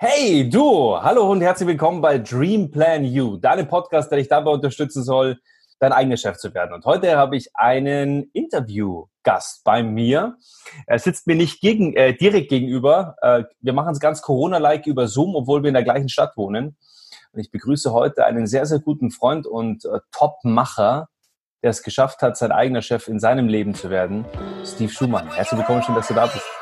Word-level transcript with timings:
Hey 0.00 0.48
du, 0.48 0.96
hallo 1.02 1.28
und 1.28 1.40
herzlich 1.40 1.66
willkommen 1.66 2.00
bei 2.00 2.18
Dream 2.18 2.70
Plan 2.70 3.02
You, 3.02 3.36
deinem 3.36 3.66
Podcast, 3.66 4.12
der 4.12 4.18
dich 4.18 4.28
dabei 4.28 4.52
unterstützen 4.52 5.02
soll, 5.02 5.40
dein 5.80 5.92
eigener 5.92 6.16
Chef 6.16 6.36
zu 6.36 6.54
werden. 6.54 6.72
Und 6.72 6.84
heute 6.84 7.16
habe 7.16 7.36
ich 7.36 7.48
einen 7.54 8.30
Interviewgast 8.32 9.64
bei 9.64 9.82
mir. 9.82 10.36
Er 10.86 11.00
sitzt 11.00 11.26
mir 11.26 11.34
nicht 11.34 11.60
gegen, 11.60 11.96
äh, 11.96 12.14
direkt 12.14 12.48
gegenüber. 12.48 13.16
Äh, 13.22 13.42
wir 13.58 13.72
machen 13.72 13.90
es 13.90 13.98
ganz 13.98 14.22
Corona-like 14.22 14.86
über 14.86 15.08
Zoom, 15.08 15.34
obwohl 15.34 15.64
wir 15.64 15.68
in 15.68 15.74
der 15.74 15.82
gleichen 15.82 16.08
Stadt 16.08 16.36
wohnen. 16.36 16.76
Und 17.32 17.40
ich 17.40 17.50
begrüße 17.50 17.92
heute 17.92 18.24
einen 18.24 18.46
sehr, 18.46 18.66
sehr 18.66 18.78
guten 18.78 19.10
Freund 19.10 19.48
und 19.48 19.84
äh, 19.84 19.98
Top-Macher, 20.12 21.08
der 21.64 21.70
es 21.70 21.82
geschafft 21.82 22.22
hat, 22.22 22.36
sein 22.36 22.52
eigener 22.52 22.82
Chef 22.82 23.08
in 23.08 23.18
seinem 23.18 23.48
Leben 23.48 23.74
zu 23.74 23.90
werden, 23.90 24.26
Steve 24.64 24.92
Schumann. 24.92 25.28
Herzlich 25.32 25.58
willkommen, 25.58 25.82
schön, 25.82 25.96
dass 25.96 26.06
du 26.06 26.14
da 26.14 26.26
bist. 26.26 26.57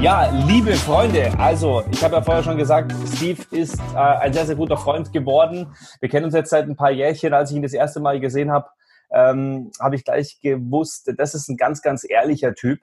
Ja, 0.00 0.30
liebe 0.46 0.74
Freunde, 0.74 1.32
also 1.40 1.82
ich 1.90 2.04
habe 2.04 2.14
ja 2.14 2.22
vorher 2.22 2.44
schon 2.44 2.56
gesagt, 2.56 2.94
Steve 3.16 3.42
ist 3.50 3.80
äh, 3.94 3.98
ein 3.98 4.32
sehr, 4.32 4.46
sehr 4.46 4.54
guter 4.54 4.76
Freund 4.76 5.12
geworden. 5.12 5.74
Wir 5.98 6.08
kennen 6.08 6.26
uns 6.26 6.34
jetzt 6.34 6.50
seit 6.50 6.68
ein 6.68 6.76
paar 6.76 6.92
Jährchen. 6.92 7.34
Als 7.34 7.50
ich 7.50 7.56
ihn 7.56 7.64
das 7.64 7.72
erste 7.72 7.98
Mal 7.98 8.20
gesehen 8.20 8.52
habe, 8.52 8.68
ähm, 9.10 9.72
habe 9.80 9.96
ich 9.96 10.04
gleich 10.04 10.38
gewusst, 10.40 11.12
das 11.16 11.34
ist 11.34 11.48
ein 11.48 11.56
ganz, 11.56 11.82
ganz 11.82 12.06
ehrlicher 12.08 12.54
Typ, 12.54 12.78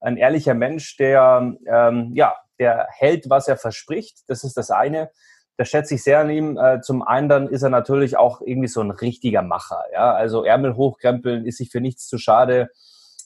ein 0.00 0.16
ehrlicher 0.16 0.54
Mensch, 0.54 0.96
der 0.96 1.54
ähm, 1.66 2.12
ja, 2.14 2.34
der 2.58 2.86
hält, 2.92 3.28
was 3.28 3.46
er 3.46 3.58
verspricht. 3.58 4.20
Das 4.28 4.42
ist 4.42 4.56
das 4.56 4.70
eine. 4.70 5.10
Das 5.58 5.68
schätze 5.68 5.96
ich 5.96 6.02
sehr 6.02 6.20
an 6.20 6.30
ihm. 6.30 6.56
Äh, 6.56 6.80
zum 6.80 7.02
anderen 7.02 7.46
ist 7.46 7.62
er 7.62 7.68
natürlich 7.70 8.16
auch 8.16 8.40
irgendwie 8.40 8.68
so 8.68 8.80
ein 8.80 8.90
richtiger 8.90 9.42
Macher. 9.42 9.82
Ja, 9.92 10.14
also 10.14 10.44
Ärmel 10.44 10.76
hochkrempeln 10.76 11.44
ist 11.44 11.58
sich 11.58 11.70
für 11.70 11.82
nichts 11.82 12.08
zu 12.08 12.16
schade. 12.16 12.70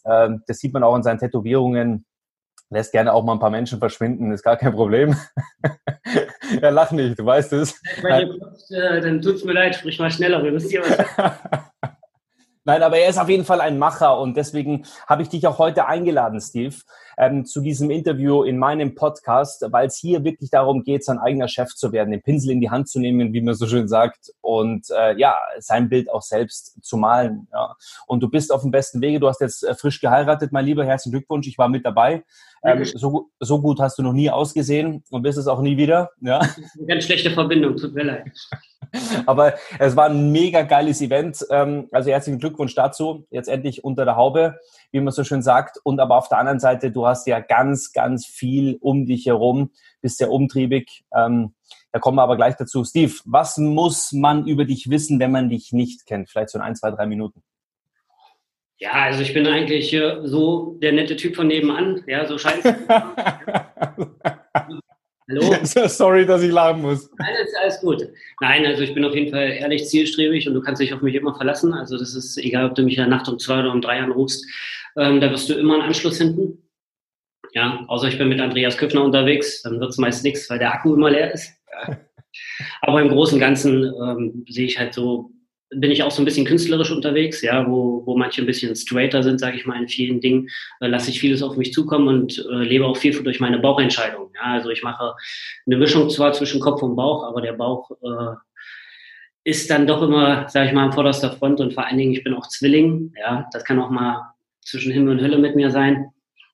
Ähm, 0.05 0.43
das 0.49 0.59
sieht 0.59 0.73
man 0.73 0.83
auch 0.83 0.97
in 0.97 1.05
seinen 1.05 1.19
Tätowierungen 1.19 2.05
lässt 2.71 2.93
gerne 2.93 3.13
auch 3.13 3.25
mal 3.25 3.33
ein 3.33 3.41
paar 3.41 3.51
Menschen 3.51 3.79
verschwinden, 3.79 4.33
ist 4.33 4.43
gar 4.43 4.57
kein 4.57 4.73
Problem. 4.73 5.17
ja, 6.63 6.69
lach 6.71 6.93
nicht, 6.93 7.19
du 7.19 7.25
weißt 7.25 7.53
es. 7.55 7.81
Klopft, 7.83 8.71
äh, 8.71 9.01
dann 9.01 9.23
tut's 9.23 9.45
mir 9.45 9.53
leid, 9.53 9.77
sprich 9.77 9.99
mal 9.99 10.11
schneller, 10.11 10.43
wir 10.43 10.53
müssen 10.53 10.71
hier 10.71 10.83
was. 10.83 11.61
Nein, 12.69 12.83
aber 12.83 12.99
er 12.99 13.09
ist 13.09 13.19
auf 13.19 13.31
jeden 13.31 13.47
Fall 13.47 13.63
ein 13.63 13.79
Macher 13.79 14.21
und 14.21 14.37
deswegen 14.37 14.85
habe 15.07 15.23
ich 15.23 15.31
dich 15.31 15.47
auch 15.47 15.59
heute 15.59 15.87
eingeladen, 15.87 16.39
Steve, 16.39 16.75
ähm, 17.17 17.47
zu 17.47 17.63
diesem 17.63 17.89
Interview 17.89 18.43
in 18.43 18.59
meinem 18.59 18.95
Podcast, 18.95 19.65
weil 19.71 19.87
es 19.87 19.97
hier 19.97 20.23
wirklich 20.23 20.51
darum 20.51 20.85
geht, 20.85 21.03
sein 21.03 21.19
eigener 21.19 21.49
Chef 21.49 21.75
zu 21.75 21.93
werden, 21.93 22.11
den 22.11 22.21
Pinsel 22.21 22.51
in 22.51 22.61
die 22.61 22.69
Hand 22.69 22.91
zu 22.91 23.01
nehmen, 23.01 23.33
wie 23.33 23.41
man 23.41 23.55
so 23.55 23.67
schön 23.67 23.89
sagt, 23.89 24.35
und 24.43 24.85
äh, 24.91 25.17
ja, 25.19 25.39
sein 25.61 25.89
Bild 25.89 26.11
auch 26.13 26.21
selbst 26.21 26.77
zu 26.83 26.99
malen. 26.99 27.49
Ja. 27.55 27.75
Und 28.07 28.23
du 28.23 28.29
bist 28.29 28.53
auf 28.53 28.61
dem 28.61 28.71
besten 28.71 29.01
Wege. 29.01 29.19
Du 29.19 29.29
hast 29.29 29.41
jetzt 29.41 29.65
äh, 29.65 29.75
frisch 29.75 29.99
geheiratet, 29.99 30.53
mein 30.53 30.67
Lieber. 30.67 30.85
Herzlichen 30.85 31.17
Glückwunsch. 31.17 31.49
Ich 31.49 31.57
war 31.57 31.71
mit 31.71 31.87
dabei. 31.87 32.23
Ähm, 32.63 32.85
so, 32.85 33.31
so 33.41 33.63
gut 33.63 33.81
hast 33.81 33.97
du 33.97 34.03
noch 34.03 34.13
nie 34.13 34.29
ausgesehen 34.29 35.03
und 35.09 35.23
bist 35.23 35.39
es 35.39 35.47
auch 35.47 35.63
nie 35.63 35.79
wieder. 35.79 36.11
Ja. 36.21 36.47
Ganz 36.87 37.05
schlechte 37.05 37.31
Verbindung, 37.31 37.79
tut 37.79 37.95
mir 37.95 38.05
leid. 38.05 38.31
Aber 39.27 39.55
es 39.79 39.97
war 39.97 40.07
ein 40.07 40.33
mega 40.33 40.63
geiles 40.63 41.01
Event. 41.01 41.45
Ähm, 41.51 41.89
also 41.93 42.11
herzlichen 42.11 42.39
Glückwunsch 42.39 42.75
dazu. 42.75 43.27
Jetzt 43.31 43.49
endlich 43.49 43.85
unter 43.85 44.05
der 44.05 44.17
Haube, 44.17 44.59
wie 44.91 45.01
man 45.01 45.13
so 45.13 45.25
schön 45.25 45.43
sagt. 45.43 45.79
Und 45.83 46.01
aber 46.01 46.17
auf 46.17 46.29
der 46.29 46.39
anderen 46.39 46.61
Seite, 46.61 46.91
du 46.91 47.07
hast 47.07 47.27
ja 47.27 47.41
ganz, 47.41 47.93
ganz 47.93 48.27
viel 48.27 48.79
um 48.81 49.07
dich 49.07 49.27
herum, 49.27 49.71
bist 50.01 50.19
sehr 50.19 50.31
umtriebig. 50.31 51.05
Ähm, 51.15 51.55
da 51.93 51.99
kommen 51.99 52.17
wir 52.17 52.23
aber 52.23 52.37
gleich 52.37 52.57
dazu. 52.57 52.85
Steve, 52.85 53.15
was 53.25 53.57
muss 53.59 54.13
man 54.13 54.47
über 54.47 54.65
dich 54.65 54.91
wissen, 54.91 55.19
wenn 55.21 55.33
man 55.33 55.49
dich 55.49 55.73
nicht 55.73 56.07
kennt? 56.07 56.31
Vielleicht 56.31 56.51
so 56.51 56.59
in 56.59 56.65
ein, 56.65 56.77
zwei, 56.77 56.91
drei 56.91 57.07
Minuten. 57.07 57.43
Ja, 58.81 58.93
also 58.93 59.23
ich 59.23 59.35
bin 59.35 59.47
eigentlich 59.47 59.93
äh, 59.93 60.21
so 60.23 60.77
der 60.81 60.93
nette 60.93 61.17
Typ 61.17 61.35
von 61.35 61.49
nebenan. 61.49 62.05
Ja, 62.07 62.27
so 62.27 62.39
scheint 62.39 62.63
Hallo? 65.29 65.55
Sorry, 65.65 66.25
dass 66.25 66.43
ich 66.43 66.51
lachen 66.51 66.83
muss. 66.83 67.11
Nein, 67.19 67.35
ist 67.45 67.57
alles 67.61 67.81
gut. 67.81 68.09
Nein, 68.41 68.65
also 68.67 68.83
ich 68.83 68.95
bin 68.95 69.05
auf 69.05 69.15
jeden 69.15 69.31
Fall 69.31 69.51
ehrlich 69.51 69.87
zielstrebig 69.87 70.49
und 70.49 70.55
du 70.55 70.61
kannst 70.61 70.81
dich 70.81 70.95
auf 70.95 71.03
mich 71.03 71.15
immer 71.15 71.35
verlassen. 71.35 71.75
Also 71.75 71.99
das 71.99 72.15
ist 72.15 72.39
egal, 72.39 72.67
ob 72.67 72.75
du 72.75 72.83
mich 72.83 72.95
in 72.97 73.03
der 73.03 73.09
Nacht 73.09 73.29
um 73.29 73.39
zwei 73.39 73.61
oder 73.61 73.73
um 73.73 73.81
drei 73.81 74.01
anrufst, 74.01 74.45
ähm, 74.97 75.21
da 75.21 75.31
wirst 75.31 75.49
du 75.49 75.55
immer 75.55 75.75
einen 75.75 75.83
Anschluss 75.83 76.19
finden. 76.19 76.63
Ja, 77.53 77.85
außer 77.89 78.09
ich 78.09 78.19
bin 78.19 78.29
mit 78.29 78.41
Andreas 78.41 78.77
Köpfner 78.77 79.05
unterwegs, 79.05 79.63
dann 79.63 79.81
wird 79.81 79.91
es 79.91 79.99
meist 79.99 80.25
nichts, 80.25 80.49
weil 80.51 80.59
der 80.59 80.73
Akku 80.73 80.95
immer 80.95 81.11
leer 81.11 81.33
ist. 81.33 81.53
Aber 82.83 83.01
im 83.01 83.09
Großen 83.09 83.35
und 83.35 83.41
Ganzen 83.41 83.85
ähm, 83.85 84.45
sehe 84.49 84.67
ich 84.67 84.79
halt 84.79 84.95
so 84.95 85.31
bin 85.71 85.91
ich 85.91 86.03
auch 86.03 86.11
so 86.11 86.23
ein 86.23 86.25
bisschen 86.25 86.47
künstlerisch 86.47 86.91
unterwegs, 86.91 87.43
ja, 87.43 87.67
wo, 87.69 88.03
wo 88.07 88.17
manche 88.17 88.43
ein 88.43 88.47
bisschen 88.47 88.75
straighter 88.75 89.23
sind, 89.23 89.39
sage 89.39 89.57
ich 89.57 89.67
mal, 89.67 89.81
in 89.81 89.89
vielen 89.89 90.21
Dingen, 90.21 90.49
äh, 90.81 90.87
lasse 90.87 91.11
ich 91.11 91.21
vieles 91.21 91.43
auf 91.43 91.57
mich 91.57 91.73
zukommen 91.73 92.09
und 92.09 92.39
äh, 92.51 92.65
lebe 92.65 92.87
auch 92.87 92.97
viel 92.97 93.23
durch 93.23 93.41
meine 93.41 93.59
Bauchentscheidung. 93.59 94.31
Ja, 94.35 94.55
also 94.55 94.71
ich 94.71 94.83
mache 94.83 95.15
eine 95.67 95.77
Mischung 95.77 96.09
zwar 96.11 96.33
zwischen 96.33 96.61
Kopf 96.61 96.83
und 96.83 96.97
Bauch, 96.97 97.25
aber 97.25 97.43
der 97.43 97.53
Bauch 97.53 97.91
äh, 97.91 98.37
ist 99.45 99.71
dann 99.71 99.87
doch 99.87 100.03
immer, 100.03 100.49
sage 100.49 100.69
ich 100.69 100.73
mal, 100.73 100.85
an 100.85 100.93
vorderster 100.93 101.33
Front 101.33 101.61
und 101.61 101.75
vor 101.75 101.87
allen 101.87 101.99
Dingen, 101.99 102.13
ich 102.13 102.25
bin 102.25 102.35
auch 102.35 102.49
Zwilling, 102.49 103.13
ja, 103.19 103.49
das 103.53 103.65
kann 103.65 103.79
auch 103.79 103.91
mal 103.91 104.33
zwischen 104.63 104.93
Himmel 104.93 105.15
und 105.15 105.23
Hölle 105.23 105.39
mit 105.39 105.57
mir 105.57 105.71
sein. 105.71 106.11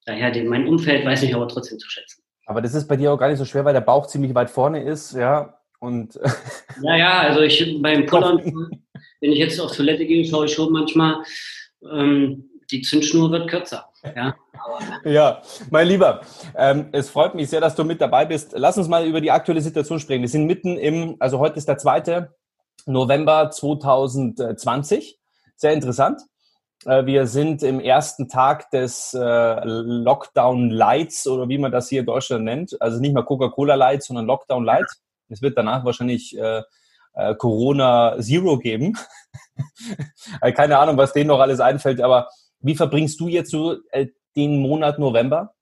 Daher 0.07 0.31
den, 0.31 0.49
mein 0.49 0.69
Umfeld 0.69 1.05
weiß 1.05 1.23
ich 1.23 1.35
aber 1.35 1.49
trotzdem 1.49 1.79
zu 1.79 1.89
schätzen. 1.89 2.23
Aber 2.47 2.61
das 2.61 2.75
ist 2.75 2.87
bei 2.87 2.97
dir 2.97 3.13
auch 3.13 3.17
gar 3.17 3.29
nicht 3.29 3.39
so 3.39 3.45
schwer, 3.45 3.65
weil 3.65 3.73
der 3.73 3.81
Bauch 3.81 4.07
ziemlich 4.07 4.35
weit 4.35 4.51
vorne 4.51 4.83
ist, 4.83 5.15
ja. 5.15 5.54
Und 5.85 6.19
ja, 6.83 6.97
ja, 6.97 7.21
also 7.21 7.41
ich 7.41 7.81
beim 7.81 8.07
Pullern 8.07 8.83
wenn 9.25 9.33
ich 9.33 9.39
jetzt 9.39 9.59
auf 9.59 9.75
Toilette 9.75 10.05
gehe, 10.05 10.23
schaue 10.27 10.45
ich 10.45 10.53
schon 10.53 10.71
manchmal, 10.71 11.23
ähm, 11.91 12.51
die 12.71 12.83
Zündschnur 12.83 13.31
wird 13.31 13.49
kürzer. 13.49 13.89
Ja, 14.15 14.35
ja 15.05 15.43
mein 15.71 15.89
Lieber, 15.89 16.21
ähm, 16.55 16.91
es 16.93 17.09
freut 17.09 17.35
mich 17.35 17.49
sehr, 17.49 17.63
dass 17.63 17.75
du 17.75 17.85
mit 17.85 18.03
dabei 18.03 18.27
bist. 18.27 18.53
Lass 18.55 18.77
uns 18.77 18.87
mal 18.87 19.07
über 19.07 19.23
die 19.23 19.31
aktuelle 19.31 19.63
Situation 19.63 19.99
sprechen. 19.99 20.21
Wir 20.21 20.29
sind 20.29 20.45
mitten 20.45 20.77
im, 20.77 21.17
also 21.21 21.39
heute 21.39 21.57
ist 21.57 21.69
der 21.69 21.79
2. 21.79 22.29
November 22.85 23.51
2020. 23.51 25.19
Sehr 25.57 25.73
interessant. 25.73 26.21
Äh, 26.85 27.07
wir 27.07 27.27
sind 27.27 27.63
im 27.63 27.81
ersten 27.81 28.29
Tag 28.29 28.71
des 28.73 29.15
äh, 29.15 29.61
Lockdown 29.65 30.69
Lights 30.69 31.27
oder 31.27 31.49
wie 31.49 31.57
man 31.57 31.73
das 31.73 31.89
hier 31.89 32.01
in 32.01 32.07
Deutschland 32.07 32.45
nennt. 32.45 32.77
Also 32.83 33.01
nicht 33.01 33.15
mal 33.15 33.25
Coca-Cola 33.25 33.75
Light, 33.75 34.03
sondern 34.03 34.27
Lockdown 34.27 34.65
Light. 34.65 34.87
Es 35.35 35.43
wird 35.43 35.59
danach 35.59 35.85
wahrscheinlich 35.85 36.39
äh, 36.39 36.63
äh, 37.15 37.35
Corona 37.35 38.17
Zero 38.21 38.59
geben. 38.59 38.97
Äh, 40.41 40.53
keine 40.53 40.79
Ahnung, 40.79 40.97
was 40.97 41.13
denen 41.13 41.29
noch 41.29 41.39
alles 41.39 41.61
einfällt, 41.61 42.01
aber 42.01 42.29
wie 42.61 42.75
verbringst 42.75 43.21
du 43.21 43.29
jetzt 43.29 43.51
so 43.51 43.77
äh, 43.91 44.09
den 44.35 44.59
Monat 44.61 44.99
November? 44.99 45.55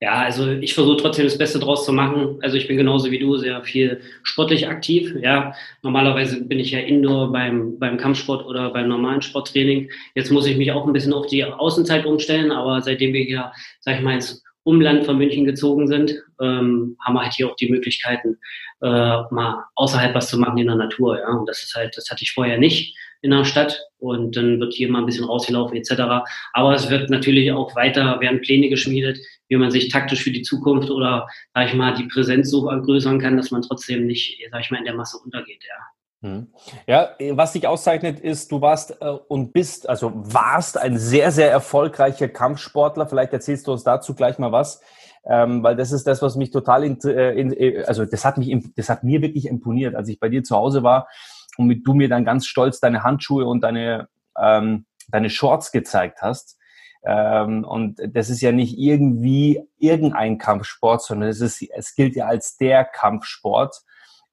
Ja, 0.00 0.14
also 0.14 0.50
ich 0.50 0.74
versuche 0.74 0.96
trotzdem 0.96 1.26
das 1.26 1.38
Beste 1.38 1.60
draus 1.60 1.84
zu 1.84 1.92
machen. 1.92 2.38
Also 2.42 2.56
ich 2.56 2.66
bin 2.66 2.76
genauso 2.76 3.12
wie 3.12 3.20
du 3.20 3.36
sehr 3.36 3.62
viel 3.62 4.00
sportlich 4.24 4.66
aktiv. 4.66 5.14
Ja, 5.20 5.54
normalerweise 5.82 6.42
bin 6.42 6.58
ich 6.58 6.72
ja 6.72 6.80
indoor 6.80 7.30
beim, 7.30 7.78
beim 7.78 7.98
Kampfsport 7.98 8.44
oder 8.44 8.70
beim 8.70 8.88
normalen 8.88 9.22
Sporttraining. 9.22 9.90
Jetzt 10.16 10.32
muss 10.32 10.46
ich 10.46 10.56
mich 10.56 10.72
auch 10.72 10.86
ein 10.86 10.92
bisschen 10.92 11.12
auf 11.12 11.26
die 11.26 11.44
Außenzeit 11.44 12.04
umstellen, 12.04 12.50
aber 12.50 12.82
seitdem 12.82 13.12
wir 13.12 13.22
hier, 13.22 13.52
sag 13.78 13.96
ich 13.96 14.02
mal, 14.02 14.14
ins 14.14 14.42
Umland 14.64 15.04
von 15.04 15.18
München 15.18 15.44
gezogen 15.44 15.88
sind, 15.88 16.14
ähm, 16.40 16.96
haben 17.00 17.14
wir 17.14 17.22
halt 17.22 17.34
hier 17.34 17.48
auch 17.48 17.56
die 17.56 17.70
Möglichkeiten, 17.70 18.38
äh, 18.80 18.86
mal 19.30 19.64
außerhalb 19.74 20.14
was 20.14 20.28
zu 20.28 20.38
machen 20.38 20.58
in 20.58 20.66
der 20.66 20.76
Natur. 20.76 21.18
Ja, 21.18 21.28
und 21.28 21.48
das 21.48 21.62
ist 21.62 21.74
halt, 21.74 21.96
das 21.96 22.10
hatte 22.10 22.22
ich 22.22 22.32
vorher 22.32 22.58
nicht 22.58 22.96
in 23.22 23.30
der 23.30 23.44
Stadt 23.44 23.80
und 23.98 24.36
dann 24.36 24.58
wird 24.58 24.74
hier 24.74 24.90
mal 24.90 24.98
ein 24.98 25.06
bisschen 25.06 25.24
rausgelaufen 25.24 25.76
etc. 25.76 26.24
Aber 26.52 26.74
es 26.74 26.90
wird 26.90 27.08
natürlich 27.08 27.52
auch 27.52 27.74
weiter, 27.76 28.20
werden 28.20 28.40
Pläne 28.40 28.68
geschmiedet, 28.68 29.18
wie 29.48 29.56
man 29.56 29.70
sich 29.70 29.88
taktisch 29.88 30.22
für 30.22 30.32
die 30.32 30.42
Zukunft 30.42 30.90
oder, 30.90 31.28
sag 31.54 31.68
ich 31.68 31.74
mal, 31.74 31.94
die 31.94 32.08
Präsenz 32.08 32.50
so 32.50 32.62
vergrößern 32.68 33.20
kann, 33.20 33.36
dass 33.36 33.52
man 33.52 33.62
trotzdem 33.62 34.06
nicht, 34.06 34.38
sag 34.50 34.60
ich 34.60 34.70
mal, 34.70 34.78
in 34.78 34.84
der 34.84 34.94
Masse 34.94 35.18
untergeht. 35.18 35.62
Ja. 35.68 36.01
Hm. 36.22 36.52
Ja, 36.86 37.10
was 37.32 37.52
dich 37.52 37.66
auszeichnet, 37.66 38.20
ist, 38.20 38.52
du 38.52 38.60
warst 38.60 38.96
äh, 39.02 39.06
und 39.06 39.52
bist, 39.52 39.88
also 39.88 40.12
warst 40.14 40.78
ein 40.78 40.96
sehr, 40.96 41.32
sehr 41.32 41.50
erfolgreicher 41.50 42.28
Kampfsportler. 42.28 43.08
Vielleicht 43.08 43.32
erzählst 43.32 43.66
du 43.66 43.72
uns 43.72 43.82
dazu 43.82 44.14
gleich 44.14 44.38
mal 44.38 44.52
was, 44.52 44.80
ähm, 45.24 45.64
weil 45.64 45.74
das 45.74 45.90
ist 45.90 46.06
das, 46.06 46.22
was 46.22 46.36
mich 46.36 46.52
total, 46.52 46.84
in, 46.84 47.00
äh, 47.00 47.32
in, 47.32 47.52
äh, 47.52 47.82
also 47.86 48.04
das 48.04 48.24
hat 48.24 48.38
mich, 48.38 48.56
das 48.76 48.88
hat 48.88 49.02
mir 49.02 49.20
wirklich 49.20 49.46
imponiert, 49.46 49.96
als 49.96 50.08
ich 50.08 50.20
bei 50.20 50.28
dir 50.28 50.44
zu 50.44 50.56
Hause 50.56 50.84
war 50.84 51.08
und 51.56 51.82
du 51.82 51.92
mir 51.92 52.08
dann 52.08 52.24
ganz 52.24 52.46
stolz 52.46 52.78
deine 52.78 53.02
Handschuhe 53.02 53.44
und 53.44 53.60
deine, 53.62 54.08
ähm, 54.40 54.86
deine 55.08 55.28
Shorts 55.28 55.72
gezeigt 55.72 56.22
hast. 56.22 56.56
Ähm, 57.04 57.64
und 57.64 58.00
das 58.14 58.30
ist 58.30 58.42
ja 58.42 58.52
nicht 58.52 58.78
irgendwie 58.78 59.60
irgendein 59.76 60.38
Kampfsport, 60.38 61.02
sondern 61.02 61.30
es 61.30 61.40
ist, 61.40 61.62
es 61.76 61.96
gilt 61.96 62.14
ja 62.14 62.26
als 62.26 62.56
der 62.58 62.84
Kampfsport 62.84 63.82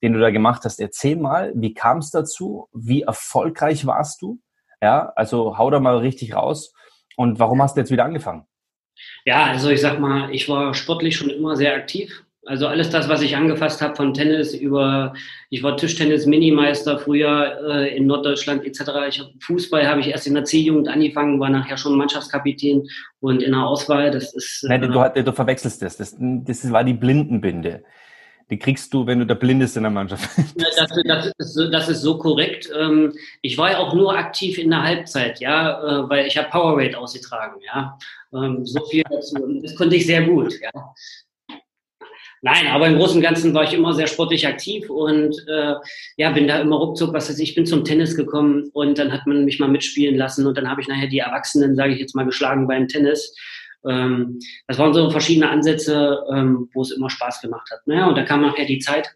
den 0.01 0.13
du 0.13 0.19
da 0.19 0.29
gemacht 0.29 0.63
hast. 0.65 0.79
Erzähl 0.79 1.15
mal, 1.15 1.51
wie 1.55 1.73
kam 1.73 1.99
es 1.99 2.11
dazu? 2.11 2.67
Wie 2.73 3.01
erfolgreich 3.01 3.85
warst 3.85 4.21
du? 4.21 4.39
Ja, 4.81 5.11
also 5.15 5.57
hau 5.57 5.69
da 5.69 5.79
mal 5.79 5.97
richtig 5.97 6.33
raus. 6.33 6.73
Und 7.17 7.39
warum 7.39 7.61
hast 7.61 7.75
du 7.75 7.81
jetzt 7.81 7.91
wieder 7.91 8.05
angefangen? 8.05 8.45
Ja, 9.25 9.45
also 9.45 9.69
ich 9.69 9.81
sag 9.81 9.99
mal, 9.99 10.33
ich 10.33 10.47
war 10.49 10.73
sportlich 10.73 11.17
schon 11.17 11.29
immer 11.29 11.55
sehr 11.55 11.75
aktiv. 11.75 12.23
Also 12.45 12.67
alles 12.67 12.89
das, 12.89 13.09
was 13.09 13.21
ich 13.21 13.35
angefasst 13.35 13.81
habe 13.81 13.95
von 13.95 14.13
Tennis 14.13 14.55
über, 14.55 15.13
ich 15.49 15.61
war 15.61 15.77
Tischtennis-Minimeister 15.77 16.97
früher 16.97 17.59
äh, 17.69 17.95
in 17.95 18.07
Norddeutschland 18.07 18.65
etc. 18.65 18.81
Ich 19.09 19.19
hab, 19.19 19.27
Fußball 19.41 19.85
habe 19.85 19.99
ich 19.99 20.07
erst 20.07 20.25
in 20.25 20.33
der 20.33 20.45
C-Jugend 20.45 20.87
angefangen, 20.87 21.39
war 21.39 21.49
nachher 21.49 21.77
schon 21.77 21.97
Mannschaftskapitän 21.97 22.87
und 23.19 23.43
in 23.43 23.51
der 23.51 23.63
Auswahl, 23.63 24.09
das 24.09 24.33
ist... 24.33 24.65
Nein, 24.67 24.81
du, 24.81 24.99
äh, 24.99 25.23
du 25.23 25.31
verwechselst 25.31 25.81
das. 25.81 25.97
das. 25.97 26.15
Das 26.17 26.71
war 26.71 26.83
die 26.83 26.93
Blindenbinde. 26.93 27.83
Die 28.49 28.57
kriegst 28.57 28.93
du, 28.93 29.05
wenn 29.05 29.19
du 29.19 29.25
der 29.25 29.35
Blindeste 29.35 29.79
in 29.79 29.83
der 29.83 29.91
Mannschaft 29.91 30.27
bist. 30.35 30.55
Das, 30.59 30.89
das, 31.05 31.31
ist, 31.37 31.69
das 31.71 31.89
ist 31.89 32.01
so 32.01 32.17
korrekt. 32.17 32.69
Ähm, 32.75 33.13
ich 33.41 33.57
war 33.57 33.71
ja 33.71 33.77
auch 33.77 33.93
nur 33.93 34.17
aktiv 34.17 34.57
in 34.57 34.71
der 34.71 34.81
Halbzeit, 34.81 35.39
ja, 35.39 35.81
äh, 35.81 36.09
weil 36.09 36.25
ich 36.25 36.37
habe 36.37 36.49
Powerweight 36.49 36.95
ausgetragen, 36.95 37.59
ja. 37.65 37.97
Ähm, 38.33 38.65
so 38.65 38.83
viel 38.85 39.03
dazu. 39.09 39.35
Das 39.61 39.75
konnte 39.75 39.95
ich 39.95 40.05
sehr 40.05 40.23
gut, 40.23 40.59
ja. 40.61 40.71
Nein, 42.41 42.67
aber 42.67 42.87
im 42.87 42.97
Großen 42.97 43.17
und 43.17 43.21
Ganzen 43.21 43.53
war 43.53 43.65
ich 43.65 43.73
immer 43.73 43.93
sehr 43.93 44.07
sportlich 44.07 44.47
aktiv 44.47 44.89
und 44.89 45.35
äh, 45.49 45.75
ja, 46.15 46.31
bin 46.31 46.47
da 46.47 46.59
immer 46.59 46.77
ruckzuck, 46.77 47.13
was 47.13 47.29
weiß 47.29 47.39
ich, 47.39 47.53
bin 47.53 47.65
zum 47.65 47.83
Tennis 47.83 48.15
gekommen 48.15 48.69
und 48.73 48.97
dann 48.97 49.11
hat 49.11 49.27
man 49.27 49.43
mich 49.43 49.59
mal 49.59 49.67
mitspielen 49.67 50.15
lassen 50.15 50.47
und 50.47 50.57
dann 50.57 50.69
habe 50.69 50.79
ich 50.79 50.87
nachher 50.87 51.07
die 51.07 51.19
Erwachsenen, 51.19 51.75
sage 51.75 51.93
ich 51.93 51.99
jetzt 51.99 52.15
mal, 52.15 52.25
geschlagen 52.25 52.67
beim 52.67 52.87
Tennis. 52.87 53.35
Ähm, 53.87 54.39
das 54.67 54.77
waren 54.77 54.93
so 54.93 55.09
verschiedene 55.09 55.49
Ansätze, 55.49 56.19
ähm, 56.33 56.69
wo 56.73 56.81
es 56.81 56.91
immer 56.91 57.09
Spaß 57.09 57.41
gemacht 57.41 57.69
hat. 57.71 57.85
Naja, 57.85 58.07
und 58.07 58.17
da 58.17 58.23
kam 58.23 58.41
nachher 58.41 58.65
die 58.65 58.79
Zeit, 58.79 59.15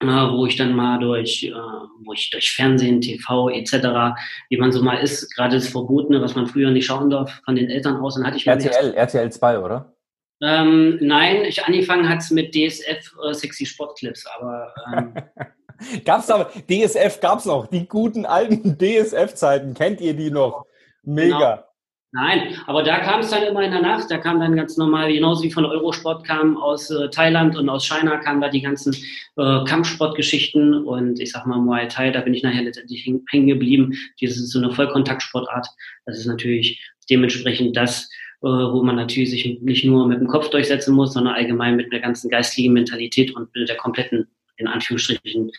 äh, 0.00 0.06
wo 0.06 0.46
ich 0.46 0.56
dann 0.56 0.74
mal 0.74 0.98
durch, 0.98 1.44
äh, 1.44 1.52
wo 1.52 2.12
ich 2.12 2.30
durch 2.30 2.52
Fernsehen, 2.52 3.00
TV 3.00 3.50
etc., 3.50 4.16
wie 4.48 4.56
man 4.56 4.72
so 4.72 4.82
mal 4.82 4.98
ist, 4.98 5.34
gerade 5.34 5.56
das 5.56 5.68
Verbotene, 5.68 6.20
was 6.20 6.34
man 6.34 6.46
früher 6.46 6.70
nicht 6.70 6.86
schauen 6.86 7.10
darf, 7.10 7.40
von 7.44 7.56
den 7.56 7.68
Eltern 7.68 7.96
aus, 7.96 8.14
dann 8.14 8.26
hatte 8.26 8.36
ich 8.36 8.46
RTL, 8.46 8.94
RTL 8.94 9.30
2, 9.30 9.58
oder? 9.58 9.92
Ähm, 10.40 10.98
nein, 11.00 11.44
ich 11.44 11.64
angefangen 11.64 12.08
hat 12.08 12.18
es 12.18 12.30
mit 12.30 12.54
DSF 12.54 13.16
äh, 13.28 13.34
Sexy 13.34 13.66
Sportclips, 13.66 14.24
aber 14.38 14.72
ähm, 14.92 15.14
gab's 16.04 16.30
aber 16.30 16.50
DSF 16.70 17.18
gab's 17.20 17.44
noch, 17.44 17.66
die 17.66 17.88
guten 17.88 18.24
alten 18.24 18.78
DSF-Zeiten, 18.78 19.74
kennt 19.74 20.00
ihr 20.00 20.14
die 20.14 20.30
noch? 20.30 20.64
Mega. 21.02 21.38
Genau. 21.38 21.67
Nein, 22.12 22.54
aber 22.66 22.82
da 22.82 23.00
kam 23.00 23.20
es 23.20 23.28
dann 23.28 23.42
immer 23.42 23.62
in 23.62 23.70
der 23.70 23.82
Nacht, 23.82 24.10
da 24.10 24.16
kam 24.16 24.40
dann 24.40 24.56
ganz 24.56 24.78
normal, 24.78 25.12
genauso 25.12 25.42
wie 25.42 25.50
von 25.50 25.66
Eurosport 25.66 26.24
kam 26.24 26.56
aus 26.56 26.90
äh, 26.90 27.10
Thailand 27.10 27.54
und 27.54 27.68
aus 27.68 27.86
China 27.86 28.16
kamen 28.16 28.40
da 28.40 28.48
die 28.48 28.62
ganzen 28.62 28.94
äh, 29.36 29.64
Kampfsportgeschichten 29.66 30.86
und 30.86 31.20
ich 31.20 31.32
sag 31.32 31.44
mal 31.46 31.58
Muay 31.58 31.86
Thai, 31.88 32.10
da 32.10 32.22
bin 32.22 32.32
ich 32.32 32.42
nachher 32.42 32.62
letztendlich 32.62 33.04
hängen 33.04 33.46
geblieben. 33.46 33.92
Das 34.22 34.30
ist 34.30 34.50
so 34.50 34.58
eine 34.58 34.70
Vollkontaktsportart. 34.70 35.66
Das 36.06 36.18
ist 36.18 36.24
natürlich 36.24 36.82
dementsprechend 37.10 37.76
das, 37.76 38.08
äh, 38.40 38.46
wo 38.46 38.82
man 38.82 38.96
natürlich 38.96 39.30
sich 39.30 39.60
nicht 39.60 39.84
nur 39.84 40.08
mit 40.08 40.20
dem 40.20 40.28
Kopf 40.28 40.48
durchsetzen 40.48 40.94
muss, 40.94 41.12
sondern 41.12 41.34
allgemein 41.34 41.76
mit 41.76 41.92
einer 41.92 42.00
ganzen 42.00 42.30
geistigen 42.30 42.72
Mentalität 42.72 43.36
und 43.36 43.54
mit 43.54 43.68
der 43.68 43.76
kompletten, 43.76 44.28
in 44.56 44.66
Anführungsstrichen, 44.66 45.50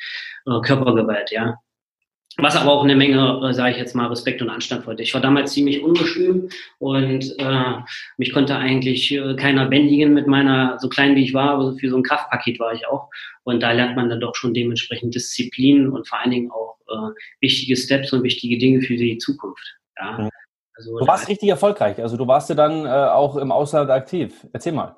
äh, 0.48 0.62
Körpergewalt, 0.62 1.30
ja. 1.30 1.60
Was 2.38 2.56
aber 2.56 2.72
auch 2.72 2.84
eine 2.84 2.96
Menge, 2.96 3.42
äh, 3.44 3.54
sage 3.54 3.72
ich 3.72 3.78
jetzt 3.78 3.96
mal, 3.96 4.08
Respekt 4.08 4.42
und 4.42 4.50
Anstand 4.50 4.88
wollte. 4.88 5.04
Ich 5.04 5.14
war 5.14 5.22
damals 5.22 5.54
ziemlich 5.54 5.84
unbeschrieben 5.84 6.50
und 6.78 7.36
äh, 7.38 7.74
mich 8.18 8.32
konnte 8.34 8.56
eigentlich 8.56 9.12
äh, 9.12 9.36
keiner 9.36 9.66
bändigen 9.66 10.14
mit 10.14 10.28
meiner, 10.28 10.78
so 10.80 10.90
klein 10.90 11.16
wie 11.16 11.24
ich 11.24 11.34
war, 11.34 11.52
aber 11.52 11.76
für 11.76 11.90
so 11.90 11.98
ein 11.98 12.04
Kraftpaket 12.04 12.60
war 12.60 12.74
ich 12.74 12.88
auch. 12.88 13.10
Und 13.44 13.62
da 13.62 13.72
lernt 13.72 13.96
man 13.96 14.10
dann 14.10 14.22
doch 14.22 14.36
schon 14.36 14.54
dementsprechend 14.54 15.16
Disziplin 15.16 15.90
und 15.90 16.08
vor 16.08 16.20
allen 16.20 16.32
Dingen 16.32 16.52
auch 16.52 16.78
äh, 16.88 17.14
wichtige 17.42 17.76
Steps 17.76 18.14
und 18.14 18.24
wichtige 18.24 18.58
Dinge 18.58 18.82
für 18.82 18.96
die 18.96 19.18
Zukunft. 19.18 19.78
Ja. 19.98 20.30
Also, 20.76 20.98
du 20.98 21.08
warst 21.08 21.28
richtig 21.28 21.50
erfolgreich. 21.50 22.00
Also 22.02 22.16
du 22.16 22.26
warst 22.26 22.50
ja 22.50 22.56
dann 22.56 22.86
äh, 22.86 22.90
auch 22.90 23.36
im 23.36 23.52
Ausland 23.52 23.90
aktiv. 23.90 24.48
Erzähl 24.54 24.72
mal. 24.72 24.96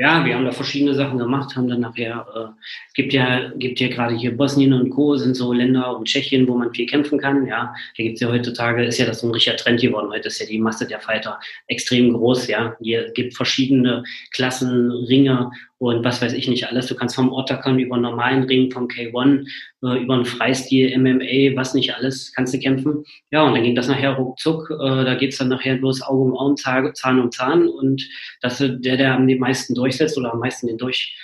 Ja, 0.00 0.24
wir 0.24 0.36
haben 0.36 0.44
da 0.44 0.52
verschiedene 0.52 0.94
Sachen 0.94 1.18
gemacht, 1.18 1.56
haben 1.56 1.66
dann 1.66 1.80
nachher, 1.80 2.24
äh, 2.32 2.60
gibt 2.94 3.12
ja, 3.12 3.50
gibt 3.56 3.80
ja 3.80 3.88
gerade 3.88 4.14
hier 4.14 4.36
Bosnien 4.36 4.72
und 4.72 4.90
Co. 4.90 5.16
sind 5.16 5.34
so 5.34 5.52
Länder 5.52 5.96
und 5.96 6.04
Tschechien, 6.04 6.46
wo 6.46 6.56
man 6.56 6.72
viel 6.72 6.86
kämpfen 6.86 7.18
kann. 7.18 7.48
Ja, 7.48 7.74
da 7.96 8.02
gibt's 8.04 8.20
ja 8.20 8.28
heutzutage, 8.28 8.84
ist 8.84 8.98
ja 8.98 9.06
das 9.06 9.18
so 9.18 9.26
ein 9.26 9.32
richtiger 9.32 9.56
Trend 9.56 9.80
geworden. 9.80 10.12
Heute 10.12 10.28
ist 10.28 10.38
ja 10.38 10.46
die 10.46 10.60
Masse 10.60 10.86
der 10.86 11.00
Fighter 11.00 11.40
extrem 11.66 12.12
groß. 12.12 12.46
Ja, 12.46 12.76
hier 12.80 13.10
gibt 13.10 13.34
verschiedene 13.34 14.04
Klassen, 14.30 14.92
Ringe 15.08 15.50
und 15.78 16.04
was 16.04 16.20
weiß 16.20 16.32
ich 16.32 16.48
nicht 16.48 16.66
alles. 16.66 16.86
Du 16.88 16.96
kannst 16.96 17.14
vom 17.14 17.32
Otacon 17.32 17.78
über 17.78 17.94
einen 17.94 18.02
normalen 18.02 18.42
Ring, 18.44 18.70
vom 18.70 18.88
K1, 18.88 19.46
äh, 19.84 20.02
über 20.02 20.14
einen 20.14 20.24
Freistil, 20.24 20.96
MMA, 20.98 21.56
was 21.56 21.74
nicht 21.74 21.94
alles, 21.94 22.32
kannst 22.34 22.52
du 22.52 22.58
kämpfen. 22.58 23.04
Ja, 23.30 23.46
und 23.46 23.54
dann 23.54 23.62
ging 23.62 23.76
das 23.76 23.88
nachher 23.88 24.12
ruckzuck. 24.14 24.70
Äh, 24.70 25.04
da 25.04 25.14
geht's 25.14 25.38
dann 25.38 25.48
nachher 25.48 25.76
bloß 25.76 26.02
Auge 26.02 26.32
um 26.32 26.36
Auge, 26.36 26.92
Zahn 26.94 27.20
um 27.20 27.30
Zahn. 27.30 27.68
Und 27.68 28.08
das, 28.42 28.58
der, 28.58 28.96
der 28.96 29.14
am 29.14 29.26
meisten 29.26 29.74
durchsetzt 29.74 30.18
oder 30.18 30.32
am 30.32 30.40
meisten 30.40 30.66
den 30.66 30.78
durch 30.78 31.16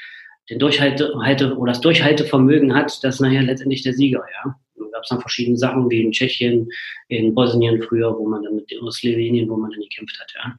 den 0.50 0.58
Durchhalte 0.58 1.14
oder 1.14 1.72
das 1.72 1.80
Durchhaltevermögen 1.80 2.74
hat, 2.74 3.02
das 3.02 3.16
ist 3.16 3.20
nachher 3.20 3.42
letztendlich 3.42 3.82
der 3.82 3.94
Sieger, 3.94 4.24
ja. 4.44 4.54
Da 4.76 4.84
gab 4.92 5.02
es 5.02 5.08
dann 5.08 5.20
verschiedene 5.20 5.56
Sachen 5.56 5.90
wie 5.90 6.02
in 6.02 6.12
Tschechien, 6.12 6.68
in 7.08 7.34
Bosnien 7.34 7.82
früher, 7.82 8.16
wo 8.16 8.28
man 8.28 8.42
dann 8.42 8.56
mit 8.56 8.70
Slowenien, 8.90 9.48
wo 9.48 9.56
man 9.56 9.70
dann 9.70 9.80
gekämpft 9.80 10.20
hat, 10.20 10.32
ja. 10.34 10.58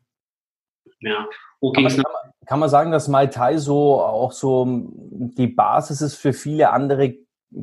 Ja. 1.05 1.27
Wo 1.61 1.71
ging's 1.71 1.97
nach, 1.97 2.05
kann 2.45 2.59
man 2.59 2.69
sagen, 2.69 2.91
dass 2.91 3.07
Mai 3.07 3.27
Tai 3.27 3.57
so 3.57 4.01
auch 4.01 4.31
so 4.31 4.65
die 4.67 5.47
Basis 5.47 6.01
ist 6.01 6.15
für 6.15 6.33
viele 6.33 6.71
andere 6.71 7.15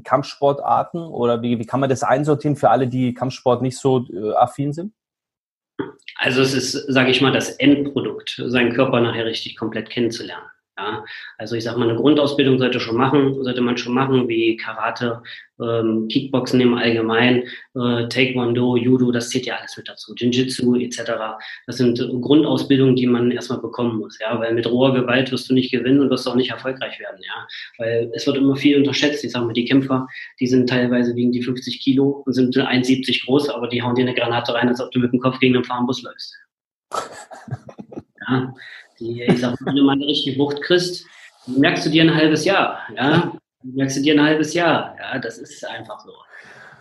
Kampfsportarten? 0.05 1.01
Oder 1.01 1.43
wie, 1.43 1.59
wie 1.59 1.67
kann 1.67 1.81
man 1.81 1.91
das 1.91 2.03
einsortieren 2.03 2.57
für 2.57 2.71
alle, 2.71 2.89
die 2.89 3.15
Kampfsport 3.15 3.63
nicht 3.63 3.79
so 3.79 4.07
äh, 4.13 4.33
affin 4.35 4.73
sind? 4.73 4.95
Also 6.17 6.43
es 6.43 6.55
ist, 6.55 6.73
sage 6.93 7.11
ich 7.11 7.21
mal, 7.21 7.33
das 7.33 7.51
Endprodukt, 7.51 8.41
seinen 8.47 8.73
Körper 8.73 9.01
nachher 9.01 9.27
richtig 9.27 9.57
komplett 9.57 9.91
kennenzulernen. 9.91 10.47
Ja, 10.79 11.05
also 11.37 11.55
ich 11.55 11.65
sage 11.65 11.79
mal, 11.79 11.89
eine 11.89 11.99
Grundausbildung 11.99 12.59
sollte 12.59 12.81
schon 12.81 12.97
machen, 12.97 13.45
sollte 13.45 13.61
man 13.61 13.77
schon 13.77 13.93
machen, 13.93 14.27
wie 14.27 14.57
Karate, 14.57 15.23
ähm, 15.61 16.09
Kickboxen 16.09 16.63
im 16.63 16.73
Allgemeinen, 16.73 17.43
äh, 17.75 18.09
Taekwondo, 18.09 18.79
Judo, 18.79 19.13
das 19.13 19.29
zählt 19.29 19.45
ja 19.45 19.57
alles 19.57 19.77
mit 19.77 19.87
dazu, 19.87 20.15
Jiu-Jitsu 20.17 20.77
etc. 20.77 21.37
Das 21.67 21.77
sind 21.77 21.99
Grundausbildungen, 21.99 22.97
die 22.97 23.07
man 23.07 23.31
erstmal 23.31 23.61
bekommen 23.61 23.99
muss, 23.99 24.19
ja, 24.19 24.39
weil 24.41 24.55
mit 24.55 24.67
roher 24.67 24.95
Gewalt 24.95 25.31
wirst 25.31 25.51
du 25.51 25.55
nicht 25.55 25.71
gewinnen 25.71 26.01
und 26.01 26.09
wirst 26.09 26.27
auch 26.27 26.37
nicht 26.37 26.51
erfolgreich 26.51 26.99
werden, 26.99 27.21
ja, 27.21 27.47
weil 27.77 28.11
es 28.15 28.27
wird 28.27 28.39
immer 28.39 28.57
viel 28.57 28.79
unterschätzt. 28.79 29.23
Ich 29.25 29.33
sage 29.33 29.45
mal, 29.45 29.53
die 29.53 29.67
Kämpfer, 29.67 30.07
die 30.41 30.47
sind 30.47 30.71
teilweise 30.71 31.15
wiegen 31.15 31.33
die 31.33 31.43
50 31.43 31.81
Kilo 31.81 32.23
und 32.25 32.33
sind 32.33 32.57
1,70 32.57 33.27
groß, 33.27 33.51
aber 33.51 33.69
die 33.69 33.83
hauen 33.83 33.95
dir 33.95 34.03
eine 34.03 34.15
Granate 34.15 34.55
rein, 34.55 34.69
als 34.69 34.81
ob 34.81 34.91
du 34.93 35.01
mit 35.01 35.13
dem 35.13 35.21
Kopf 35.21 35.39
gegen 35.39 35.55
einen 35.55 35.65
Fahrenbus 35.65 36.03
läufst. 36.03 36.35
Ja, 38.29 38.55
die, 39.03 39.23
ich 39.23 39.41
sag, 39.41 39.57
wenn 39.65 39.77
du 39.77 39.83
mal 39.83 39.93
eine 39.93 40.07
richtige 40.07 40.39
Wucht 40.39 40.63
kriegst, 40.63 41.07
merkst 41.47 41.87
du 41.87 41.91
dir 41.91 42.03
ein 42.03 42.15
halbes 42.15 42.45
Jahr, 42.45 42.79
ja. 42.97 43.33
Merkst 43.65 43.99
du 43.99 44.03
dir 44.03 44.15
ein 44.15 44.23
halbes 44.23 44.55
Jahr, 44.55 44.97
ja, 44.99 45.19
das 45.19 45.39
ist 45.39 45.65
einfach 45.65 46.01
so. 46.01 46.13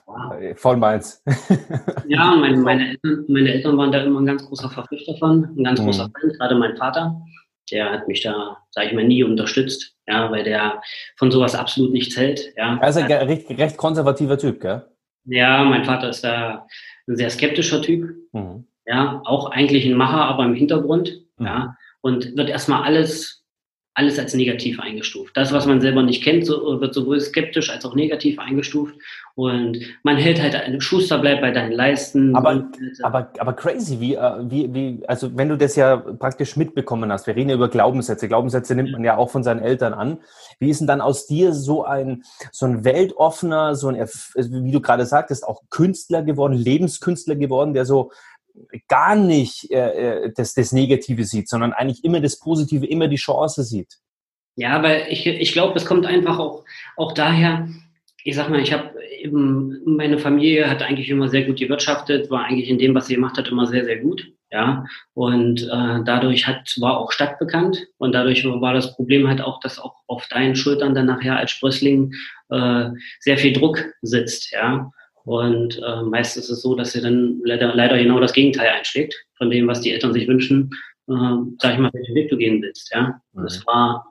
Wow. 0.06 0.34
Voll 0.56 0.78
meins. 0.78 1.24
ja, 2.08 2.36
meine, 2.36 2.58
meine, 2.58 2.90
Eltern, 2.90 3.26
meine 3.28 3.54
Eltern 3.54 3.78
waren 3.78 3.92
da 3.92 4.02
immer 4.02 4.20
ein 4.20 4.26
ganz 4.26 4.46
großer 4.46 4.70
Verpflichter 4.70 5.16
von, 5.18 5.56
ein 5.58 5.64
ganz 5.64 5.80
mhm. 5.80 5.86
großer 5.86 6.10
Fan, 6.10 6.34
gerade 6.34 6.56
mein 6.56 6.76
Vater. 6.76 7.22
Der 7.72 7.92
hat 7.92 8.08
mich 8.08 8.22
da, 8.22 8.58
sage 8.72 8.88
ich 8.88 8.94
mal, 8.94 9.06
nie 9.06 9.24
unterstützt, 9.24 9.96
ja, 10.08 10.30
weil 10.30 10.44
der 10.44 10.82
von 11.16 11.32
sowas 11.32 11.56
absolut 11.56 11.94
nichts 11.94 12.18
hält. 12.18 12.54
Ja. 12.58 12.78
Er 12.82 12.90
ist 12.90 12.98
ein 12.98 13.10
recht, 13.10 13.50
recht 13.50 13.78
konservativer 13.78 14.38
Typ, 14.38 14.60
gell? 14.60 14.86
Ja, 15.26 15.64
mein 15.64 15.86
Vater 15.86 16.10
ist 16.10 16.24
da 16.24 16.68
ein 17.08 17.16
sehr 17.16 17.30
skeptischer 17.30 17.82
Typ. 17.82 18.10
Mhm. 18.34 18.66
Ja, 18.86 19.22
auch 19.26 19.52
eigentlich 19.52 19.86
ein 19.86 19.96
Macher, 19.96 20.26
aber 20.26 20.44
im 20.44 20.56
Hintergrund. 20.56 21.22
Mhm. 21.38 21.46
Ja, 21.46 21.78
und 22.02 22.36
wird 22.36 22.50
erstmal 22.50 22.84
alles 22.84 23.42
alles 23.94 24.18
als 24.18 24.34
negativ 24.34 24.80
eingestuft. 24.80 25.36
Das, 25.36 25.52
was 25.52 25.66
man 25.66 25.82
selber 25.82 26.02
nicht 26.02 26.24
kennt, 26.24 26.46
so, 26.46 26.80
wird 26.80 26.94
sowohl 26.94 27.20
skeptisch 27.20 27.70
als 27.70 27.84
auch 27.84 27.94
negativ 27.94 28.40
eingestuft. 28.40 28.96
Und 29.36 29.80
man 30.04 30.16
hält 30.18 30.42
halt, 30.42 30.56
ein 30.56 30.80
Schuster 30.80 31.18
bleibt 31.18 31.42
bei 31.42 31.52
deinen 31.52 31.74
Leisten. 31.74 32.36
Aber, 32.36 32.70
aber, 33.02 33.32
aber 33.38 33.54
crazy, 33.54 34.00
wie, 34.00 34.16
äh, 34.16 34.50
wie, 34.50 34.74
wie, 34.74 35.04
also 35.08 35.36
wenn 35.36 35.50
du 35.50 35.58
das 35.58 35.76
ja 35.76 35.98
praktisch 35.98 36.56
mitbekommen 36.56 37.12
hast, 37.12 37.28
wir 37.28 37.36
reden 37.36 37.50
ja 37.50 37.56
über 37.56 37.70
Glaubenssätze. 37.70 38.30
Glaubenssätze 38.30 38.76
nimmt 38.76 38.92
man 38.92 39.04
ja 39.04 39.18
auch 39.18 39.30
von 39.30 39.44
seinen 39.44 39.62
Eltern 39.62 39.94
an. 39.94 40.20
Wie 40.60 40.70
ist 40.70 40.80
denn 40.80 40.88
dann 40.88 41.02
aus 41.02 41.28
dir 41.28 41.54
so 41.54 41.84
ein, 41.84 42.24
so 42.52 42.66
ein 42.66 42.86
weltoffener, 42.86 43.76
so 43.76 43.90
ein, 43.90 43.96
wie 43.98 44.72
du 44.72 44.80
gerade 44.80 45.06
sagtest, 45.06 45.46
auch 45.46 45.64
Künstler 45.70 46.24
geworden, 46.24 46.54
Lebenskünstler 46.54 47.36
geworden, 47.36 47.74
der 47.74 47.86
so 47.86 48.12
gar 48.88 49.16
nicht 49.16 49.72
äh, 49.72 50.26
äh, 50.26 50.32
das, 50.36 50.54
das 50.54 50.72
Negative 50.72 51.24
sieht, 51.24 51.50
sondern 51.50 51.74
eigentlich 51.74 52.04
immer 52.04 52.20
das 52.20 52.40
Positive, 52.40 52.86
immer 52.86 53.08
die 53.08 53.18
Chance 53.18 53.64
sieht. 53.64 53.98
Ja, 54.56 54.72
aber 54.72 55.10
ich, 55.10 55.26
ich 55.26 55.54
glaube, 55.54 55.78
es 55.78 55.86
kommt 55.86 56.06
einfach 56.06 56.38
auch, 56.40 56.66
auch 56.98 57.14
daher, 57.14 57.70
ich 58.24 58.36
sag 58.36 58.50
mal, 58.50 58.60
ich 58.60 58.74
habe 58.74 58.92
meine 59.30 60.18
Familie 60.18 60.70
hat 60.70 60.82
eigentlich 60.82 61.10
immer 61.10 61.30
sehr 61.30 61.44
gut 61.44 61.60
gewirtschaftet, 61.60 62.32
war 62.32 62.46
eigentlich 62.46 62.70
in 62.70 62.80
dem, 62.80 62.96
was 62.96 63.08
sie 63.08 63.16
gemacht 63.16 63.38
hat, 63.38 63.50
immer 63.50 63.68
sehr, 63.68 63.86
sehr 63.86 63.98
gut. 63.98 64.32
Ja, 64.54 64.86
und 65.14 65.62
äh, 65.64 66.04
dadurch 66.04 66.46
hat, 66.46 66.76
war 66.82 66.98
auch 66.98 67.14
Stadt 67.14 67.40
bekannt 67.40 67.88
und 67.98 68.12
dadurch 68.12 68.44
war 68.44 68.74
das 68.74 68.98
Problem 68.98 69.30
halt 69.30 69.40
auch, 69.40 69.62
dass 69.62 69.80
auch 69.80 69.96
auf 70.08 70.28
deinen 70.28 70.58
Schultern 70.58 70.94
dann 70.94 71.06
nachher 71.06 71.38
als 71.38 71.52
Sprössling 71.52 72.14
äh, 72.50 72.90
sehr 73.22 73.38
viel 73.38 73.54
Druck 73.54 73.86
sitzt. 74.02 74.52
Ja, 74.52 74.92
und 75.26 75.82
äh, 75.86 76.02
meist 76.04 76.38
ist 76.38 76.50
es 76.50 76.62
so, 76.62 76.76
dass 76.76 76.94
sie 76.94 77.02
dann 77.02 77.42
leider, 77.44 77.74
leider 77.76 77.98
genau 77.98 78.20
das 78.20 78.34
Gegenteil 78.34 78.70
einschlägt 78.70 79.16
von 79.38 79.50
dem, 79.50 79.68
was 79.68 79.82
die 79.82 79.92
Eltern 79.92 80.14
sich 80.14 80.28
wünschen, 80.28 80.72
äh, 81.08 81.14
sag 81.60 81.74
ich 81.74 81.80
mal, 81.80 81.92
welchen 81.94 82.16
Weg 82.16 82.30
du 82.30 82.38
gehen 82.38 82.62
willst. 82.62 82.92
Ja, 82.94 83.22
mhm. 83.34 83.44
das 83.44 83.66
war 83.68 84.08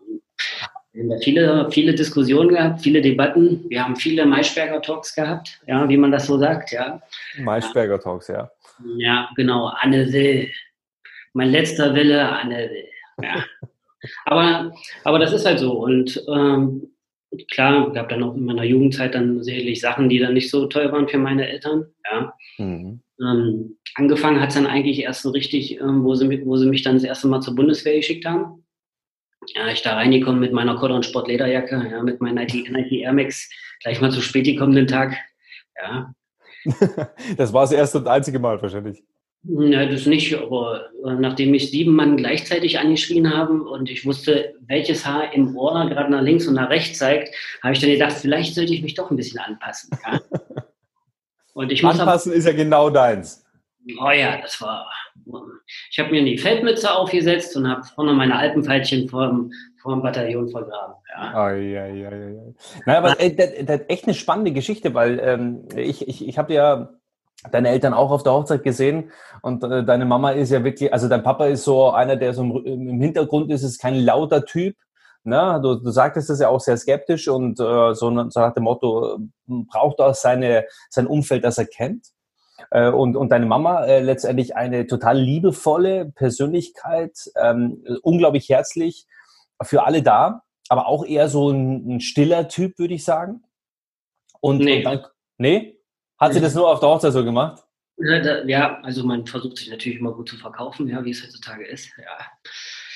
Wir 0.92 1.04
haben 1.04 1.22
viele, 1.22 1.70
viele 1.70 1.94
Diskussionen 1.94 2.50
gehabt, 2.50 2.80
viele 2.82 3.00
Debatten. 3.00 3.64
Wir 3.68 3.84
haben 3.84 3.96
viele 3.96 4.26
Maischberger 4.26 4.82
Talks 4.82 5.14
gehabt, 5.14 5.60
ja, 5.66 5.88
wie 5.88 5.96
man 5.96 6.12
das 6.12 6.26
so 6.26 6.38
sagt, 6.38 6.72
ja. 6.72 7.00
Maischberger 7.38 8.00
Talks, 8.00 8.28
ja. 8.28 8.50
Ja, 8.96 9.28
genau. 9.36 9.66
Anne 9.80 10.12
will. 10.12 10.50
Mein 11.32 11.50
letzter 11.50 11.94
Wille, 11.94 12.28
Anne 12.28 12.70
will. 12.70 12.88
Ja. 13.22 13.44
aber, 14.24 14.72
aber 15.04 15.18
das 15.18 15.32
ist 15.32 15.46
halt 15.46 15.58
so. 15.58 15.72
Und 15.72 16.22
ähm, 16.28 16.90
klar, 17.50 17.92
gab 17.92 18.08
dann 18.08 18.22
auch 18.22 18.34
in 18.34 18.44
meiner 18.44 18.64
Jugendzeit 18.64 19.14
dann 19.14 19.42
sicherlich 19.42 19.80
Sachen, 19.80 20.08
die 20.08 20.18
dann 20.18 20.34
nicht 20.34 20.50
so 20.50 20.66
toll 20.66 20.90
waren 20.92 21.08
für 21.08 21.18
meine 21.18 21.48
Eltern. 21.48 21.86
Ja. 22.10 22.34
Mhm. 22.58 23.00
Ähm, 23.20 23.76
angefangen 23.94 24.40
hat 24.40 24.48
es 24.48 24.54
dann 24.54 24.66
eigentlich 24.66 25.00
erst 25.00 25.22
so 25.22 25.30
richtig, 25.30 25.80
ähm, 25.80 26.04
wo, 26.04 26.14
sie, 26.14 26.44
wo 26.46 26.56
sie 26.56 26.68
mich 26.68 26.82
dann 26.82 26.94
das 26.94 27.04
erste 27.04 27.28
Mal 27.28 27.40
zur 27.40 27.54
Bundeswehr 27.54 27.96
geschickt 27.96 28.24
haben. 28.24 28.64
Ja, 29.54 29.68
ich 29.68 29.82
da 29.82 29.94
reingekommen 29.94 30.40
mit 30.40 30.52
meiner 30.52 30.76
Cordon 30.76 31.02
Sport 31.02 31.28
Lederjacke, 31.28 31.88
ja, 31.90 32.02
mit 32.02 32.20
meiner 32.20 32.42
Nike, 32.42 32.68
Nike 32.70 33.00
Air 33.00 33.12
Max, 33.12 33.48
gleich 33.82 34.00
mal 34.00 34.10
zu 34.10 34.20
spät 34.20 34.44
gekommen 34.44 34.74
den 34.74 34.86
Tag. 34.86 35.16
Ja. 35.80 36.14
das 37.36 37.52
war 37.52 37.62
das 37.62 37.72
erste 37.72 37.98
und 37.98 38.08
einzige 38.08 38.38
Mal 38.38 38.60
wahrscheinlich. 38.60 39.02
Ja, 39.42 39.86
das 39.86 40.04
nicht, 40.04 40.34
aber 40.34 40.90
äh, 41.04 41.14
nachdem 41.14 41.52
mich 41.52 41.70
sieben 41.70 41.96
Mann 41.96 42.18
gleichzeitig 42.18 42.78
angeschrien 42.78 43.34
haben 43.34 43.62
und 43.62 43.88
ich 43.88 44.04
wusste, 44.04 44.54
welches 44.66 45.06
Haar 45.06 45.32
im 45.32 45.56
Ohr 45.56 45.88
gerade 45.88 46.10
nach 46.10 46.20
links 46.20 46.46
und 46.46 46.54
nach 46.54 46.68
rechts 46.68 46.98
zeigt, 46.98 47.34
habe 47.62 47.72
ich 47.72 47.80
dann 47.80 47.90
gedacht, 47.90 48.12
vielleicht 48.12 48.54
sollte 48.54 48.74
ich 48.74 48.82
mich 48.82 48.94
doch 48.94 49.10
ein 49.10 49.16
bisschen 49.16 49.40
anpassen. 49.40 49.90
Ja? 50.04 50.20
Und 51.52 51.72
ich 51.72 51.84
Anpassen 51.84 52.32
ist 52.32 52.46
ja 52.46 52.52
genau 52.52 52.90
deins. 52.90 53.44
Oh 54.00 54.10
ja, 54.10 54.40
das 54.40 54.60
war. 54.60 54.88
Ich 55.90 55.98
habe 55.98 56.10
mir 56.10 56.24
die 56.24 56.38
Feldmütze 56.38 56.90
aufgesetzt 56.90 57.56
und 57.56 57.68
habe 57.68 57.82
vorne 57.82 58.12
meine 58.12 58.36
Alpenpfeilchen 58.36 59.08
vor, 59.08 59.50
vor 59.82 59.94
dem 59.94 60.02
Bataillon 60.02 60.48
vergraben. 60.48 60.94
Ja. 61.14 61.32
Oh, 61.34 61.54
ja, 61.54 61.86
ja, 61.86 62.10
ja. 62.10 62.42
Naja, 62.86 62.98
aber 62.98 63.20
äh, 63.20 63.34
das, 63.34 63.50
das 63.62 63.80
ist 63.80 63.90
echt 63.90 64.04
eine 64.04 64.14
spannende 64.14 64.52
Geschichte, 64.52 64.94
weil 64.94 65.18
ähm, 65.18 65.68
ich, 65.76 66.06
ich, 66.06 66.26
ich 66.26 66.38
habe 66.38 66.54
ja 66.54 66.90
deine 67.50 67.70
Eltern 67.70 67.94
auch 67.94 68.10
auf 68.10 68.22
der 68.22 68.32
Hochzeit 68.32 68.62
gesehen 68.62 69.10
und 69.42 69.64
äh, 69.64 69.84
deine 69.84 70.04
Mama 70.04 70.32
ist 70.32 70.50
ja 70.50 70.62
wirklich, 70.62 70.92
also 70.92 71.08
dein 71.08 71.22
Papa 71.22 71.46
ist 71.46 71.64
so 71.64 71.90
einer, 71.90 72.16
der 72.16 72.34
so 72.34 72.42
im, 72.42 72.88
im 72.88 73.00
Hintergrund 73.00 73.50
ist, 73.50 73.62
ist 73.62 73.80
kein 73.80 73.96
lauter 73.96 74.44
Typ. 74.44 74.76
Ne? 75.24 75.60
Du, 75.62 75.76
du 75.76 75.90
sagtest 75.90 76.30
das 76.30 76.40
ja 76.40 76.48
auch 76.48 76.60
sehr 76.60 76.76
skeptisch 76.76 77.28
und 77.28 77.60
äh, 77.60 77.94
so, 77.94 77.94
so 77.94 78.40
nach 78.40 78.54
dem 78.54 78.64
Motto, 78.64 79.18
braucht 79.46 80.00
auch 80.00 80.14
seine, 80.14 80.66
sein 80.88 81.06
Umfeld, 81.06 81.44
das 81.44 81.58
er 81.58 81.66
kennt. 81.66 82.08
Äh, 82.70 82.90
und, 82.90 83.16
und 83.16 83.30
deine 83.30 83.46
Mama 83.46 83.84
äh, 83.84 84.00
letztendlich 84.00 84.56
eine 84.56 84.86
total 84.86 85.18
liebevolle 85.18 86.12
Persönlichkeit, 86.14 87.30
ähm, 87.40 87.84
unglaublich 88.02 88.48
herzlich, 88.48 89.06
für 89.62 89.84
alle 89.84 90.02
da, 90.02 90.42
aber 90.68 90.86
auch 90.86 91.04
eher 91.04 91.28
so 91.28 91.50
ein, 91.50 91.96
ein 91.96 92.00
stiller 92.00 92.48
Typ, 92.48 92.78
würde 92.78 92.94
ich 92.94 93.04
sagen. 93.04 93.44
Und, 94.40 94.58
nee. 94.58 94.78
Und 94.78 94.84
dann, 94.84 95.06
nee? 95.38 95.79
Hat 96.20 96.34
sie 96.34 96.40
das 96.40 96.54
nur 96.54 96.68
auf 96.68 96.80
der 96.80 96.88
Hochzeit 96.90 97.12
so 97.12 97.24
gemacht? 97.24 97.64
Ja, 97.96 98.80
also 98.82 99.04
man 99.04 99.26
versucht 99.26 99.58
sich 99.58 99.70
natürlich 99.70 99.98
immer 99.98 100.12
gut 100.12 100.28
zu 100.28 100.36
verkaufen, 100.36 100.88
ja, 100.88 101.04
wie 101.04 101.10
es 101.10 101.22
heutzutage 101.22 101.66
ist. 101.66 101.90
Ja. 101.98 102.26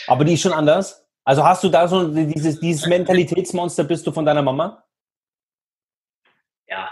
Aber 0.06 0.24
die 0.24 0.34
ist 0.34 0.42
schon 0.42 0.52
anders? 0.52 1.06
Also 1.24 1.44
hast 1.44 1.64
du 1.64 1.68
da 1.68 1.88
so 1.88 2.06
dieses, 2.08 2.60
dieses 2.60 2.86
Mentalitätsmonster 2.86 3.84
bist 3.84 4.06
du 4.06 4.12
von 4.12 4.24
deiner 4.24 4.42
Mama? 4.42 4.84
Ja, 6.68 6.90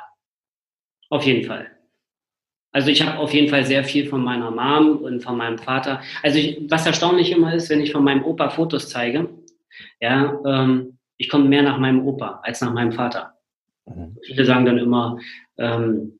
auf 1.11 1.23
jeden 1.25 1.47
Fall. 1.47 1.71
Also 2.73 2.89
ich 2.89 3.07
habe 3.07 3.19
auf 3.19 3.35
jeden 3.35 3.51
Fall 3.51 3.67
sehr 3.67 3.85
viel 3.85 4.09
von 4.09 4.25
meiner 4.25 4.51
Mom 4.51 4.99
und 4.99 5.23
von 5.23 5.37
meinem 5.37 5.59
Vater. 5.59 6.01
Also 6.23 6.39
ich, 6.39 6.71
was 6.71 6.87
erstaunlich 6.87 7.31
immer 7.31 7.55
ist, 7.55 7.69
wenn 7.69 7.83
ich 7.83 7.93
von 7.93 8.05
meinem 8.05 8.25
Opa 8.25 8.49
Fotos 8.49 8.89
zeige, 8.89 9.29
ja, 10.01 10.41
ähm, 10.47 10.99
ich 11.19 11.29
komme 11.29 11.45
mehr 11.45 11.63
nach 11.63 11.79
meinem 11.79 12.07
Opa 12.07 12.41
als 12.43 12.63
nach 12.63 12.73
meinem 12.73 12.93
Vater. 12.93 13.39
Mhm. 13.85 14.17
Viele 14.23 14.47
sagen 14.47 14.65
dann 14.65 14.79
immer, 14.79 15.19
ähm, 15.59 16.19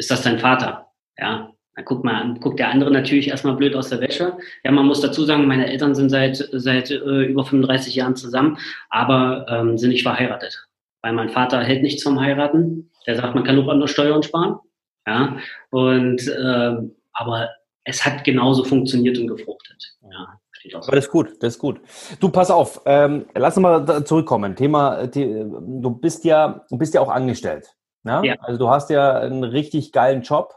ist 0.00 0.10
das 0.10 0.22
dein 0.22 0.38
Vater? 0.38 0.86
Ja, 1.18 1.52
dann 1.76 1.84
guckt, 1.84 2.04
man, 2.04 2.40
guckt 2.40 2.58
der 2.58 2.70
andere 2.70 2.90
natürlich 2.90 3.28
erstmal 3.28 3.54
blöd 3.54 3.76
aus 3.76 3.90
der 3.90 4.00
Wäsche. 4.00 4.38
Ja, 4.64 4.72
man 4.72 4.86
muss 4.86 5.02
dazu 5.02 5.24
sagen, 5.24 5.46
meine 5.46 5.70
Eltern 5.70 5.94
sind 5.94 6.08
seit, 6.08 6.48
seit 6.52 6.90
äh, 6.90 7.24
über 7.24 7.44
35 7.44 7.94
Jahren 7.94 8.16
zusammen, 8.16 8.58
aber 8.88 9.46
ähm, 9.48 9.76
sind 9.78 9.90
nicht 9.90 10.02
verheiratet. 10.02 10.66
Weil 11.02 11.12
mein 11.12 11.28
Vater 11.28 11.62
hält 11.62 11.82
nichts 11.82 12.02
vom 12.02 12.18
Heiraten. 12.18 12.90
Der 13.06 13.16
sagt, 13.16 13.34
man 13.34 13.44
kann 13.44 13.58
auch 13.58 13.68
andere 13.68 13.88
Steuern 13.88 14.22
sparen. 14.22 14.58
Ja, 15.06 15.36
und 15.70 16.22
ähm, 16.42 16.96
aber 17.12 17.50
es 17.84 18.04
hat 18.04 18.24
genauso 18.24 18.64
funktioniert 18.64 19.18
und 19.18 19.26
gefruchtet. 19.26 19.96
Ja. 20.02 20.40
Aber 20.74 20.96
das 20.96 21.06
ist 21.06 21.10
gut, 21.10 21.28
das 21.40 21.54
ist 21.54 21.58
gut. 21.58 21.80
Du, 22.20 22.28
pass 22.28 22.50
auf, 22.50 22.82
ähm, 22.84 23.24
lass 23.34 23.56
uns 23.56 23.62
mal 23.62 24.04
zurückkommen. 24.04 24.54
Thema, 24.54 25.06
du 25.06 25.90
bist 25.90 26.24
ja, 26.24 26.66
du 26.68 26.76
bist 26.76 26.92
ja 26.92 27.00
auch 27.00 27.08
angestellt. 27.08 27.66
Ne? 28.02 28.22
Ja. 28.24 28.34
Also 28.40 28.58
du 28.58 28.68
hast 28.68 28.90
ja 28.90 29.18
einen 29.18 29.44
richtig 29.44 29.92
geilen 29.92 30.22
Job, 30.22 30.54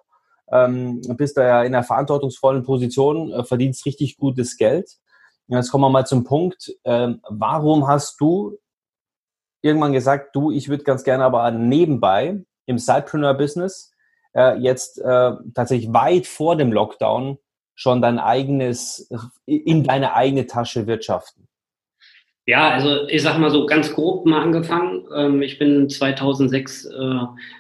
ähm, 0.52 1.02
bist 1.18 1.38
da 1.38 1.44
ja 1.44 1.64
in 1.64 1.74
einer 1.74 1.84
verantwortungsvollen 1.84 2.64
Position, 2.64 3.32
äh, 3.32 3.44
verdienst 3.44 3.86
richtig 3.86 4.18
gutes 4.18 4.58
Geld. 4.58 4.90
Jetzt 5.48 5.72
kommen 5.72 5.84
wir 5.84 5.90
mal 5.90 6.06
zum 6.06 6.24
Punkt. 6.24 6.72
Ähm, 6.86 7.22
warum 7.30 7.88
hast 7.88 8.20
du 8.22 8.58
irgendwann 9.62 9.94
gesagt, 9.94 10.36
du, 10.36 10.52
ich 10.52 10.70
würde 10.70 10.84
ganz 10.84 11.04
gerne 11.04 11.26
aber 11.26 11.50
nebenbei 11.52 12.44
im 12.66 12.78
Sidepreneur-Business 12.78 13.92
äh, 14.36 14.58
jetzt 14.58 15.00
äh, 15.00 15.32
tatsächlich 15.54 15.94
weit 15.94 16.28
vor 16.28 16.56
dem 16.56 16.72
Lockdown 16.72 17.38
schon 17.76 18.02
dein 18.02 18.20
eigenes, 18.20 19.10
in 19.46 19.84
deine 19.84 20.14
eigene 20.14 20.46
Tasche 20.46 20.88
wirtschaften? 20.88 21.48
Ja, 22.46 22.70
also 22.70 23.08
ich 23.08 23.22
sag 23.22 23.38
mal 23.38 23.50
so 23.50 23.66
ganz 23.66 23.94
grob 23.94 24.26
mal 24.26 24.42
angefangen. 24.42 25.06
Ähm, 25.16 25.42
ich 25.42 25.60
bin 25.60 25.90
2006 25.90 26.86
äh, 26.86 26.90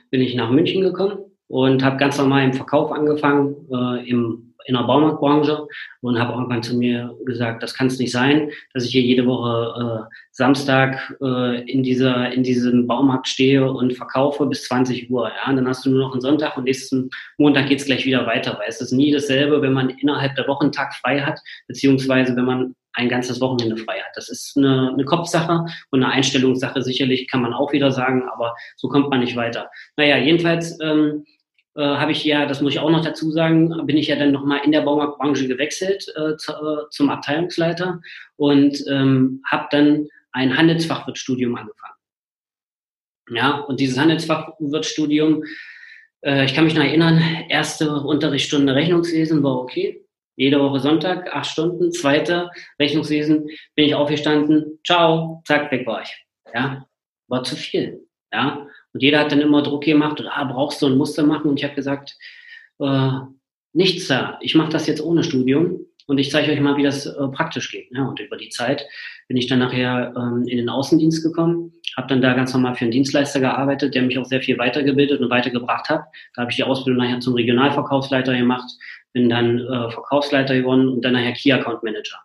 bin 0.10 0.22
ich 0.22 0.36
nach 0.36 0.52
München 0.52 0.82
gekommen 0.82 1.20
und 1.48 1.84
habe 1.84 1.98
ganz 1.98 2.18
normal 2.18 2.44
im 2.44 2.54
Verkauf 2.54 2.92
angefangen, 2.92 3.56
äh, 3.72 4.10
im 4.10 4.54
in 4.66 4.75
der 4.75 4.84
Baumarktbranche 4.84 5.68
und 6.02 6.20
habe 6.20 6.34
irgendwann 6.34 6.63
zu 6.63 6.75
mir 6.75 7.16
gesagt, 7.25 7.63
das 7.63 7.74
kann 7.74 7.88
es 7.88 8.00
nicht 8.00 8.12
sein, 8.12 8.52
dass 8.74 8.86
ich 8.86 8.92
hier 8.92 9.02
jede 9.02 9.25
Woche 9.25 10.08
äh, 10.10 10.16
Samstag 10.32 11.18
äh, 11.22 11.70
in 11.70 11.84
dieser 11.84 12.32
in 12.32 12.44
diesem 12.44 12.88
Baumarkt 12.88 13.28
stehe 13.28 13.70
und 13.70 13.94
verkaufe 13.94 14.46
bis 14.46 14.63
20 14.66 15.10
Uhr. 15.10 15.30
Ja, 15.30 15.50
und 15.50 15.58
dann 15.58 15.68
hast 15.68 15.86
du 15.86 15.90
nur 15.90 16.00
noch 16.00 16.12
einen 16.13 16.22
Sonntag 16.22 16.58
und 16.58 16.63
nächsten 16.66 17.10
Montag 17.38 17.68
geht's 17.68 17.86
gleich 17.86 18.06
wieder 18.06 18.25
weiter, 18.25 18.58
weil 18.60 18.70
es 18.70 18.82
ist 18.82 18.92
nie 18.92 19.12
dasselbe, 19.12 19.62
wenn 19.62 19.74
man 19.74 19.90
innerhalb 19.90 20.36
der 20.36 20.48
Woche 20.48 20.63
einen 20.63 20.72
Tag 20.72 20.94
frei 20.96 21.22
hat, 21.22 21.40
beziehungsweise 21.68 22.36
wenn 22.36 22.46
man 22.46 22.75
ein 22.94 23.10
ganzes 23.10 23.42
Wochenende 23.42 23.78
frei 23.78 24.00
hat. 24.00 24.16
Das 24.16 24.30
ist 24.30 24.56
eine, 24.58 24.92
eine 24.94 25.06
Kopfsache 25.06 25.66
und 25.92 26.04
eine 26.04 26.12
Einstellungssache 26.12 26.82
sicherlich, 26.82 27.28
kann 27.30 27.42
man 27.42 27.54
auch 27.54 27.74
wieder 27.74 27.92
sagen, 27.92 28.24
aber 28.32 28.56
so 28.76 28.88
kommt 28.88 29.10
man 29.10 29.20
nicht 29.20 29.36
weiter. 29.36 29.70
Naja, 29.98 30.18
jedenfalls 30.18 30.80
ähm, 30.82 31.26
äh, 31.76 31.82
habe 31.82 32.12
ich 32.12 32.24
ja, 32.24 32.46
das 32.46 32.62
muss 32.62 32.74
ich 32.74 32.80
auch 32.80 32.92
noch 32.92 33.04
dazu 33.04 33.32
sagen, 33.32 33.86
bin 33.86 33.98
ich 33.98 34.08
ja 34.08 34.16
dann 34.16 34.32
nochmal 34.32 34.62
in 34.64 34.72
der 34.72 34.82
Baumarktbranche 34.82 35.48
gewechselt 35.48 36.06
äh, 36.16 36.38
zu, 36.38 36.52
äh, 36.52 36.90
zum 36.92 37.10
Abteilungsleiter 37.10 38.00
und 38.36 38.84
ähm, 38.88 39.42
habe 39.46 39.68
dann 39.72 40.08
ein 40.32 40.56
Handelsfachwirtstudium 40.56 41.56
angefangen. 41.56 41.94
Ja, 43.30 43.60
und 43.60 43.80
dieses 43.80 43.98
Handelsfachwirtstudium, 43.98 45.44
äh, 46.22 46.46
ich 46.46 46.54
kann 46.54 46.66
mich 46.66 46.76
noch 46.76 46.84
erinnern, 46.84 47.22
erste 47.50 47.92
Unterrichtsstunde 48.02 48.76
Rechnungswesen 48.76 49.42
war 49.42 49.60
okay. 49.60 50.03
Jede 50.36 50.60
Woche 50.60 50.80
Sonntag, 50.80 51.34
acht 51.34 51.46
Stunden. 51.46 51.92
Zweite 51.92 52.50
Rechnungswesen 52.80 53.48
bin 53.75 53.86
ich 53.86 53.96
aufgestanden. 53.96 54.80
Ciao, 54.86 55.42
zack, 55.46 55.72
weg 55.72 55.86
war 55.86 56.02
ich. 56.02 56.25
Ja, 56.54 56.86
war 57.28 57.44
zu 57.44 57.56
viel. 57.56 58.08
Ja, 58.32 58.68
und 58.94 59.04
jeder 59.04 59.20
hat 59.20 59.32
dann 59.32 59.42
immer 59.42 59.62
Druck 59.62 59.84
gemacht 59.84 60.20
und 60.20 60.28
ah, 60.28 60.44
brauchst 60.46 60.82
du 60.82 60.88
ein 60.88 60.98
Muster 60.98 61.24
machen. 61.24 61.50
Und 61.50 61.60
ich 61.60 61.63
habe 61.63 61.75
gesagt, 61.75 62.18
äh, 62.80 63.12
nichts 63.74 64.08
da. 64.08 64.38
Ich 64.42 64.56
mache 64.56 64.72
das 64.72 64.88
jetzt 64.88 65.02
ohne 65.02 65.24
Studium 65.24 65.86
und 66.08 66.18
ich 66.18 66.32
zeige 66.32 66.52
euch 66.52 66.60
mal, 66.60 66.78
wie 66.78 66.84
das 66.84 67.06
äh, 67.06 67.28
praktisch 67.30 67.72
geht. 67.72 67.90
Ja, 67.92 68.08
und 68.08 68.20
über 68.20 68.38
die 68.38 68.50
Zeit 68.50 68.86
bin 69.28 69.38
ich 69.38 69.48
dann 69.48 69.60
nachher 69.60 70.13
ähm, 70.18 70.46
in 70.48 70.58
den 70.58 70.70
Außendienst 70.70 71.24
gekommen, 71.24 71.74
habe 71.96 72.08
dann 72.08 72.22
da 72.22 72.34
ganz 72.34 72.54
normal 72.54 72.75
für 72.75 72.86
einen 72.86 72.92
Dienstleister 72.92 73.40
gearbeitet, 73.40 73.96
der 73.96 74.02
mich 74.04 74.18
auch 74.18 74.25
sehr 74.25 74.42
viel 74.42 74.58
weitergebildet 74.58 75.22
und 75.22 75.30
weitergebracht 75.30 75.90
hat. 75.90 76.04
Da 76.36 76.42
habe 76.42 76.52
ich 76.52 76.58
die 76.58 76.63
Ausbildung 76.63 77.04
nachher 77.04 77.20
zum 77.20 77.36
Regionalverkaufsleiter 77.36 78.36
gemacht, 78.36 78.70
bin 79.13 79.29
dann 79.29 79.60
äh, 79.60 79.91
Verkaufsleiter 79.91 80.55
geworden 80.55 80.89
und 80.89 81.01
dann 81.05 81.13
nachher 81.13 81.34
Key 81.34 81.51
Account 81.51 81.84
Manager. 81.84 82.20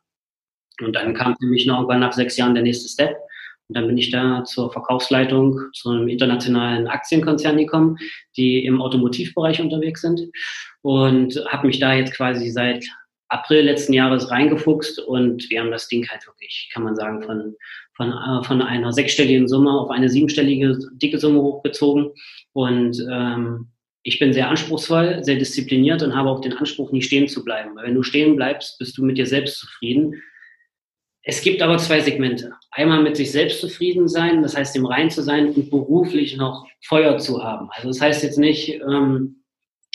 Und 0.81 0.95
dann 0.95 1.15
kam 1.15 1.37
für 1.37 1.47
mich 1.47 1.67
noch 1.67 1.77
irgendwann 1.77 2.01
nach 2.01 2.13
sechs 2.13 2.37
Jahren 2.37 2.55
der 2.55 2.63
nächste 2.63 2.89
Step. 2.89 3.17
Und 3.69 3.77
dann 3.77 3.87
bin 3.87 3.99
ich 3.99 4.11
da 4.11 4.45
zur 4.45 4.73
Verkaufsleitung 4.73 5.61
zu 5.75 5.91
einem 5.91 6.09
internationalen 6.09 6.89
Aktienkonzern 6.89 7.59
gekommen, 7.59 7.99
die 8.37 8.65
im 8.65 8.81
Automotivbereich 8.81 9.61
unterwegs 9.61 10.01
sind 10.01 10.23
und 10.81 11.35
habe 11.49 11.67
mich 11.67 11.79
da 11.79 11.93
jetzt 11.93 12.15
quasi 12.15 12.51
seit 12.51 12.87
April 13.29 13.67
letzten 13.67 13.93
Jahres 13.93 14.31
reingefuchst 14.31 15.01
und 15.01 15.51
wir 15.51 15.61
haben 15.61 15.71
das 15.71 15.87
Ding 15.89 16.09
halt 16.09 16.27
wirklich, 16.27 16.71
kann 16.73 16.83
man 16.83 16.97
sagen, 16.97 17.23
von, 17.23 17.57
von, 17.95 18.11
äh, 18.11 18.43
von 18.43 18.63
einer 18.63 18.93
sechsstelligen 18.93 19.49
Summe 19.49 19.71
auf 19.71 19.91
eine 19.91 20.09
siebenstellige 20.09 20.79
dicke 20.93 21.19
Summe 21.19 21.43
hochgezogen 21.43 22.13
und 22.55 22.99
ähm, 23.11 23.69
ich 24.09 24.19
bin 24.19 24.33
sehr 24.33 24.49
anspruchsvoll, 24.49 25.23
sehr 25.23 25.37
diszipliniert 25.37 26.03
und 26.03 26.17
habe 26.17 26.31
auch 26.31 26.41
den 26.41 26.55
Anspruch, 26.55 26.91
nie 26.93 27.03
stehen 27.03 27.29
zu 27.29 27.45
bleiben. 27.45 27.77
Weil 27.77 27.89
wenn 27.89 27.95
du 27.95 28.03
stehen 28.03 28.37
bleibst, 28.37 28.79
bist 28.79 28.97
du 28.97 29.05
mit 29.05 29.19
dir 29.19 29.27
selbst 29.27 29.59
zufrieden 29.59 30.23
Es 31.23 31.43
gibt 31.43 31.61
aber 31.61 31.77
zwei 31.77 32.01
Segmente. 32.01 32.53
Einmal 32.71 33.03
mit 33.03 33.17
sich 33.17 33.31
selbst 33.31 33.61
zufrieden 33.61 34.09
sein, 34.09 34.43
das 34.43 34.57
heißt, 34.57 34.75
im 34.77 34.87
Rein 34.87 35.11
zu 35.11 35.23
sein 35.23 35.53
und 35.53 35.69
beruflich 35.69 36.39
noch 36.39 36.67
Feuer 36.83 37.19
zu 37.19 37.45
haben. 37.45 37.69
Also 37.73 37.89
das 37.89 38.01
heißt 38.01 38.23
jetzt 38.23 38.39
nicht, 38.39 38.81
ähm, 38.81 39.45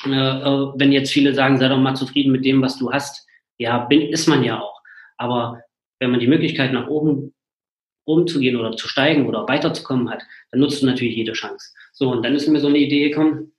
äh, 0.06 0.10
äh, 0.12 0.72
wenn 0.76 0.92
jetzt 0.92 1.12
viele 1.12 1.34
sagen, 1.34 1.58
sei 1.58 1.70
doch 1.70 1.80
mal 1.80 1.96
zufrieden 1.96 2.32
mit 2.32 2.46
dem, 2.46 2.62
was 2.62 2.78
du 2.78 2.92
hast. 2.92 3.28
Ja, 3.58 3.80
bin, 3.80 4.02
ist 4.02 4.28
man 4.28 4.44
ja 4.44 4.60
auch. 4.62 4.80
Aber 5.18 5.62
wenn 6.00 6.12
man 6.12 6.20
die 6.20 6.28
Möglichkeit 6.28 6.72
nach 6.72 6.88
oben 6.88 7.34
umzugehen 8.06 8.58
oder 8.58 8.76
zu 8.76 8.88
steigen 8.88 9.28
oder 9.28 9.48
weiterzukommen 9.48 10.10
hat, 10.12 10.22
dann 10.52 10.60
nutzt 10.60 10.82
du 10.82 10.86
natürlich 10.86 11.16
jede 11.16 11.34
Chance. 11.34 11.74
So, 11.94 12.12
und 12.12 12.24
dann 12.24 12.36
ist 12.36 12.48
mir 12.48 12.60
so 12.60 12.68
eine 12.68 12.78
Idee 12.78 13.10
gekommen, 13.10 13.54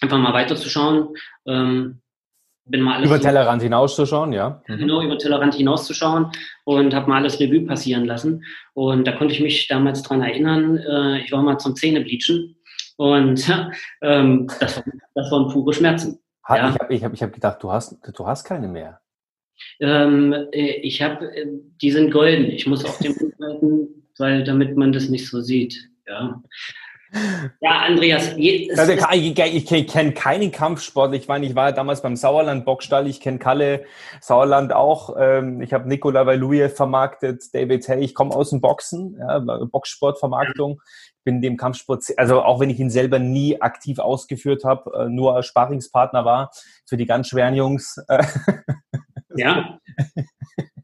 einfach 0.00 0.18
mal 0.18 0.32
weiterzuschauen. 0.32 1.16
Ähm, 1.46 2.00
bin 2.66 2.80
mal 2.80 2.96
alles 2.96 3.10
über 3.10 3.20
Tellerrand 3.20 3.62
hinauszuschauen, 3.62 4.32
ja. 4.32 4.62
Mhm. 4.66 4.78
Genau, 4.78 5.02
über 5.02 5.18
Tellerrand 5.18 5.54
hinauszuschauen 5.54 6.30
und 6.64 6.94
habe 6.94 7.08
mal 7.08 7.18
alles 7.18 7.38
Revue 7.38 7.66
passieren 7.66 8.06
lassen. 8.06 8.44
Und 8.72 9.06
da 9.06 9.12
konnte 9.12 9.34
ich 9.34 9.40
mich 9.40 9.68
damals 9.68 10.02
dran 10.02 10.22
erinnern, 10.22 10.78
äh, 10.78 11.18
ich 11.18 11.32
war 11.32 11.42
mal 11.42 11.58
zum 11.58 11.76
Zähnebleachen 11.76 12.56
und 12.96 13.50
ähm, 14.02 14.46
das, 14.60 14.82
das 15.14 15.30
waren 15.30 15.52
pure 15.52 15.74
Schmerzen. 15.74 16.20
Ha, 16.48 16.56
ja. 16.56 16.70
Ich 16.70 16.80
habe 16.80 16.94
ich 16.94 17.04
hab, 17.04 17.12
ich 17.12 17.22
hab 17.22 17.32
gedacht, 17.32 17.62
du 17.62 17.70
hast, 17.70 17.98
du 18.16 18.26
hast 18.26 18.44
keine 18.44 18.68
mehr. 18.68 19.00
Ähm, 19.80 20.32
äh, 20.52 20.80
ich 20.82 21.02
habe, 21.02 21.34
äh, 21.34 21.46
die 21.82 21.90
sind 21.90 22.10
golden. 22.10 22.46
Ich 22.46 22.66
muss 22.66 22.84
auf 22.84 22.98
dem 22.98 23.14
halten, 23.40 24.08
weil 24.18 24.44
damit 24.44 24.76
man 24.76 24.92
das 24.92 25.08
nicht 25.08 25.28
so 25.28 25.40
sieht. 25.40 25.90
Ja. 26.06 26.42
Ja, 27.60 27.82
Andreas. 27.86 28.30
Also, 28.76 28.92
ich, 28.92 29.38
ich, 29.38 29.70
ich 29.72 29.86
kenne 29.86 30.12
keinen 30.12 30.50
Kampfsport. 30.50 31.14
Ich 31.14 31.28
meine, 31.28 31.46
ich 31.46 31.54
war 31.54 31.72
damals 31.72 32.02
beim 32.02 32.16
Sauerland 32.16 32.64
Boxstall. 32.64 33.06
Ich 33.06 33.20
kenne 33.20 33.38
Kalle 33.38 33.84
Sauerland 34.20 34.72
auch. 34.72 35.14
Ähm, 35.18 35.60
ich 35.60 35.72
habe 35.72 35.88
Nikola 35.88 36.26
Valuyev 36.26 36.74
vermarktet, 36.74 37.54
David 37.54 37.88
Hay. 37.88 38.00
Ich 38.00 38.14
komme 38.14 38.34
aus 38.34 38.50
dem 38.50 38.60
Boxen, 38.60 39.16
ja, 39.18 39.38
Boxsportvermarktung. 39.38 40.80
Bin 41.22 41.40
dem 41.40 41.56
Kampfsport, 41.56 42.04
also 42.16 42.42
auch 42.42 42.60
wenn 42.60 42.68
ich 42.68 42.78
ihn 42.78 42.90
selber 42.90 43.18
nie 43.18 43.60
aktiv 43.62 43.98
ausgeführt 43.98 44.64
habe, 44.64 45.04
äh, 45.04 45.08
nur 45.08 45.34
als 45.36 45.46
Sparingspartner 45.46 46.24
war 46.24 46.50
für 46.86 46.96
die 46.96 47.06
ganz 47.06 47.28
schweren 47.28 47.54
Jungs. 47.54 47.96
Ja. 49.36 49.80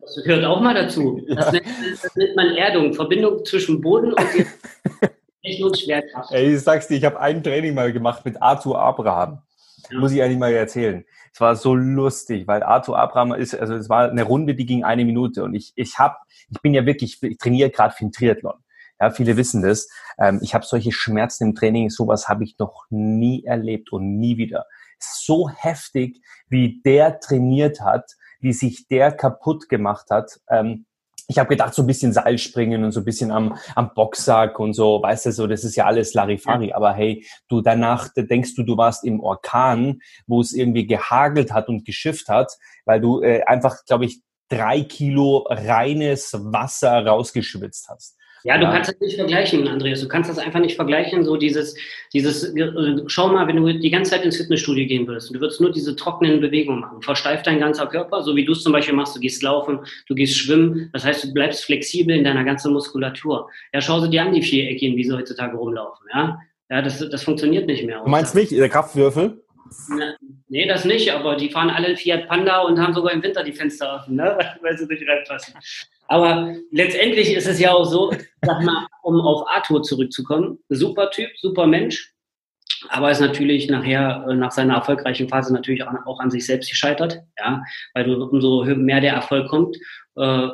Das 0.01 0.25
gehört 0.25 0.45
auch 0.45 0.61
mal 0.61 0.75
dazu. 0.75 1.25
Das 1.29 1.53
nennt, 1.53 1.67
das 2.03 2.17
nennt 2.17 2.37
man 2.37 2.57
Erdung, 2.57 2.93
Verbindung 2.95 3.45
zwischen 3.45 3.81
Boden 3.81 4.13
und 4.13 4.27
Rechnungsschwerkraft. 5.45 6.33
Ey, 6.33 6.55
ich 6.55 6.63
sag's 6.63 6.89
dir, 6.89 6.97
ich 6.97 7.05
habe 7.05 7.21
ein 7.21 7.43
Training 7.43 7.75
mal 7.75 7.93
gemacht 7.93 8.25
mit 8.25 8.41
Arthur 8.43 8.79
Abraham. 8.79 9.43
Ja. 9.91 9.99
Muss 9.99 10.13
ich 10.13 10.23
eigentlich 10.23 10.39
mal 10.39 10.53
erzählen. 10.53 11.05
Es 11.33 11.41
war 11.41 11.57
so 11.57 11.75
lustig, 11.75 12.47
weil 12.47 12.63
Arthur 12.63 12.99
Abraham 12.99 13.33
ist, 13.33 13.55
also 13.55 13.75
es 13.75 13.89
war 13.89 14.11
eine 14.11 14.23
Runde, 14.23 14.55
die 14.55 14.67
ging 14.67 14.85
eine 14.85 15.05
Minute 15.05 15.45
und 15.45 15.55
ich, 15.55 15.73
ich 15.77 15.99
hab, 15.99 16.23
ich 16.51 16.61
bin 16.61 16.75
ja 16.75 16.85
wirklich, 16.85 17.23
ich 17.23 17.39
trainiere 17.39 17.71
gerade 17.71 17.95
für 17.95 18.05
den 18.05 18.13
Triathlon. 18.13 18.55
Ja, 19.01 19.11
viele 19.11 19.37
wissen 19.37 19.63
das. 19.63 19.89
Ähm, 20.19 20.41
ich 20.43 20.55
habe 20.55 20.67
solche 20.67 20.93
Schmerzen 20.93 21.49
im 21.49 21.55
Training, 21.55 21.89
sowas 21.89 22.29
habe 22.29 22.45
ich 22.45 22.59
noch 22.59 22.85
nie 22.91 23.45
erlebt 23.45 23.93
und 23.93 24.19
nie 24.19 24.37
wieder. 24.37 24.67
So 24.99 25.49
heftig, 25.49 26.21
wie 26.49 26.83
der 26.85 27.21
trainiert 27.21 27.81
hat, 27.81 28.17
wie 28.41 28.53
sich 28.53 28.89
der 28.89 29.13
kaputt 29.13 29.71
gemacht 29.71 30.11
hat. 30.11 30.41
Ähm, 30.51 30.85
ich 31.31 31.39
habe 31.39 31.49
gedacht, 31.49 31.75
so 31.75 31.83
ein 31.83 31.87
bisschen 31.87 32.13
Seilspringen 32.13 32.83
und 32.83 32.91
so 32.91 33.01
ein 33.01 33.05
bisschen 33.05 33.31
am, 33.31 33.57
am 33.77 33.95
Boxsack 33.95 34.59
und 34.59 34.73
so, 34.73 35.01
weißt 35.01 35.27
du, 35.27 35.33
so, 35.33 35.47
das 35.47 35.63
ist 35.63 35.77
ja 35.77 35.87
alles 35.87 36.13
Larifari. 36.13 36.73
Aber 36.73 36.93
hey, 36.93 37.25
du 37.49 37.61
danach 37.61 38.09
denkst 38.17 38.57
du, 38.57 38.65
du 38.65 38.77
warst 38.77 39.05
im 39.05 39.21
Orkan, 39.21 40.01
wo 40.27 40.41
es 40.41 40.53
irgendwie 40.53 40.89
gehagelt 40.89 41.53
hat 41.53 41.69
und 41.69 41.85
geschifft 41.85 42.29
hat, 42.29 42.51
weil 42.85 43.01
du 43.01 43.23
äh, 43.23 43.45
einfach, 43.45 43.85
glaube 43.87 44.07
ich, 44.07 44.23
drei 44.49 44.83
Kilo 44.83 45.47
reines 45.49 46.33
Wasser 46.37 47.07
rausgeschwitzt 47.07 47.89
hast. 47.89 48.17
Ja, 48.45 48.59
du 48.59 48.67
kannst 48.67 48.91
das 48.91 49.01
nicht 49.01 49.17
vergleichen, 49.17 49.69
Andreas. 49.69 50.01
Du 50.01 50.09
kannst 50.09 50.31
das 50.31 50.39
einfach 50.39 50.61
nicht 50.61 50.77
vergleichen. 50.77 51.25
So 51.25 51.37
dieses, 51.37 51.75
dieses, 52.13 52.55
schau 53.07 53.29
mal, 53.29 53.47
wenn 53.47 53.57
du 53.57 53.73
die 53.73 53.91
ganze 53.91 54.13
Zeit 54.13 54.25
ins 54.25 54.37
Fitnessstudio 54.37 54.87
gehen 54.87 55.07
würdest 55.07 55.29
und 55.29 55.35
du 55.35 55.41
würdest 55.41 55.61
nur 55.61 55.73
diese 55.73 55.97
trockenen 55.97 56.41
Bewegungen 56.41 56.81
machen, 56.81 57.03
versteift 57.03 57.47
dein 57.47 57.61
ganzer 57.61 57.87
Körper, 57.87 58.23
so 58.23 58.35
wie 58.37 58.45
du 58.45 58.53
es 58.53 58.63
zum 58.63 58.73
Beispiel 58.73 58.95
machst. 58.95 59.15
Du 59.17 59.21
gehst 59.21 59.43
laufen, 59.43 59.81
du 60.07 60.15
gehst 60.15 60.37
schwimmen. 60.37 60.91
Das 60.93 61.05
heißt, 61.05 61.25
du 61.25 61.33
bleibst 61.33 61.65
flexibel 61.65 62.17
in 62.17 62.25
deiner 62.25 62.45
ganzen 62.45 62.73
Muskulatur. 62.73 63.49
Ja, 63.73 63.81
schau 63.81 64.01
sie 64.01 64.11
dir 64.11 64.23
an, 64.23 64.33
die 64.33 64.43
Viereckchen, 64.43 64.97
wie 64.97 65.05
sie 65.05 65.13
heutzutage 65.13 65.57
rumlaufen. 65.57 66.07
Ja, 66.15 66.41
ja, 66.71 66.83
das, 66.83 66.99
das 66.99 67.23
funktioniert 67.25 67.67
nicht 67.67 67.85
mehr. 67.85 68.01
Du 68.05 68.11
meinst 68.11 68.35
nicht, 68.35 68.53
der 68.53 68.69
Kraftwürfel? 68.69 69.43
Nee, 70.49 70.67
das 70.67 70.85
nicht, 70.85 71.13
aber 71.13 71.37
die 71.37 71.51
fahren 71.51 71.71
alle 71.71 71.97
Fiat 71.97 72.29
Panda 72.29 72.61
und 72.61 72.79
haben 72.81 72.95
sogar 72.95 73.13
im 73.13 73.23
Winter 73.23 73.45
die 73.45 73.53
Fenster 73.53 73.95
offen, 73.95 74.17
ne? 74.17 74.37
weil 74.63 74.77
sie 74.77 74.87
nicht 74.87 75.09
reinpassen. 75.09 75.55
Aber 76.09 76.55
letztendlich 76.73 77.35
ist 77.35 77.47
es 77.47 77.61
ja 77.61 77.73
auch 77.73 77.85
so, 77.85 78.13
sag 78.43 78.63
mal, 78.63 78.87
um 79.03 79.21
auf 79.21 79.49
Arthur 79.49 79.83
zurückzukommen, 79.83 80.59
super 80.69 81.11
Typ, 81.11 81.31
super 81.39 81.67
Mensch, 81.67 82.13
aber 82.89 83.11
ist 83.11 83.21
natürlich 83.21 83.69
nachher 83.69 84.27
äh, 84.29 84.35
nach 84.35 84.51
seiner 84.51 84.75
erfolgreichen 84.75 85.29
Phase 85.29 85.53
natürlich 85.53 85.85
auch 85.85 86.19
an 86.19 86.31
sich 86.31 86.47
selbst 86.47 86.71
gescheitert, 86.71 87.21
ja, 87.39 87.63
weil 87.95 88.05
du 88.05 88.25
umso 88.25 88.65
mehr 88.65 89.01
der 89.01 89.15
Erfolg 89.15 89.49
kommt, 89.49 89.77
äh, 90.17 90.49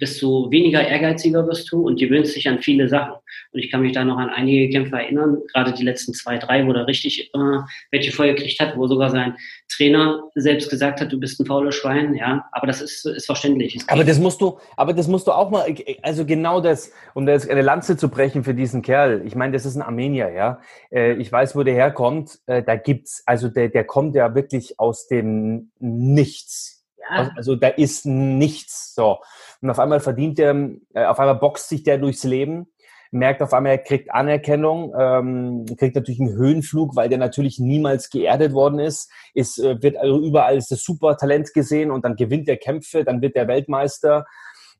desto 0.00 0.50
weniger 0.50 0.86
ehrgeiziger 0.86 1.46
wirst 1.46 1.70
du 1.70 1.86
und 1.86 2.00
gewöhnst 2.00 2.34
dich 2.34 2.48
an 2.48 2.60
viele 2.60 2.88
Sachen. 2.88 3.14
Und 3.52 3.60
ich 3.60 3.70
kann 3.70 3.82
mich 3.82 3.92
da 3.92 4.04
noch 4.04 4.18
an 4.18 4.28
einige 4.28 4.68
Kämpfe 4.70 4.96
erinnern, 4.96 5.38
gerade 5.52 5.72
die 5.72 5.84
letzten 5.84 6.14
zwei, 6.14 6.36
drei, 6.38 6.66
wo 6.66 6.72
er 6.72 6.86
richtig 6.86 7.30
äh, 7.32 7.58
welche 7.90 8.10
voll 8.10 8.34
gekriegt 8.34 8.58
hat, 8.60 8.76
wo 8.76 8.86
sogar 8.88 9.10
sein 9.10 9.36
Trainer 9.68 10.22
selbst 10.34 10.68
gesagt 10.68 11.00
hat, 11.00 11.12
du 11.12 11.20
bist 11.20 11.38
ein 11.40 11.46
faules 11.46 11.76
Schwein, 11.76 12.14
ja. 12.14 12.44
Aber 12.52 12.66
das 12.66 12.82
ist, 12.82 13.06
ist 13.06 13.26
verständlich. 13.26 13.78
aber 13.86 14.04
das 14.04 14.18
musst 14.18 14.40
du, 14.40 14.58
aber 14.76 14.92
das 14.92 15.06
musst 15.06 15.28
du 15.28 15.32
auch 15.32 15.50
mal, 15.50 15.72
also 16.02 16.24
genau 16.24 16.60
das, 16.60 16.92
um 17.14 17.28
jetzt 17.28 17.48
eine 17.48 17.62
Lanze 17.62 17.96
zu 17.96 18.08
brechen 18.08 18.42
für 18.42 18.54
diesen 18.54 18.82
Kerl. 18.82 19.22
Ich 19.26 19.36
meine, 19.36 19.52
das 19.52 19.64
ist 19.64 19.76
ein 19.76 19.82
Armenier, 19.82 20.30
ja. 20.30 20.60
Äh, 20.90 21.14
ich 21.14 21.30
weiß, 21.30 21.54
wo 21.54 21.62
der 21.62 21.74
herkommt. 21.74 22.40
Äh, 22.46 22.62
da 22.64 22.74
gibt's, 22.74 23.22
also 23.26 23.48
der, 23.48 23.68
der 23.68 23.84
kommt 23.84 24.16
ja 24.16 24.34
wirklich 24.34 24.80
aus 24.80 25.06
dem 25.06 25.70
Nichts 25.78 26.75
ja. 27.10 27.30
Also 27.36 27.56
da 27.56 27.68
ist 27.68 28.06
nichts 28.06 28.94
so. 28.94 29.18
Und 29.60 29.70
auf 29.70 29.78
einmal 29.78 30.00
verdient 30.00 30.38
er, 30.38 30.54
äh, 30.94 31.04
auf 31.04 31.18
einmal 31.18 31.36
boxt 31.36 31.68
sich 31.68 31.82
der 31.82 31.98
durchs 31.98 32.24
Leben, 32.24 32.68
merkt 33.10 33.42
auf 33.42 33.52
einmal, 33.52 33.72
er 33.72 33.78
kriegt 33.78 34.12
Anerkennung, 34.12 34.92
ähm, 34.98 35.66
kriegt 35.78 35.94
natürlich 35.94 36.20
einen 36.20 36.36
Höhenflug, 36.36 36.96
weil 36.96 37.08
der 37.08 37.18
natürlich 37.18 37.58
niemals 37.58 38.10
geerdet 38.10 38.52
worden 38.52 38.78
ist, 38.78 39.10
ist 39.34 39.58
äh, 39.58 39.82
wird 39.82 39.96
also 39.96 40.18
überall 40.18 40.54
als 40.54 40.68
das 40.68 40.82
Supertalent 40.82 41.52
gesehen 41.52 41.90
und 41.90 42.04
dann 42.04 42.16
gewinnt 42.16 42.48
er 42.48 42.56
Kämpfe, 42.56 43.04
dann 43.04 43.22
wird 43.22 43.36
der 43.36 43.48
Weltmeister. 43.48 44.26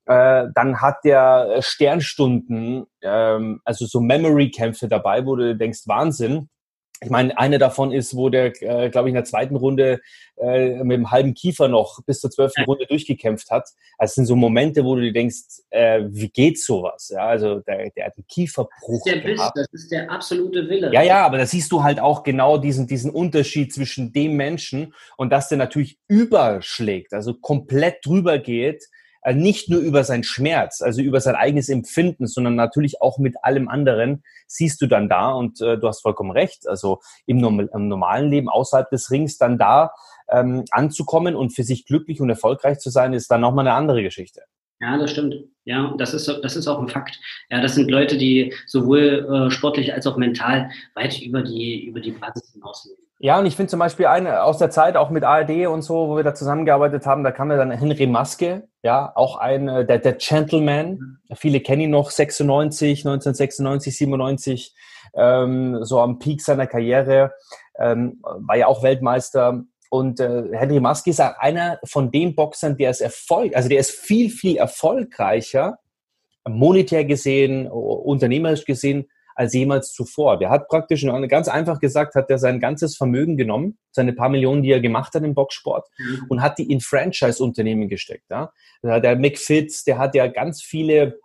Äh, 0.07 0.47
dann 0.55 0.81
hat 0.81 0.99
der 1.05 1.59
Sternstunden, 1.61 2.87
ähm, 3.03 3.61
also 3.65 3.87
so 3.87 4.01
Memory-Kämpfe 4.01 4.89
dabei, 4.89 5.27
wo 5.27 5.35
du 5.35 5.57
denkst, 5.57 5.81
Wahnsinn 5.87 6.49
ich 7.03 7.11
meine, 7.11 7.37
eine 7.37 7.59
davon 7.59 7.93
ist, 7.93 8.17
wo 8.17 8.31
der, 8.31 8.47
äh, 8.63 8.89
glaube 8.89 9.09
ich, 9.09 9.11
in 9.11 9.17
der 9.17 9.25
zweiten 9.25 9.57
Runde 9.57 10.01
äh, 10.39 10.83
mit 10.83 10.97
dem 10.97 11.11
halben 11.11 11.35
Kiefer 11.35 11.69
noch 11.69 12.03
bis 12.05 12.21
zur 12.21 12.31
zwölften. 12.31 12.65
Runde 12.65 12.87
durchgekämpft 12.87 13.51
hat. 13.51 13.69
Also 13.99 14.11
es 14.11 14.15
sind 14.15 14.27
so 14.27 14.37
Momente, 14.37 14.85
wo 14.85 14.95
du 14.95 15.03
dir 15.03 15.13
denkst, 15.13 15.63
äh, 15.71 16.05
wie 16.09 16.29
geht 16.29 16.59
sowas? 16.59 17.11
Ja, 17.15 17.27
also 17.27 17.61
der, 17.61 17.91
der 17.91 18.07
hat 18.07 18.17
einen 18.17 18.27
Kieferbruch 18.27 19.03
das 19.05 19.15
ist 19.15 19.25
der 19.25 19.35
gehabt. 19.35 19.55
Biss, 19.55 19.67
das 19.71 19.83
ist 19.83 19.93
der 19.93 20.11
absolute 20.11 20.69
Wille. 20.69 20.91
Ja, 20.93 21.03
ja, 21.03 21.27
aber 21.27 21.39
da 21.39 21.47
siehst 21.47 21.71
du 21.71 21.83
halt 21.83 22.01
auch 22.01 22.23
genau 22.23 22.57
diesen, 22.57 22.87
diesen 22.87 23.11
Unterschied 23.11 23.75
zwischen 23.75 24.13
dem 24.13 24.37
Menschen 24.37 24.95
und 25.19 25.31
dass 25.31 25.49
der 25.49 25.59
natürlich 25.59 25.99
überschlägt, 26.09 27.13
also 27.13 27.35
komplett 27.35 28.05
drüber 28.05 28.39
geht 28.39 28.89
äh, 29.27 29.35
nicht 29.35 29.69
nur 29.69 29.81
über 29.81 30.05
seinen 30.05 30.23
Schmerz, 30.23 30.81
also 30.81 31.03
über 31.03 31.21
sein 31.21 31.35
eigenes 31.35 31.69
Empfinden, 31.69 32.29
sondern 32.29 32.55
natürlich 32.55 33.03
auch 33.03 33.19
mit 33.19 33.35
allem 33.43 33.69
anderen, 33.69 34.23
siehst 34.47 34.81
du 34.81 34.87
dann 34.87 35.09
da 35.09 35.33
und 35.33 35.61
äh, 35.61 35.77
du 35.77 35.89
hast 35.89 36.03
vollkommen 36.03 36.31
recht, 36.31 36.69
also 36.69 37.01
im, 37.27 37.43
im, 37.43 37.89
normalen 37.89 38.31
Leben 38.31 38.49
außerhalb 38.49 38.89
des 38.89 39.11
Rings 39.11 39.37
dann 39.37 39.59
da 39.59 39.91
ähm, 40.29 40.65
anzukommen 40.71 41.35
und 41.35 41.51
für 41.51 41.65
sich 41.65 41.87
glücklich 41.87 42.21
und 42.21 42.31
erfolgreich 42.31 42.79
zu 42.79 42.89
sein, 42.89 43.15
ist 43.15 43.29
dann 43.29 43.41
nochmal 43.41 43.67
eine 43.67 43.77
andere 43.77 44.05
Geschichte. 44.05 44.43
Ja, 44.81 44.97
das 44.97 45.11
stimmt. 45.11 45.35
Ja, 45.65 45.93
das 45.99 46.15
ist, 46.15 46.29
das 46.29 46.55
ist 46.55 46.69
auch 46.69 46.81
ein 46.81 46.89
Fakt. 46.89 47.19
Ja, 47.51 47.61
das 47.61 47.75
sind 47.75 47.91
Leute, 47.91 48.19
die 48.19 48.55
sowohl 48.69 49.27
äh, 49.29 49.51
sportlich 49.51 49.93
als 49.93 50.07
auch 50.07 50.19
mental 50.19 50.71
weit 50.95 51.21
über 51.21 51.43
die, 51.43 51.85
über 51.85 51.99
die 51.99 52.13
Basis 52.13 52.53
hinausleben. 52.53 53.06
Ja, 53.19 53.39
und 53.39 53.47
ich 53.47 53.57
finde 53.57 53.71
zum 53.71 53.79
Beispiel 53.79 54.07
eine 54.07 54.43
aus 54.43 54.59
der 54.59 54.69
Zeit 54.71 54.95
auch 54.97 55.09
mit 55.09 55.25
ARD 55.25 55.67
und 55.69 55.81
so, 55.81 56.09
wo 56.09 56.17
wir 56.17 56.23
da 56.23 56.35
zusammengearbeitet 56.35 57.07
haben, 57.07 57.25
da 57.25 57.31
kam 57.31 57.51
ja 57.51 57.57
dann 57.57 57.71
Henry 57.71 58.07
Maske, 58.07 58.69
ja, 58.83 59.11
auch 59.15 59.39
ein, 59.39 59.69
äh, 59.69 59.87
der, 59.87 59.99
der 59.99 60.13
Gentleman. 60.15 61.19
Viele 61.35 61.61
kennen 61.61 61.83
ihn 61.83 61.91
noch, 61.91 62.11
96, 62.11 63.07
1996, 63.07 63.97
97, 63.97 64.75
ähm, 65.15 65.79
so 65.83 66.01
am 66.01 66.19
Peak 66.19 66.43
seiner 66.43 66.67
Karriere, 66.67 67.33
ähm, 67.79 68.21
war 68.23 68.57
ja 68.57 68.67
auch 68.67 68.83
Weltmeister. 68.83 69.65
Und 69.89 70.21
äh, 70.21 70.51
Henry 70.53 70.81
Maske 70.81 71.09
ist 71.11 71.21
einer 71.21 71.79
von 71.85 72.11
den 72.11 72.35
Boxern, 72.35 72.77
der 72.77 72.91
ist 72.91 73.01
Erfolg, 73.01 73.57
also 73.57 73.71
der 73.71 73.79
ist 73.79 73.93
viel, 73.93 74.29
viel 74.29 74.57
erfolgreicher, 74.59 75.79
monetär 76.47 77.07
gesehen, 77.07 77.67
unternehmerisch 77.71 78.67
gesehen, 78.67 79.09
als 79.37 79.53
jemals 79.53 79.93
zuvor. 79.93 80.39
Der 80.39 80.51
hat 80.51 80.67
praktisch, 80.69 81.07
ganz 81.29 81.47
einfach 81.49 81.79
gesagt, 81.79 82.15
hat 82.15 82.31
er 82.31 82.39
sein 82.39 82.59
ganzes 82.59 82.97
Vermögen 82.97 83.37
genommen, 83.37 83.79
seine 83.93 84.13
paar 84.13 84.29
Millionen, 84.29 84.63
die 84.63 84.73
er 84.73 84.81
gemacht 84.81 85.15
hat 85.15 85.23
im 85.23 85.35
Boxsport, 85.35 85.87
mhm. 85.99 86.27
und 86.29 86.43
hat 86.43 86.59
die 86.59 86.71
in 86.73 86.81
Franchise-Unternehmen 86.81 87.89
gesteckt. 87.89 88.25
Ja? 88.31 88.51
Der 88.83 89.17
McFits, 89.17 89.85
der 89.85 89.99
hat 89.99 90.15
ja 90.15 90.27
ganz 90.27 90.63
viele 90.63 91.21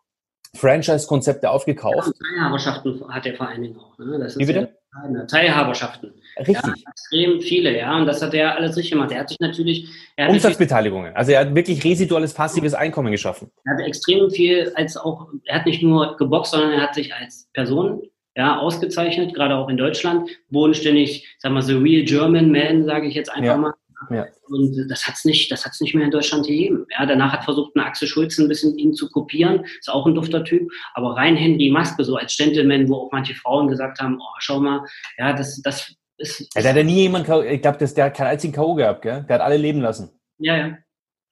Franchise-Konzepte 0.55 1.49
aufgekauft. 1.49 2.07
Ja, 2.07 2.35
Teilhaberschaften 2.35 3.07
hat 3.07 3.25
er 3.25 3.35
vor 3.35 3.47
allen 3.47 3.61
Dingen 3.61 3.77
auch. 3.77 3.97
Ne? 3.97 4.29
Wie 4.35 4.45
bitte? 4.45 4.59
Ja 4.59 4.80
Teilhaberschaften. 5.27 6.13
Richtig. 6.37 6.55
Ja, 6.55 6.73
extrem 6.89 7.41
viele, 7.41 7.77
ja. 7.77 7.97
Und 7.97 8.05
das 8.05 8.21
hat 8.21 8.33
er 8.33 8.55
alles 8.55 8.75
richtig 8.75 8.91
gemacht. 8.91 9.11
Er 9.11 9.21
hat 9.21 9.29
sich 9.29 9.39
natürlich. 9.39 9.87
Umsatzbeteiligungen. 10.17 11.15
Also 11.15 11.31
er 11.31 11.41
hat 11.41 11.55
wirklich 11.55 11.83
residuales 11.83 12.33
passives 12.33 12.73
Einkommen 12.73 13.11
geschaffen. 13.11 13.49
Er 13.65 13.73
hat 13.73 13.81
extrem 13.81 14.29
viel 14.29 14.71
als 14.75 14.97
auch, 14.97 15.27
er 15.45 15.59
hat 15.59 15.65
nicht 15.65 15.81
nur 15.81 16.17
geboxt, 16.17 16.51
sondern 16.51 16.73
er 16.73 16.81
hat 16.81 16.95
sich 16.95 17.13
als 17.13 17.49
Person 17.53 18.01
ja, 18.35 18.59
ausgezeichnet, 18.59 19.33
gerade 19.33 19.55
auch 19.55 19.69
in 19.69 19.77
Deutschland, 19.77 20.29
bodenständig, 20.49 21.27
sagen 21.39 21.55
wir 21.55 21.61
so, 21.61 21.77
Real 21.79 22.03
German 22.05 22.51
Man, 22.51 22.85
sage 22.85 23.07
ich 23.07 23.15
jetzt 23.15 23.29
einfach 23.29 23.45
ja. 23.45 23.57
mal. 23.57 23.73
Ja. 24.09 24.25
Und 24.47 24.89
das 24.89 25.07
hat's 25.07 25.25
nicht, 25.25 25.51
das 25.51 25.65
hat's 25.65 25.79
nicht 25.81 25.93
mehr 25.93 26.05
in 26.05 26.11
Deutschland 26.11 26.45
gegeben. 26.45 26.85
Ja, 26.97 27.05
danach 27.05 27.31
hat 27.31 27.43
versucht, 27.43 27.75
eine 27.75 27.85
Axel 27.85 28.07
Schulze 28.07 28.43
ein 28.43 28.47
bisschen 28.47 28.77
ihn 28.77 28.93
zu 28.93 29.09
kopieren. 29.09 29.63
Ist 29.79 29.89
auch 29.89 30.05
ein 30.05 30.15
dufter 30.15 30.43
Typ. 30.43 30.69
Aber 30.93 31.15
rein 31.15 31.35
Henry 31.35 31.69
Maske, 31.69 32.03
so 32.03 32.15
als 32.15 32.35
Gentleman, 32.35 32.89
wo 32.89 32.95
auch 32.95 33.11
manche 33.11 33.35
Frauen 33.35 33.67
gesagt 33.67 33.99
haben, 33.99 34.17
oh, 34.19 34.35
schau 34.39 34.59
mal, 34.59 34.85
ja, 35.17 35.33
das, 35.33 35.61
das 35.61 35.93
ist. 36.17 36.55
Ja, 36.55 36.61
der 36.61 36.71
hat 36.71 36.77
ja 36.77 36.83
nie 36.83 37.01
jemand, 37.01 37.27
ich 37.29 37.61
glaube, 37.61 37.85
der 37.85 38.05
hat 38.05 38.15
keinen 38.15 38.27
einzigen 38.27 38.53
K.O. 38.53 38.73
gehabt, 38.75 39.03
gell? 39.03 39.25
Der 39.27 39.35
hat 39.35 39.41
alle 39.41 39.57
leben 39.57 39.81
lassen. 39.81 40.09
Ja, 40.39 40.57
ja. 40.57 40.77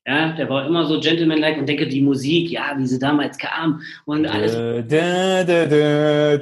Ja, 0.08 0.32
der 0.34 0.50
war 0.50 0.66
immer 0.66 0.86
so 0.88 1.00
gentlemanlike 1.00 1.60
und 1.60 1.68
denke, 1.70 1.88
die 1.88 2.02
Musik, 2.02 2.50
ja, 2.50 2.74
wie 2.78 2.88
sie 2.88 2.98
damals 2.98 3.38
kam 3.38 3.82
und 4.06 4.26
alles. 4.26 4.54
Da, 4.54 5.44
da, 5.44 5.66
da, 5.68 6.38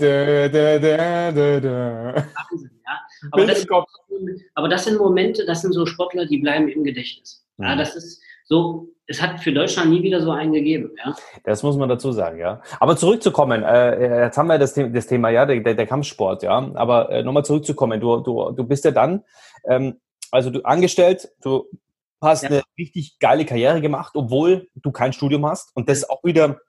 Wahnsinn. 2.50 2.77
Aber 3.32 3.46
das, 3.46 3.66
aber 4.56 4.70
das, 4.70 4.86
sind 4.86 4.98
Momente, 4.98 5.46
das 5.46 5.62
sind 5.62 5.74
so 5.74 5.86
Sportler, 5.86 6.26
die 6.26 6.38
bleiben 6.38 6.68
im 6.68 6.84
Gedächtnis. 6.84 7.46
Ja, 7.58 7.76
mhm. 7.76 7.80
das 7.80 7.96
ist 7.96 8.22
so, 8.46 8.88
es 9.08 9.22
hat 9.22 9.42
für 9.42 9.52
Deutschland 9.52 9.90
nie 9.90 10.04
wieder 10.04 10.22
so 10.22 10.32
einen 10.32 10.54
gegeben, 10.54 10.92
ja. 10.98 11.16
Das 11.44 11.64
muss 11.64 11.76
man 11.76 11.90
dazu 11.90 12.12
sagen, 12.12 12.40
ja. 12.40 12.62
Aber 12.80 12.96
zurückzukommen, 12.96 13.64
äh, 13.64 14.26
jetzt 14.26 14.38
haben 14.38 14.48
wir 14.48 14.58
das, 14.58 14.74
das 14.74 15.08
Thema, 15.08 15.30
ja, 15.30 15.46
der, 15.46 15.62
der 15.62 15.88
Kampfsport, 15.88 16.44
ja. 16.44 16.72
Aber 16.76 17.10
äh, 17.10 17.24
nochmal 17.24 17.46
zurückzukommen, 17.46 18.00
du, 18.00 18.18
du, 18.18 18.52
du 18.52 18.64
bist 18.64 18.86
ja 18.86 18.92
dann, 18.92 19.24
ähm, 19.66 20.00
also 20.32 20.50
du 20.50 20.62
angestellt, 20.64 21.30
du 21.42 21.66
hast 22.22 22.44
ja. 22.44 22.50
eine 22.50 22.62
richtig 22.78 23.20
geile 23.20 23.46
Karriere 23.46 23.82
gemacht, 23.82 24.14
obwohl 24.16 24.70
du 24.76 24.92
kein 24.92 25.14
Studium 25.14 25.46
hast. 25.46 25.76
Und 25.76 25.90
das 25.90 26.00
ist 26.00 26.10
auch 26.10 26.24
wieder 26.24 26.60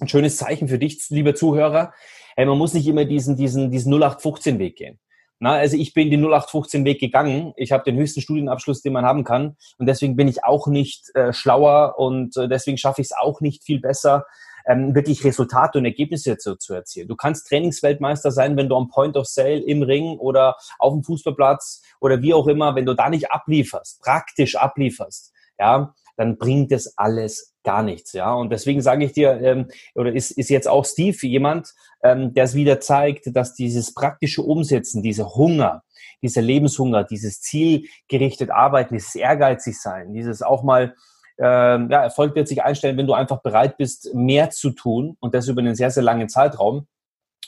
ein 0.00 0.08
schönes 0.08 0.36
Zeichen 0.36 0.68
für 0.68 0.78
dich, 0.78 1.08
lieber 1.10 1.34
Zuhörer. 1.34 1.92
Hey, 2.36 2.46
man 2.46 2.58
muss 2.58 2.74
nicht 2.74 2.86
immer 2.86 3.04
diesen, 3.04 3.36
diesen, 3.36 3.70
diesen 3.70 3.92
0815-Weg 3.92 4.76
gehen. 4.76 4.98
Na, 5.40 5.52
also 5.52 5.76
ich 5.76 5.94
bin 5.94 6.10
den 6.10 6.24
0815-Weg 6.24 6.98
gegangen. 6.98 7.52
Ich 7.56 7.70
habe 7.70 7.84
den 7.84 7.96
höchsten 7.96 8.20
Studienabschluss, 8.20 8.82
den 8.82 8.92
man 8.92 9.04
haben 9.04 9.22
kann. 9.22 9.56
Und 9.78 9.86
deswegen 9.86 10.16
bin 10.16 10.26
ich 10.26 10.44
auch 10.44 10.66
nicht 10.66 11.14
äh, 11.14 11.32
schlauer 11.32 11.94
und 11.98 12.36
äh, 12.36 12.48
deswegen 12.48 12.76
schaffe 12.76 13.02
ich 13.02 13.08
es 13.08 13.16
auch 13.16 13.40
nicht 13.40 13.62
viel 13.62 13.80
besser, 13.80 14.24
ähm, 14.66 14.94
wirklich 14.94 15.24
Resultate 15.24 15.78
und 15.78 15.84
Ergebnisse 15.84 16.36
zu, 16.38 16.56
zu 16.56 16.74
erzielen. 16.74 17.08
Du 17.08 17.16
kannst 17.16 17.48
Trainingsweltmeister 17.48 18.32
sein, 18.32 18.56
wenn 18.56 18.68
du 18.68 18.76
am 18.76 18.88
Point 18.88 19.16
of 19.16 19.26
Sale 19.26 19.60
im 19.60 19.82
Ring 19.82 20.18
oder 20.18 20.56
auf 20.78 20.92
dem 20.92 21.04
Fußballplatz 21.04 21.82
oder 22.00 22.20
wie 22.20 22.34
auch 22.34 22.48
immer, 22.48 22.74
wenn 22.74 22.86
du 22.86 22.94
da 22.94 23.08
nicht 23.08 23.30
ablieferst, 23.30 24.00
praktisch 24.02 24.56
ablieferst, 24.56 25.32
ja, 25.58 25.94
dann 26.16 26.36
bringt 26.36 26.72
es 26.72 26.98
alles 26.98 27.54
gar 27.68 27.82
nichts, 27.82 28.14
ja. 28.14 28.32
Und 28.32 28.48
deswegen 28.50 28.80
sage 28.80 29.04
ich 29.04 29.12
dir, 29.12 29.38
ähm, 29.42 29.68
oder 29.94 30.10
ist, 30.10 30.30
ist 30.30 30.48
jetzt 30.48 30.66
auch 30.66 30.86
Steve 30.86 31.18
jemand, 31.26 31.74
ähm, 32.02 32.32
der 32.32 32.44
es 32.44 32.54
wieder 32.54 32.80
zeigt, 32.80 33.36
dass 33.36 33.52
dieses 33.52 33.92
praktische 33.92 34.40
Umsetzen, 34.40 35.02
dieser 35.02 35.34
Hunger, 35.34 35.82
dieser 36.22 36.40
Lebenshunger, 36.40 37.04
dieses 37.04 37.42
zielgerichtet 37.42 38.48
Arbeiten, 38.50 38.94
dieses 38.94 39.14
ehrgeizig 39.14 39.78
sein, 39.78 40.14
dieses 40.14 40.40
auch 40.40 40.62
mal 40.62 40.94
ähm, 41.38 41.90
ja, 41.90 42.04
Erfolg 42.04 42.34
wird 42.34 42.48
sich 42.48 42.62
einstellen, 42.62 42.96
wenn 42.96 43.06
du 43.06 43.12
einfach 43.12 43.42
bereit 43.42 43.76
bist, 43.76 44.14
mehr 44.14 44.48
zu 44.48 44.70
tun 44.70 45.18
und 45.20 45.34
das 45.34 45.46
über 45.46 45.60
einen 45.60 45.74
sehr, 45.74 45.90
sehr 45.90 46.02
langen 46.02 46.30
Zeitraum. 46.30 46.86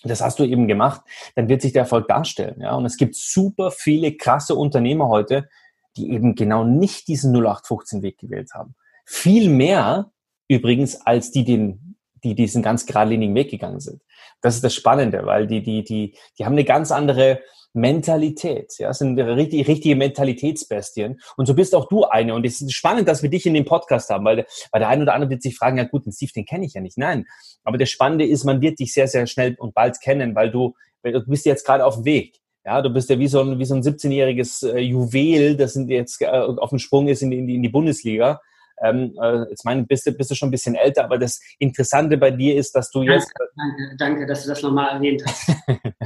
Das 0.03 0.21
hast 0.21 0.39
du 0.39 0.45
eben 0.45 0.69
gemacht, 0.69 1.01
dann 1.35 1.49
wird 1.49 1.63
sich 1.63 1.73
der 1.73 1.83
Erfolg 1.83 2.09
darstellen. 2.09 2.61
Ja? 2.61 2.75
Und 2.75 2.85
es 2.85 2.99
gibt 2.99 3.17
super 3.17 3.71
viele 3.71 4.15
krasse 4.19 4.55
Unternehmer 4.55 5.09
heute, 5.09 5.49
die 5.97 6.13
eben 6.13 6.35
genau 6.35 6.63
nicht 6.63 7.09
diesen 7.09 7.35
0815-Weg 7.35 8.19
gewählt 8.19 8.51
haben. 8.53 8.75
Viel 9.12 9.51
mehr 9.51 10.12
übrigens 10.46 11.05
als 11.05 11.33
die, 11.33 11.44
den, 11.44 11.96
die 12.23 12.37
diesen 12.37 12.62
ganz 12.62 12.87
geradlinigen 12.87 13.35
Weg 13.35 13.51
gegangen 13.51 13.81
sind. 13.81 14.03
Das 14.40 14.55
ist 14.55 14.62
das 14.62 14.73
Spannende, 14.73 15.27
weil 15.27 15.49
die, 15.49 15.64
die, 15.64 15.83
die, 15.83 16.16
die 16.38 16.44
haben 16.44 16.53
eine 16.53 16.62
ganz 16.62 16.92
andere 16.92 17.40
Mentalität. 17.73 18.73
Ja, 18.79 18.94
sind 18.94 19.18
richtig, 19.18 19.66
richtige 19.66 19.96
Mentalitätsbestien. 19.96 21.20
Und 21.37 21.46
so 21.46 21.55
bist 21.55 21.75
auch 21.75 21.88
du 21.88 22.05
eine. 22.05 22.35
Und 22.35 22.46
es 22.46 22.61
ist 22.61 22.73
spannend, 22.73 23.09
dass 23.09 23.20
wir 23.25 23.31
dich 23.31 23.46
in 23.46 23.55
dem 23.55 23.64
Podcast 23.64 24.11
haben, 24.11 24.25
weil, 24.25 24.46
weil 24.70 24.79
der 24.79 24.88
eine 24.88 25.03
oder 25.03 25.14
andere 25.14 25.31
wird 25.31 25.42
sich 25.42 25.57
fragen, 25.57 25.79
ja 25.79 25.85
gut, 25.85 26.07
den 26.07 26.12
Steve, 26.12 26.31
den 26.33 26.46
kenne 26.46 26.64
ich 26.64 26.75
ja 26.75 26.81
nicht. 26.81 26.96
Nein. 26.96 27.27
Aber 27.64 27.79
das 27.79 27.90
Spannende 27.90 28.25
ist, 28.25 28.44
man 28.44 28.61
wird 28.61 28.79
dich 28.79 28.94
sehr, 28.94 29.09
sehr 29.09 29.27
schnell 29.27 29.57
und 29.59 29.75
bald 29.75 30.01
kennen, 30.01 30.37
weil 30.37 30.53
du, 30.53 30.77
du 31.03 31.27
bist 31.27 31.46
jetzt 31.46 31.66
gerade 31.66 31.85
auf 31.85 31.96
dem 31.96 32.05
Weg. 32.05 32.37
Ja, 32.64 32.81
du 32.81 32.90
bist 32.90 33.11
ja 33.11 33.18
wie 33.18 33.27
so 33.27 33.40
ein, 33.40 33.59
wie 33.59 33.64
so 33.64 33.75
ein 33.75 33.83
17-jähriges 33.83 34.73
äh, 34.73 34.79
Juwel, 34.79 35.57
das 35.57 35.75
jetzt 35.88 36.23
äh, 36.23 36.27
auf 36.27 36.70
dem 36.70 36.79
Sprung 36.79 37.09
ist 37.09 37.23
in 37.23 37.33
die, 37.33 37.57
in 37.57 37.62
die 37.62 37.68
Bundesliga. 37.68 38.40
Ähm, 38.83 39.14
äh, 39.21 39.51
jetzt 39.51 39.64
meine, 39.64 39.85
bist 39.85 40.07
du, 40.07 40.12
bist 40.12 40.31
du 40.31 40.35
schon 40.35 40.49
ein 40.49 40.53
bisschen 40.53 40.75
älter, 40.75 41.05
aber 41.05 41.19
das 41.19 41.40
Interessante 41.59 42.16
bei 42.16 42.31
dir 42.31 42.57
ist, 42.57 42.75
dass 42.75 42.90
du 42.90 43.03
jetzt. 43.03 43.33
Danke, 43.57 43.97
danke, 43.99 44.27
dass 44.27 44.45
du 44.45 44.49
das 44.49 44.62
nochmal 44.62 44.95
erwähnt 44.95 45.23
hast. 45.27 45.53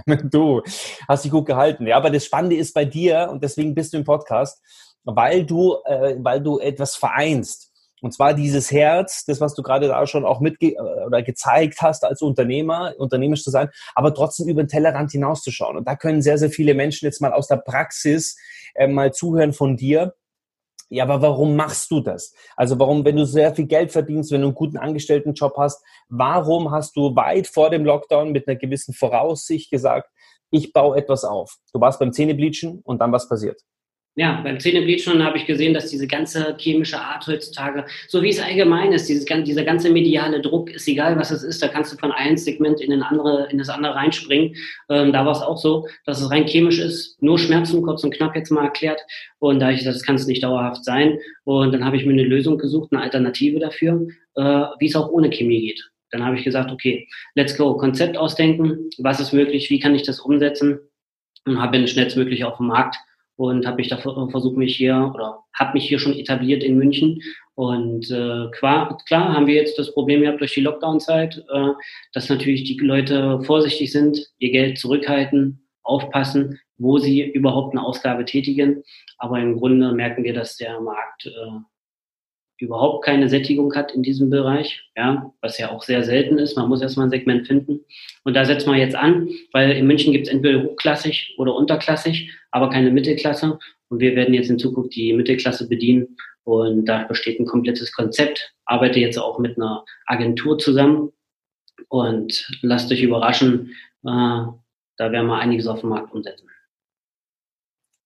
du 0.33 0.63
hast 1.09 1.25
dich 1.25 1.31
gut 1.31 1.47
gehalten. 1.47 1.87
Ja, 1.87 1.97
aber 1.97 2.11
das 2.11 2.25
Spannende 2.25 2.57
ist 2.57 2.75
bei 2.75 2.85
dir, 2.85 3.29
und 3.31 3.43
deswegen 3.43 3.75
bist 3.75 3.93
du 3.93 3.99
im 3.99 4.05
Podcast, 4.05 4.61
weil 5.05 5.45
du, 5.45 5.77
äh, 5.85 6.17
weil 6.19 6.41
du 6.41 6.59
etwas 6.59 6.97
vereinst. 6.97 7.71
Und 8.05 8.13
zwar 8.13 8.35
dieses 8.35 8.71
Herz, 8.71 9.25
das, 9.25 9.41
was 9.41 9.55
du 9.55 9.63
gerade 9.63 9.89
da 9.89 10.07
schon 10.07 10.27
auch 10.27 10.41
mit 10.41 10.59
oder 11.07 11.23
gezeigt 11.23 11.81
hast 11.81 12.05
als 12.05 12.21
Unternehmer, 12.21 12.93
unternehmerisch 12.99 13.43
zu 13.43 13.51
sein, 13.51 13.71
aber 13.95 14.13
trotzdem 14.13 14.47
über 14.47 14.63
den 14.63 14.69
Tellerrand 14.69 15.13
hinauszuschauen. 15.13 15.79
Und 15.79 15.89
da 15.89 15.97
können 15.97 16.21
sehr, 16.21 16.37
sehr 16.37 16.51
viele 16.51 16.75
Menschen 16.75 17.07
jetzt 17.07 17.23
mal 17.23 17.33
aus 17.33 17.47
der 17.47 17.57
Praxis 17.57 18.37
äh, 18.75 18.89
mal 18.89 19.15
zuhören 19.15 19.55
von 19.55 19.79
dir 19.79 20.13
ja, 20.95 21.05
aber 21.05 21.21
warum 21.21 21.57
machst 21.57 21.91
du 21.91 22.01
das? 22.01 22.33
Also 22.57 22.79
warum, 22.79 23.05
wenn 23.05 23.17
du 23.17 23.27
sehr 23.27 23.55
viel 23.55 23.67
Geld 23.67 23.91
verdienst, 23.91 24.31
wenn 24.31 24.43
du 24.43 24.49
einen 24.49 24.55
guten 24.55 24.77
Angestelltenjob 24.77 25.57
hast, 25.57 25.85
warum 26.09 26.71
hast 26.71 26.97
du 26.97 27.17
weit 27.17 27.49
vor 27.49 27.71
dem 27.71 27.85
Lockdown 27.85 28.31
mit 28.31 28.47
einer 28.47 28.57
gewissen 28.57 28.95
Voraussicht 28.95 29.71
gesagt, 29.71 30.09
ich 30.51 30.73
baue 30.73 30.97
etwas 30.97 31.25
auf? 31.25 31.57
Du 31.73 31.81
warst 31.81 31.99
beim 31.99 32.13
Zähnebleachen 32.13 32.81
und 32.85 33.01
dann 33.01 33.13
was 33.13 33.29
passiert? 33.29 33.61
Ja, 34.17 34.41
beim 34.45 34.61
Zähnebleachen 34.61 35.25
habe 35.25 35.39
ich 35.39 35.45
gesehen, 35.45 35.75
dass 35.75 35.91
diese 35.91 36.07
ganze 36.07 36.55
chemische 36.57 37.01
Art 37.01 37.27
heutzutage, 37.27 37.85
so 38.07 38.23
wie 38.23 38.29
es 38.29 38.39
allgemein 38.39 38.93
ist, 38.93 39.09
dieses, 39.09 39.25
dieser 39.25 39.65
ganze 39.65 39.91
mediale 39.91 40.41
Druck, 40.41 40.71
ist 40.71 40.87
egal, 40.87 41.19
was 41.19 41.33
es 41.33 41.43
ist, 41.43 41.61
da 41.61 41.67
kannst 41.67 41.93
du 41.93 41.97
von 41.97 42.13
einem 42.13 42.37
Segment 42.37 42.81
in, 42.81 42.91
den 42.91 43.03
andere, 43.03 43.49
in 43.51 43.59
das 43.59 43.69
andere 43.69 43.97
reinspringen. 43.97 44.55
Ähm, 44.89 45.13
da 45.13 45.27
war 45.27 45.33
es 45.33 45.43
auch 45.43 45.59
so, 45.59 45.89
dass 46.07 46.21
es 46.21 46.31
rein 46.31 46.47
chemisch 46.47 46.79
ist, 46.79 47.21
nur 47.21 47.41
Schmerzen, 47.41 47.83
kurz 47.83 48.05
und 48.05 48.15
knapp 48.15 48.37
jetzt 48.37 48.51
mal 48.51 48.65
erklärt. 48.65 49.01
Und 49.41 49.59
da 49.59 49.73
ich 49.73 49.83
das 49.83 50.05
kann 50.05 50.15
es 50.15 50.29
nicht 50.29 50.45
dauerhaft 50.45 50.85
sein. 50.85 51.19
Und 51.43 51.73
dann 51.73 51.85
habe 51.85 51.97
ich 51.97 52.07
mir 52.07 52.13
eine 52.13 52.23
Lösung 52.23 52.57
gesucht, 52.57 52.93
eine 52.93 53.03
Alternative 53.03 53.59
dafür, 53.59 54.07
äh, 54.37 54.43
wie 54.79 54.87
es 54.87 54.95
auch 54.95 55.11
ohne 55.11 55.31
Chemie 55.31 55.61
geht. 55.61 55.91
Dann 56.13 56.25
habe 56.25 56.37
ich 56.37 56.45
gesagt, 56.45 56.71
okay, 56.71 57.09
let's 57.35 57.57
go, 57.57 57.77
Konzept 57.77 58.17
ausdenken, 58.17 58.91
was 58.99 59.19
ist 59.19 59.33
möglich, 59.33 59.71
wie 59.71 59.81
kann 59.81 59.97
ich 59.97 60.05
das 60.05 60.21
umsetzen 60.21 60.79
und 61.47 61.61
habe 61.61 61.73
bin 61.73 61.89
schnellstmöglich 61.89 62.45
auf 62.45 62.59
dem 62.59 62.69
Markt 62.69 62.97
und 63.37 63.67
habe 63.67 63.79
mich 63.79 63.89
da 63.89 63.97
versucht 63.97 64.57
mich 64.57 64.77
hier 64.77 65.13
oder 65.15 65.41
habe 65.55 65.75
mich 65.75 65.89
hier 65.89 65.99
schon 65.99 66.15
etabliert 66.15 66.63
in 66.63 66.77
München 66.77 67.21
und 67.55 68.11
äh, 68.11 68.51
klar, 68.51 68.99
klar 69.07 69.33
haben 69.33 69.47
wir 69.47 69.55
jetzt 69.55 69.79
das 69.79 69.93
Problem 69.93 70.23
gehabt 70.23 70.41
durch 70.41 70.55
die 70.55 70.61
Lockdown-Zeit, 70.61 71.45
äh, 71.49 71.69
dass 72.13 72.29
natürlich 72.29 72.65
die 72.65 72.77
Leute 72.79 73.41
vorsichtig 73.43 73.93
sind, 73.93 74.33
ihr 74.39 74.51
Geld 74.51 74.79
zurückhalten, 74.79 75.65
aufpassen, 75.85 76.59
wo 76.79 76.99
sie 76.99 77.23
überhaupt 77.23 77.73
eine 77.73 77.87
Ausgabe 77.87 78.25
tätigen. 78.25 78.83
Aber 79.19 79.39
im 79.39 79.57
Grunde 79.57 79.93
merken 79.93 80.25
wir, 80.25 80.35
dass 80.35 80.57
der 80.57 80.81
Markt 80.81 81.27
äh, 81.27 81.31
überhaupt 82.59 83.05
keine 83.05 83.29
Sättigung 83.29 83.75
hat 83.75 83.93
in 83.93 84.03
diesem 84.03 84.31
Bereich, 84.31 84.83
ja, 84.97 85.33
was 85.41 85.59
ja 85.59 85.71
auch 85.71 85.83
sehr 85.83 86.03
selten 86.05 86.39
ist. 86.39 86.57
Man 86.57 86.69
muss 86.69 86.83
erstmal 86.83 87.07
ein 87.07 87.11
Segment 87.11 87.47
finden. 87.47 87.81
Und 88.23 88.35
da 88.35 88.45
setzt 88.45 88.67
man 88.67 88.79
jetzt 88.79 88.95
an, 88.95 89.29
weil 89.53 89.73
in 89.73 89.87
München 89.87 90.13
gibt 90.13 90.27
es 90.27 90.33
entweder 90.33 90.63
hochklassig 90.63 91.35
oder 91.39 91.55
unterklassig, 91.55 92.33
aber 92.51 92.71
keine 92.71 92.91
Mittelklasse. 92.91 93.59
Und 93.89 94.01
wir 94.01 94.15
werden 94.17 94.35
jetzt 94.35 94.51
in 94.51 94.59
Zukunft 94.59 94.95
die 94.95 95.13
Mittelklasse 95.13 95.69
bedienen. 95.69 96.17
Und 96.45 96.87
da 96.87 97.05
besteht 97.05 97.41
ein 97.41 97.47
komplettes 97.47 97.93
Konzept. 97.93 98.55
Arbeite 98.67 99.01
jetzt 99.01 99.19
auch 99.19 99.39
mit 99.39 99.57
einer 99.57 99.85
Agentur 100.07 100.59
zusammen. 100.59 101.11
Und 101.89 102.49
lasst 102.63 102.91
euch 102.93 103.03
überraschen, 103.03 103.71
äh, 104.05 104.45
da 104.97 105.11
werden 105.13 105.27
wir 105.27 105.39
einiges 105.39 105.67
auf 105.67 105.81
dem 105.81 105.91
Markt 105.91 106.13
umsetzen. 106.13 106.49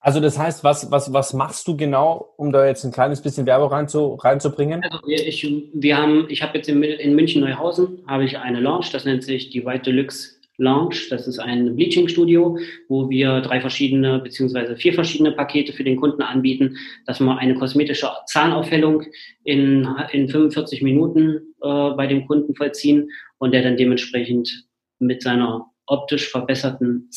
Also 0.00 0.20
das 0.20 0.38
heißt, 0.38 0.62
was, 0.62 0.90
was, 0.90 1.12
was 1.12 1.32
machst 1.32 1.66
du 1.66 1.76
genau, 1.76 2.32
um 2.36 2.52
da 2.52 2.66
jetzt 2.66 2.84
ein 2.84 2.92
kleines 2.92 3.20
bisschen 3.20 3.46
Werbung 3.46 3.70
reinzu, 3.70 4.14
reinzubringen? 4.14 4.82
Also 4.84 4.98
ich, 5.06 5.46
wir 5.74 5.96
haben, 5.96 6.26
ich 6.28 6.42
habe 6.42 6.56
jetzt 6.56 6.68
in, 6.68 6.82
in 6.82 7.14
München 7.14 7.40
Neuhausen 7.40 8.04
habe 8.06 8.24
ich 8.24 8.38
eine 8.38 8.60
Lounge, 8.60 8.86
das 8.92 9.04
nennt 9.04 9.24
sich 9.24 9.50
die 9.50 9.66
White 9.66 9.90
Deluxe 9.90 10.38
Lounge. 10.58 10.96
Das 11.08 11.26
ist 11.26 11.38
ein 11.38 11.74
Bleaching-Studio, 11.74 12.58
wo 12.88 13.08
wir 13.08 13.40
drei 13.40 13.60
verschiedene 13.60 14.18
beziehungsweise 14.18 14.76
vier 14.76 14.92
verschiedene 14.92 15.32
Pakete 15.32 15.72
für 15.72 15.84
den 15.84 15.96
Kunden 15.96 16.20
anbieten, 16.20 16.76
dass 17.06 17.20
wir 17.20 17.38
eine 17.38 17.54
kosmetische 17.54 18.08
Zahnaufhellung 18.26 19.04
in, 19.44 19.88
in 20.12 20.28
45 20.28 20.82
Minuten 20.82 21.54
äh, 21.62 21.90
bei 21.90 22.06
dem 22.06 22.26
Kunden 22.26 22.54
vollziehen 22.54 23.10
und 23.38 23.52
der 23.52 23.62
dann 23.62 23.76
dementsprechend 23.76 24.66
mit 24.98 25.22
seiner 25.22 25.66
optisch 25.86 26.28
verbesserten 26.28 27.08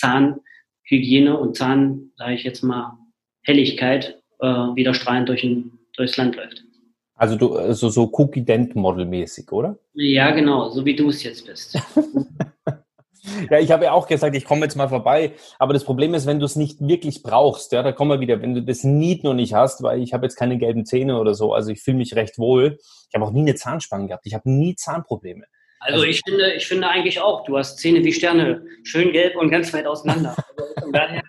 Zahnhygiene 0.88 1.38
und 1.38 1.56
Zahn, 1.56 2.12
sage 2.18 2.34
ich 2.34 2.44
jetzt 2.44 2.64
mal, 2.64 2.98
Helligkeit 3.44 4.22
äh, 4.40 4.48
wieder 4.48 4.94
strahlend 4.94 5.30
durch 5.30 5.44
ein, 5.44 5.80
durchs 5.96 6.18
Land 6.18 6.36
läuft. 6.36 6.64
Also 7.16 7.36
du, 7.36 7.56
also 7.56 7.90
so 7.90 8.10
Cookie 8.14 8.44
Dent 8.44 8.76
Model 8.76 9.06
mäßig, 9.06 9.52
oder? 9.52 9.78
Ja, 9.94 10.32
genau, 10.32 10.70
so 10.70 10.86
wie 10.86 10.96
du 10.96 11.10
es 11.10 11.22
jetzt 11.24 11.46
bist. 11.46 11.76
ja, 13.52 13.60
ich 13.60 13.72
habe 13.72 13.86
ja 13.86 13.92
auch 13.92 14.08
gesagt, 14.08 14.36
ich 14.36 14.44
komme 14.44 14.64
jetzt 14.64 14.76
mal 14.76 14.90
vorbei. 14.90 15.34
Aber 15.60 15.74
das 15.74 15.84
Problem 15.84 16.16
ist, 16.16 16.26
wenn 16.26 16.40
du 16.40 16.46
es 16.46 16.56
nicht 16.56 16.82
wirklich 16.82 17.22
brauchst, 17.22 17.74
ja, 17.74 17.84
da 17.84 17.92
kommen 17.92 18.10
wir 18.10 18.20
wieder, 18.20 18.42
wenn 18.42 18.56
du 18.56 18.64
das 18.64 18.84
Need 18.84 19.24
noch 19.24 19.36
nicht 19.36 19.54
hast, 19.54 19.84
weil 19.84 20.02
ich 20.02 20.14
habe 20.14 20.26
jetzt 20.26 20.36
keine 20.36 20.58
gelben 20.58 20.86
Zähne 20.86 21.20
oder 21.20 21.36
so, 21.36 21.54
also 21.54 21.70
ich 21.70 21.82
fühle 21.82 21.98
mich 21.98 22.16
recht 22.16 22.40
wohl. 22.40 22.80
Ich 23.10 23.14
habe 23.14 23.26
auch 23.26 23.32
nie 23.32 23.42
eine 23.42 23.56
Zahnspange 23.56 24.08
gehabt. 24.08 24.26
Ich 24.26 24.34
habe 24.34 24.50
nie 24.50 24.76
Zahnprobleme. 24.76 25.46
Also, 25.82 25.98
also 25.98 26.08
ich 26.08 26.22
finde, 26.24 26.54
ich 26.54 26.68
finde 26.68 26.88
eigentlich 26.88 27.20
auch, 27.20 27.44
du 27.44 27.58
hast 27.58 27.80
Zähne 27.80 28.04
wie 28.04 28.14
Sterne, 28.14 28.64
schön 28.84 29.12
gelb 29.12 29.36
und 29.36 29.50
ganz 29.50 29.74
weit 29.74 29.86
auseinander. 29.86 30.36
Also 30.58 30.82
von 30.82 30.92
daher 30.94 31.24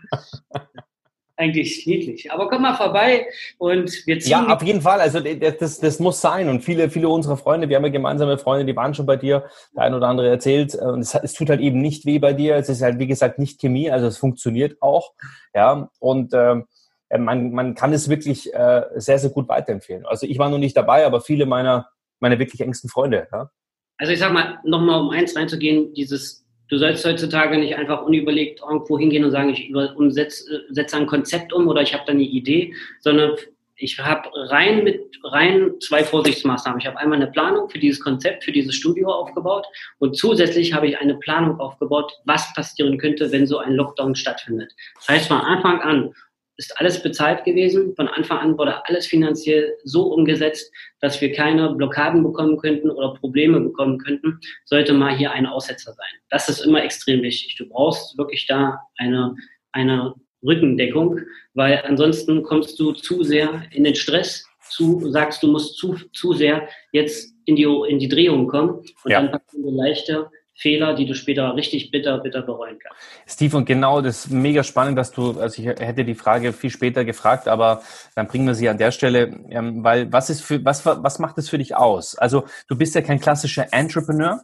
eigentlich 1.37 1.87
niedlich. 1.87 2.31
Aber 2.31 2.49
komm 2.49 2.63
mal 2.63 2.75
vorbei 2.75 3.27
und 3.59 3.91
wir 4.07 4.21
ziehen. 4.21 4.31
Ja, 4.31 4.55
auf 4.55 4.63
jeden 4.63 4.83
Fall. 4.83 5.01
Also 5.01 5.21
das, 5.21 5.81
das 5.81 5.99
muss 5.99 6.21
sein. 6.21 6.49
Und 6.49 6.63
viele, 6.63 6.91
viele 6.91 7.09
unserer 7.09 7.37
Freunde, 7.37 7.69
wir 7.69 7.77
haben 7.77 7.85
ja 7.85 7.91
gemeinsame 7.91 8.39
Freunde, 8.39 8.67
die 8.67 8.77
waren 8.77 8.95
schon 8.95 9.07
bei 9.07 9.17
dir. 9.17 9.47
Der 9.75 9.85
ein 9.85 9.95
oder 9.95 10.09
andere 10.09 10.29
erzählt. 10.29 10.75
Und 10.75 11.01
es, 11.01 11.15
es 11.15 11.33
tut 11.33 11.51
halt 11.51 11.61
eben 11.61 11.81
nicht 11.81 12.05
weh 12.07 12.19
bei 12.19 12.33
dir. 12.33 12.57
Es 12.57 12.69
ist 12.69 12.83
halt, 12.83 12.99
wie 12.99 13.07
gesagt, 13.07 13.39
nicht 13.39 13.61
Chemie. 13.61 13.91
Also 13.91 14.07
es 14.07 14.19
funktioniert 14.19 14.81
auch. 14.81 15.13
Ja, 15.55 15.91
und 15.99 16.33
ähm, 16.35 16.67
äh, 17.09 17.19
man, 17.19 17.53
man 17.53 17.75
kann 17.75 17.93
es 17.93 18.09
wirklich 18.09 18.53
äh, 18.55 18.83
sehr, 18.95 19.19
sehr 19.19 19.31
gut 19.31 19.49
weiterempfehlen. 19.49 20.07
Also 20.07 20.27
ich 20.27 20.39
war 20.39 20.51
noch 20.51 20.59
nicht 20.59 20.77
dabei, 20.77 21.05
aber 21.07 21.21
viele 21.21 21.47
meiner, 21.47 21.89
meiner 22.21 22.39
wirklich 22.39 22.61
engsten 22.61 22.89
Freunde. 22.89 23.29
Ja. 23.33 23.51
Also 23.99 24.13
ich 24.13 24.19
sag 24.19 24.33
mal, 24.33 24.59
nochmal 24.65 25.01
um 25.01 25.11
eins 25.11 25.37
reinzugehen, 25.37 25.95
dieses 25.95 26.43
Du 26.73 26.79
sollst 26.79 27.05
heutzutage 27.05 27.59
nicht 27.59 27.77
einfach 27.77 28.01
unüberlegt 28.01 28.63
irgendwo 28.67 28.99
hingehen 28.99 29.27
und 29.27 29.31
sagen, 29.31 29.51
ich 29.51 29.71
setze 30.15 30.65
setz 30.71 30.95
ein 30.95 31.07
Konzept 31.07 31.53
um 31.53 31.69
oder 31.69 31.83
ich 31.83 31.93
habe 31.93 32.05
da 32.07 32.13
eine 32.13 32.23
Idee, 32.23 32.73
sondern 33.01 33.37
ich 33.77 33.99
habe 33.99 34.31
rein 34.35 34.83
mit 34.83 35.19
rein 35.23 35.73
zwei 35.81 36.03
Vorsichtsmaßnahmen. 36.03 36.81
Ich 36.81 36.87
habe 36.87 36.97
einmal 36.97 37.17
eine 37.21 37.31
Planung 37.31 37.69
für 37.69 37.79
dieses 37.79 38.01
Konzept, 38.01 38.45
für 38.45 38.53
dieses 38.53 38.75
Studio 38.75 39.11
aufgebaut 39.11 39.67
und 39.99 40.17
zusätzlich 40.17 40.73
habe 40.73 40.87
ich 40.87 40.97
eine 40.97 41.17
Planung 41.17 41.61
aufgebaut, 41.61 42.11
was 42.25 42.51
passieren 42.55 42.97
könnte, 42.97 43.31
wenn 43.33 43.47
so 43.47 43.59
ein 43.59 43.75
Lockdown 43.75 44.15
stattfindet. 44.15 44.73
Das 44.95 45.09
heißt, 45.09 45.29
von 45.29 45.43
Anfang 45.43 45.83
an 45.83 46.15
ist 46.57 46.79
alles 46.79 47.03
bezahlt 47.03 47.45
gewesen. 47.45 47.95
Von 47.97 48.09
Anfang 48.09 48.39
an 48.39 48.59
wurde 48.59 48.87
alles 48.87 49.07
finanziell 49.07 49.77
so 49.85 50.13
umgesetzt, 50.13 50.71
dass 51.01 51.21
wir 51.21 51.33
keine 51.33 51.75
Blockaden 51.75 52.23
bekommen 52.23 52.57
könnten 52.59 52.91
oder 52.91 53.15
Probleme 53.15 53.61
bekommen 53.61 53.99
könnten, 53.99 54.39
sollte 54.65 54.93
mal 54.93 55.17
hier 55.17 55.33
ein 55.33 55.47
Aussetzer 55.47 55.93
sein. 55.93 56.21
Das 56.31 56.49
ist 56.49 56.61
immer 56.61 56.85
extrem 56.85 57.23
wichtig. 57.23 57.57
Du 57.57 57.69
brauchst 57.69 58.17
wirklich 58.19 58.47
da 58.47 58.79
eine, 58.99 59.35
eine 59.73 60.15
Rückendeckung, 60.45 61.21
weil 61.55 61.83
ansonsten 61.85 62.43
kommst 62.43 62.79
du 62.79 62.93
zu 62.93 63.23
sehr 63.23 63.63
in 63.73 63.85
den 63.85 63.95
Stress, 63.95 64.47
zu, 64.71 65.11
sagst 65.11 65.43
du 65.43 65.49
musst 65.49 65.77
zu, 65.77 65.97
zu 66.13 66.33
sehr 66.33 66.69
jetzt 66.93 67.35
in 67.45 67.57
die, 67.57 67.65
in 67.65 67.99
die 67.99 68.09
Drehung 68.09 68.47
kommen 68.47 68.85
und 69.05 69.11
ja. 69.11 69.21
dann 69.21 69.31
passieren 69.31 69.65
dir 69.65 69.73
leichter 69.73 70.31
Fehler, 70.55 70.95
die 70.95 71.07
du 71.07 71.15
später 71.15 71.55
richtig 71.57 71.91
bitter, 71.91 72.19
bitter 72.19 72.43
bereuen 72.43 72.79
kannst. 72.79 73.01
Steve, 73.27 73.57
und 73.57 73.65
genau 73.65 74.01
das 74.01 74.27
ist 74.27 74.31
mega 74.31 74.63
spannend, 74.63 74.99
dass 74.99 75.11
du, 75.11 75.41
also 75.41 75.63
ich 75.63 75.67
hätte 75.69 76.05
die 76.05 76.15
Frage 76.15 76.53
viel 76.53 76.71
später 76.71 77.05
gefragt, 77.05 77.49
aber 77.49 77.83
dann 78.15 78.27
bringen 78.27 78.47
wir 78.47 78.55
sie 78.55 78.69
an 78.69 78.79
der 78.79 78.91
Stelle, 78.91 79.35
ähm, 79.51 79.83
weil 79.83 80.13
was 80.13 80.31
ist 80.31 80.43
für, 80.43 80.65
was, 80.65 80.85
was 80.85 81.19
macht 81.19 81.39
es 81.39 81.49
für 81.49 81.59
dich 81.59 81.75
aus? 81.75 82.17
Also 82.17 82.45
du 82.69 82.77
bist 82.77 82.95
ja 82.95 83.01
kein 83.01 83.21
klassischer 83.21 83.73
Entrepreneur, 83.73 84.43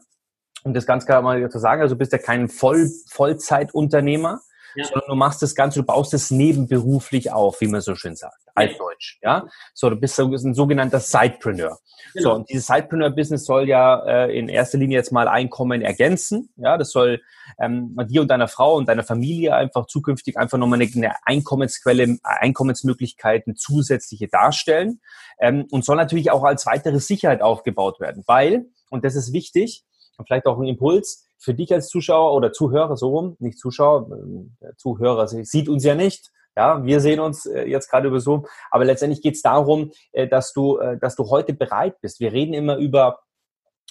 um 0.65 0.75
das 0.75 0.87
ganz 0.87 1.05
klar 1.07 1.23
mal 1.23 1.49
zu 1.51 1.59
sagen, 1.59 1.83
also 1.83 1.95
du 1.95 1.99
bist 1.99 2.13
ja 2.13 2.19
kein 2.19 2.49
Voll, 2.49 2.89
Vollzeitunternehmer, 3.11 4.41
ja. 4.79 4.85
sondern 4.85 5.09
du 5.09 5.15
machst 5.15 5.43
das 5.43 5.55
Ganze, 5.55 5.81
du 5.81 5.87
baust 5.87 6.15
es 6.15 6.31
nebenberuflich 6.31 7.33
auf, 7.33 7.61
wie 7.61 7.67
man 7.67 7.81
so 7.81 7.95
schön 7.95 8.17
sagt, 8.17 8.39
altdeutsch, 8.55 9.19
ja. 9.23 9.47
So, 9.75 9.91
du 9.91 9.97
bist 9.97 10.17
so, 10.17 10.25
ein 10.25 10.55
sogenannter 10.55 11.01
Sidepreneur. 11.01 11.79
Genau. 12.15 12.23
So, 12.23 12.35
und 12.35 12.49
dieses 12.49 12.67
Sidepreneur-Business 12.67 13.45
soll 13.45 13.69
ja 13.69 14.05
äh, 14.07 14.39
in 14.39 14.49
erster 14.49 14.79
Linie 14.79 14.99
jetzt 14.99 15.13
mal 15.13 15.29
Einkommen 15.29 15.83
ergänzen. 15.83 16.51
Ja, 16.57 16.79
das 16.79 16.91
soll 16.91 17.21
ähm, 17.59 17.97
dir 18.09 18.23
und 18.23 18.31
deiner 18.31 18.49
Frau 18.49 18.77
und 18.77 18.89
deiner 18.89 19.03
Familie 19.03 19.55
einfach 19.55 19.87
zukünftig 19.87 20.39
einfach 20.39 20.59
nochmal 20.59 20.81
eine, 20.81 20.91
eine 20.95 21.15
Einkommensquelle, 21.25 22.19
Einkommensmöglichkeiten 22.23 23.57
zusätzliche 23.57 24.29
darstellen 24.29 25.01
ähm, 25.41 25.67
und 25.71 25.85
soll 25.85 25.97
natürlich 25.97 26.31
auch 26.31 26.45
als 26.45 26.67
weitere 26.67 27.01
Sicherheit 27.01 27.43
aufgebaut 27.43 28.01
werden, 28.01 28.25
weil, 28.27 28.67
und 28.91 29.05
das 29.05 29.15
ist 29.15 29.33
wichtig, 29.33 29.85
und 30.19 30.27
vielleicht 30.27 30.47
auch 30.47 30.59
ein 30.59 30.67
Impuls, 30.67 31.28
für 31.39 31.55
dich 31.55 31.73
als 31.73 31.89
Zuschauer 31.89 32.35
oder 32.35 32.53
Zuhörer, 32.53 32.97
so 32.97 33.09
rum, 33.09 33.37
nicht 33.39 33.59
Zuschauer, 33.59 34.09
der 34.61 34.77
Zuhörer 34.77 35.29
sieht 35.29 35.69
uns 35.69 35.85
ja 35.85 35.95
nicht, 35.95 36.31
ja, 36.59 36.85
wir 36.85 37.01
sehen 37.01 37.21
uns 37.21 37.47
äh, 37.47 37.67
jetzt 37.67 37.89
gerade 37.89 38.09
über 38.09 38.19
Zoom, 38.19 38.45
aber 38.73 38.85
letztendlich 38.85 39.23
geht 39.23 39.37
es 39.37 39.43
darum, 39.43 39.93
äh, 40.11 40.27
dass 40.27 40.53
du, 40.53 40.79
äh, 40.79 40.99
dass 40.99 41.15
du 41.15 41.31
heute 41.31 41.55
bereit 41.55 42.01
bist. 42.01 42.19
Wir 42.19 42.33
reden 42.33 42.53
immer 42.53 42.77
über 42.77 43.21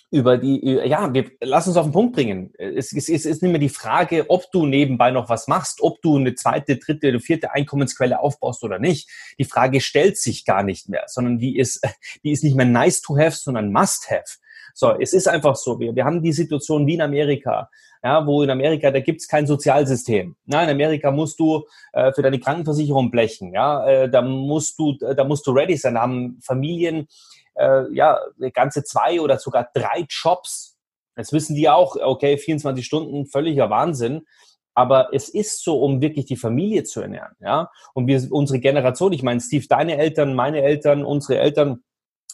über 0.10 0.38
die, 0.38 0.62
ja, 0.86 1.14
wir 1.14 1.30
lass 1.42 1.68
uns 1.68 1.76
auf 1.76 1.86
den 1.86 1.92
Punkt 1.92 2.16
bringen. 2.16 2.54
Es, 2.58 2.94
es, 2.94 3.10
es 3.10 3.26
ist 3.26 3.44
nicht 3.44 3.52
mehr 3.52 3.60
die 3.60 3.68
Frage, 3.68 4.30
ob 4.30 4.50
du 4.54 4.66
nebenbei 4.66 5.12
noch 5.12 5.28
was 5.28 5.50
machst, 5.50 5.82
ob 5.82 6.02
du 6.02 6.16
eine 6.16 6.34
zweite, 6.34 6.78
dritte 6.78 7.10
oder 7.10 7.20
vierte 7.20 7.52
Einkommensquelle 7.52 8.20
aufbaust 8.22 8.64
oder 8.64 8.80
nicht. 8.80 9.10
Die 9.38 9.44
Frage 9.44 9.82
stellt 9.82 10.18
sich 10.18 10.46
gar 10.46 10.64
nicht 10.64 10.88
mehr, 10.88 11.04
sondern 11.08 11.40
die 11.40 11.58
ist, 11.58 11.82
die 12.24 12.32
ist 12.32 12.44
nicht 12.44 12.56
mehr 12.56 12.66
nice 12.66 13.02
to 13.02 13.18
have, 13.18 13.36
sondern 13.36 13.72
must 13.72 14.10
have. 14.10 14.38
So, 14.80 14.92
es 14.92 15.14
ist 15.14 15.28
einfach 15.28 15.56
so. 15.56 15.80
Wir, 15.80 15.96
wir 15.96 16.06
haben 16.06 16.22
die 16.22 16.32
Situation 16.32 16.86
wie 16.86 16.94
in 16.94 17.02
Amerika, 17.02 17.68
ja, 18.04 18.24
wo 18.28 18.44
in 18.44 18.52
Amerika, 18.52 18.92
da 18.92 19.00
gibt's 19.00 19.28
kein 19.28 19.48
Sozialsystem. 19.48 20.36
Ja, 20.46 20.62
in 20.62 20.70
Amerika 20.70 21.10
musst 21.10 21.40
du 21.40 21.66
äh, 21.94 22.14
für 22.14 22.22
deine 22.22 22.40
Krankenversicherung 22.40 23.10
blechen. 23.10 23.54
Ja, 23.54 23.88
äh, 23.88 24.08
da 24.08 24.22
musst 24.22 24.78
du, 24.78 24.94
da 24.94 25.24
musst 25.24 25.48
du 25.48 25.52
ready 25.52 25.76
sein. 25.76 25.96
Da 25.96 26.02
haben 26.02 26.38
Familien 26.44 27.08
äh, 27.56 27.92
ja 27.92 28.20
ganze 28.54 28.84
zwei 28.84 29.20
oder 29.20 29.40
sogar 29.40 29.68
drei 29.74 30.06
Jobs. 30.08 30.78
Das 31.16 31.34
wissen 31.34 31.56
die 31.56 31.70
auch. 31.70 31.96
Okay, 31.96 32.38
24 32.38 32.86
Stunden, 32.86 33.26
völliger 33.26 33.72
Wahnsinn. 33.72 34.28
Aber 34.76 35.10
es 35.12 35.28
ist 35.30 35.64
so, 35.64 35.82
um 35.82 36.02
wirklich 36.02 36.26
die 36.26 36.36
Familie 36.36 36.84
zu 36.84 37.02
ernähren. 37.02 37.34
Ja, 37.40 37.72
und 37.96 38.06
wir, 38.06 38.22
unsere 38.30 38.60
Generation, 38.60 39.12
ich 39.12 39.24
meine, 39.24 39.42
Steve, 39.42 39.66
deine 39.68 39.98
Eltern, 39.98 40.36
meine 40.36 40.62
Eltern, 40.62 41.04
unsere 41.04 41.40
Eltern, 41.40 41.84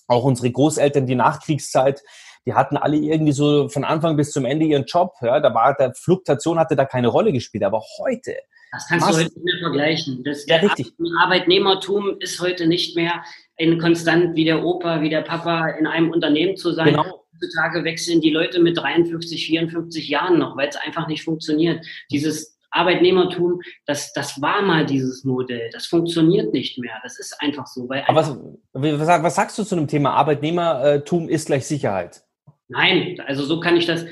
auch 0.09 0.25
unsere 0.25 0.51
Großeltern, 0.51 1.07
die 1.07 1.15
Nachkriegszeit, 1.15 2.03
die 2.45 2.53
hatten 2.53 2.77
alle 2.77 2.97
irgendwie 2.97 3.31
so 3.31 3.69
von 3.69 3.83
Anfang 3.83 4.17
bis 4.17 4.31
zum 4.31 4.45
Ende 4.45 4.65
ihren 4.65 4.85
Job. 4.85 5.13
Ja, 5.21 5.39
da 5.39 5.53
war 5.53 5.75
der 5.75 5.93
Fluktuation 5.93 6.59
hatte 6.59 6.75
da 6.75 6.85
keine 6.85 7.07
Rolle 7.07 7.31
gespielt. 7.31 7.63
Aber 7.63 7.81
heute. 7.99 8.35
Das 8.71 8.87
kannst 8.87 9.07
du 9.07 9.13
heute 9.13 9.23
nicht 9.25 9.43
mehr 9.43 9.59
vergleichen. 9.61 10.23
Das, 10.23 10.45
ja, 10.47 10.57
richtig. 10.57 10.93
Arbeitnehmertum 11.21 12.17
ist 12.19 12.41
heute 12.41 12.67
nicht 12.67 12.95
mehr 12.95 13.23
in 13.57 13.77
konstant 13.79 14.35
wie 14.35 14.45
der 14.45 14.63
Opa, 14.63 15.01
wie 15.01 15.09
der 15.09 15.21
Papa 15.21 15.69
in 15.69 15.85
einem 15.85 16.11
Unternehmen 16.11 16.57
zu 16.57 16.71
sein. 16.71 16.87
Genau. 16.87 17.05
Heutzutage 17.33 17.83
wechseln 17.83 18.21
die 18.21 18.31
Leute 18.31 18.59
mit 18.59 18.77
53, 18.77 19.45
54 19.45 20.07
Jahren 20.07 20.39
noch, 20.39 20.57
weil 20.57 20.69
es 20.69 20.75
einfach 20.75 21.07
nicht 21.07 21.23
funktioniert. 21.23 21.85
Dieses 22.11 22.57
Arbeitnehmertum, 22.71 23.61
das, 23.85 24.11
das 24.13 24.41
war 24.41 24.61
mal 24.63 24.85
dieses 24.85 25.23
Modell. 25.23 25.69
Das 25.71 25.85
funktioniert 25.85 26.53
nicht 26.53 26.79
mehr. 26.79 26.99
Das 27.03 27.19
ist 27.19 27.39
einfach 27.39 27.67
so. 27.67 27.87
Weil 27.87 28.03
Aber 28.07 28.49
was, 28.73 29.23
was, 29.23 29.35
sagst 29.35 29.57
du 29.57 29.63
zu 29.63 29.75
dem 29.75 29.87
Thema 29.87 30.13
Arbeitnehmertum 30.13 31.29
ist 31.29 31.45
gleich 31.45 31.67
Sicherheit? 31.67 32.23
Nein, 32.67 33.19
also 33.25 33.43
so 33.43 33.59
kann 33.59 33.77
ich 33.77 33.85
das. 33.85 34.05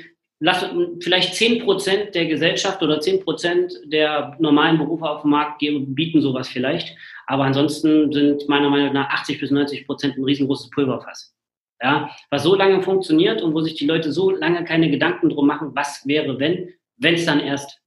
Lass, 0.43 0.65
vielleicht 1.01 1.35
zehn 1.35 1.63
Prozent 1.63 2.15
der 2.15 2.25
Gesellschaft 2.25 2.81
oder 2.81 2.99
zehn 2.99 3.23
Prozent 3.23 3.73
der 3.85 4.35
normalen 4.39 4.79
Berufe 4.79 5.07
auf 5.07 5.21
dem 5.21 5.31
Markt 5.31 5.59
geben, 5.59 5.93
bieten 5.93 6.19
sowas 6.19 6.49
vielleicht. 6.49 6.97
Aber 7.27 7.43
ansonsten 7.43 8.11
sind 8.11 8.49
meiner 8.49 8.71
Meinung 8.71 8.93
nach 8.93 9.09
80 9.09 9.39
bis 9.39 9.51
90 9.51 9.85
Prozent 9.85 10.17
ein 10.17 10.23
riesengroßes 10.23 10.71
Pulverfass. 10.71 11.35
Ja, 11.79 12.09
was 12.29 12.43
so 12.43 12.55
lange 12.55 12.81
funktioniert 12.81 13.41
und 13.41 13.53
wo 13.53 13.61
sich 13.61 13.75
die 13.75 13.85
Leute 13.85 14.11
so 14.11 14.31
lange 14.31 14.63
keine 14.65 14.89
Gedanken 14.89 15.29
drum 15.29 15.47
machen, 15.47 15.71
was 15.73 16.05
wäre, 16.07 16.39
wenn, 16.39 16.69
wenn 16.97 17.15
es 17.15 17.25
dann 17.25 17.39
erst 17.39 17.79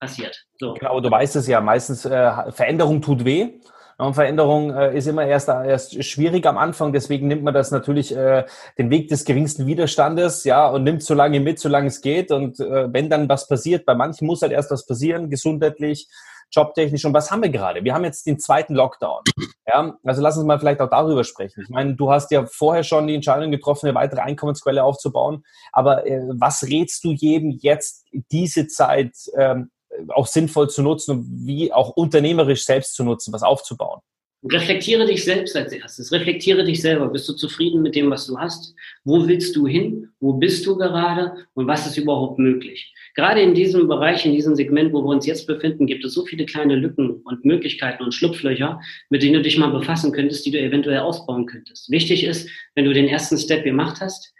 passiert. 0.00 0.44
So. 0.58 0.74
Genau, 0.74 1.00
du 1.00 1.10
weißt 1.10 1.36
es 1.36 1.46
ja, 1.46 1.60
meistens 1.60 2.04
äh, 2.04 2.52
Veränderung 2.52 3.00
tut 3.00 3.24
weh. 3.24 3.60
Und 3.98 4.14
Veränderung 4.14 4.70
äh, 4.70 4.96
ist 4.96 5.06
immer 5.06 5.24
erst, 5.24 5.48
erst 5.48 6.02
schwierig 6.04 6.46
am 6.46 6.58
Anfang, 6.58 6.92
deswegen 6.92 7.28
nimmt 7.28 7.42
man 7.42 7.54
das 7.54 7.70
natürlich 7.70 8.14
äh, 8.16 8.44
den 8.78 8.90
Weg 8.90 9.08
des 9.08 9.24
geringsten 9.24 9.66
Widerstandes, 9.66 10.44
ja, 10.44 10.68
und 10.68 10.84
nimmt 10.84 11.02
so 11.02 11.14
lange 11.14 11.40
mit, 11.40 11.58
solange 11.58 11.86
es 11.88 12.00
geht. 12.00 12.30
Und 12.30 12.60
äh, 12.60 12.92
wenn 12.92 13.08
dann 13.08 13.28
was 13.28 13.46
passiert, 13.46 13.86
bei 13.86 13.94
manchen 13.94 14.26
muss 14.26 14.42
halt 14.42 14.52
erst 14.52 14.70
was 14.70 14.86
passieren, 14.86 15.30
gesundheitlich, 15.30 16.08
jobtechnisch. 16.54 17.04
Und 17.04 17.14
was 17.14 17.30
haben 17.30 17.42
wir 17.42 17.50
gerade? 17.50 17.84
Wir 17.84 17.94
haben 17.94 18.04
jetzt 18.04 18.26
den 18.26 18.38
zweiten 18.38 18.74
Lockdown. 18.74 19.22
Ja, 19.66 19.96
also 20.04 20.22
lass 20.22 20.36
uns 20.36 20.46
mal 20.46 20.58
vielleicht 20.58 20.80
auch 20.80 20.90
darüber 20.90 21.24
sprechen. 21.24 21.62
Ich 21.62 21.70
meine, 21.70 21.94
du 21.94 22.10
hast 22.10 22.30
ja 22.30 22.46
vorher 22.46 22.84
schon 22.84 23.06
die 23.06 23.14
Entscheidung 23.14 23.50
getroffen, 23.50 23.86
eine 23.86 23.94
weitere 23.94 24.20
Einkommensquelle 24.20 24.84
aufzubauen. 24.84 25.44
Aber 25.72 26.06
äh, 26.06 26.20
was 26.28 26.64
rätst 26.64 27.04
du 27.04 27.12
jedem 27.12 27.50
jetzt 27.50 28.06
diese 28.30 28.66
Zeit 28.66 29.14
ähm, 29.36 29.70
auch 30.08 30.26
sinnvoll 30.26 30.68
zu 30.68 30.82
nutzen 30.82 31.12
und 31.12 31.46
wie 31.46 31.72
auch 31.72 31.90
unternehmerisch 31.90 32.64
selbst 32.64 32.94
zu 32.94 33.04
nutzen, 33.04 33.32
was 33.32 33.42
aufzubauen? 33.42 34.00
Reflektiere 34.46 35.06
dich 35.06 35.24
selbst 35.24 35.56
als 35.56 35.72
erstes. 35.72 36.12
Reflektiere 36.12 36.64
dich 36.64 36.82
selber. 36.82 37.08
Bist 37.08 37.26
du 37.26 37.32
zufrieden 37.32 37.80
mit 37.80 37.94
dem, 37.94 38.10
was 38.10 38.26
du 38.26 38.38
hast? 38.38 38.74
Wo 39.02 39.26
willst 39.26 39.56
du 39.56 39.66
hin? 39.66 40.10
Wo 40.20 40.34
bist 40.34 40.66
du 40.66 40.76
gerade? 40.76 41.46
Und 41.54 41.66
was 41.66 41.86
ist 41.86 41.96
überhaupt 41.96 42.38
möglich? 42.38 42.92
Gerade 43.14 43.40
in 43.40 43.54
diesem 43.54 43.88
Bereich, 43.88 44.26
in 44.26 44.32
diesem 44.32 44.54
Segment, 44.54 44.92
wo 44.92 45.02
wir 45.02 45.08
uns 45.08 45.24
jetzt 45.24 45.46
befinden, 45.46 45.86
gibt 45.86 46.04
es 46.04 46.12
so 46.12 46.26
viele 46.26 46.44
kleine 46.44 46.76
Lücken 46.76 47.22
und 47.24 47.44
Möglichkeiten 47.46 48.02
und 48.02 48.12
Schlupflöcher, 48.12 48.80
mit 49.08 49.22
denen 49.22 49.34
du 49.34 49.42
dich 49.42 49.56
mal 49.56 49.70
befassen 49.70 50.12
könntest, 50.12 50.44
die 50.44 50.50
du 50.50 50.60
eventuell 50.60 50.98
ausbauen 50.98 51.46
könntest. 51.46 51.90
Wichtig 51.90 52.24
ist, 52.24 52.46
wenn 52.74 52.84
du 52.84 52.92
den 52.92 53.08
ersten 53.08 53.38
Step 53.38 53.64
gemacht 53.64 54.02
hast, 54.02 54.34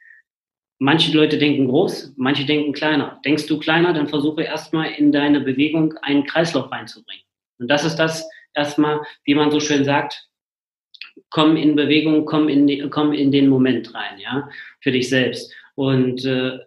manche 0.85 1.16
Leute 1.16 1.38
denken 1.38 1.66
groß, 1.68 2.12
manche 2.16 2.44
denken 2.44 2.75
kleiner. 2.75 3.18
Denkst 3.25 3.47
du 3.47 3.59
kleiner, 3.59 3.94
dann 3.94 4.07
versuche 4.07 4.42
erstmal 4.42 4.92
in 4.92 5.12
deine 5.12 5.40
Bewegung 5.40 5.94
einen 6.03 6.27
Kreislauf 6.27 6.70
reinzubringen. 6.70 7.25
Und 7.59 7.68
das 7.68 7.85
ist 7.85 7.97
das, 7.97 8.29
erstmal, 8.53 9.01
wie 9.25 9.35
man 9.35 9.51
so 9.51 9.61
schön 9.61 9.85
sagt, 9.85 10.29
komm 11.31 11.57
in 11.57 11.75
Bewegung, 11.75 12.27
komm 12.27 12.51
in, 12.51 12.66
die, 12.66 12.87
komm 12.90 13.14
in 13.14 13.33
den 13.33 13.49
Moment 13.49 13.94
rein, 13.94 14.18
ja, 14.18 14.49
für 14.81 14.92
dich 14.92 15.09
selbst. 15.09 15.51
Und 15.75 16.23
äh, 16.27 16.59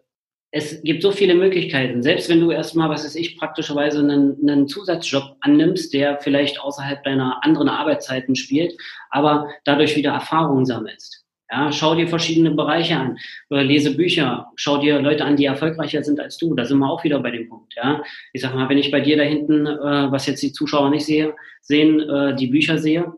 es 0.49 0.82
gibt 0.82 1.03
so 1.03 1.12
viele 1.12 1.36
Möglichkeiten. 1.36 2.01
Selbst 2.01 2.27
wenn 2.27 2.39
du 2.39 2.49
erstmal, 2.49 2.89
was 2.89 3.03
weiß 3.03 3.15
ich, 3.15 3.38
praktischerweise 3.38 3.99
einen, 3.99 4.38
einen 4.41 4.67
Zusatzjob 4.67 5.36
annimmst, 5.41 5.93
der 5.93 6.19
vielleicht 6.21 6.60
außerhalb 6.60 7.03
deiner 7.03 7.43
anderen 7.43 7.69
Arbeitszeiten 7.69 8.36
spielt, 8.36 8.73
aber 9.12 9.47
dadurch 9.63 9.95
wieder 9.95 10.13
Erfahrungen 10.13 10.65
sammelst. 10.65 11.26
Ja, 11.49 11.71
schau 11.71 11.95
dir 11.95 12.10
verschiedene 12.10 12.51
Bereiche 12.51 12.97
an, 12.97 13.17
lese 13.49 13.95
Bücher, 13.95 14.51
schau 14.55 14.79
dir 14.79 15.01
Leute 15.01 15.23
an, 15.23 15.38
die 15.38 15.45
erfolgreicher 15.45 16.03
sind 16.03 16.19
als 16.19 16.38
du. 16.38 16.53
Da 16.55 16.65
sind 16.65 16.79
wir 16.79 16.89
auch 16.89 17.05
wieder 17.05 17.19
bei 17.19 17.31
dem 17.31 17.47
Punkt. 17.47 17.73
Ja, 17.75 18.03
ich 18.33 18.41
sag 18.41 18.53
mal, 18.53 18.67
wenn 18.67 18.77
ich 18.77 18.91
bei 18.91 18.99
dir 18.99 19.15
da 19.15 19.23
hinten, 19.23 19.65
äh, 19.65 20.12
was 20.12 20.25
jetzt 20.25 20.43
die 20.43 20.51
Zuschauer 20.51 20.89
nicht 20.89 21.05
sehe, 21.05 21.36
sehen, 21.62 22.01
äh, 22.01 22.36
die 22.36 22.47
Bücher 22.47 22.77
sehe, 22.77 23.13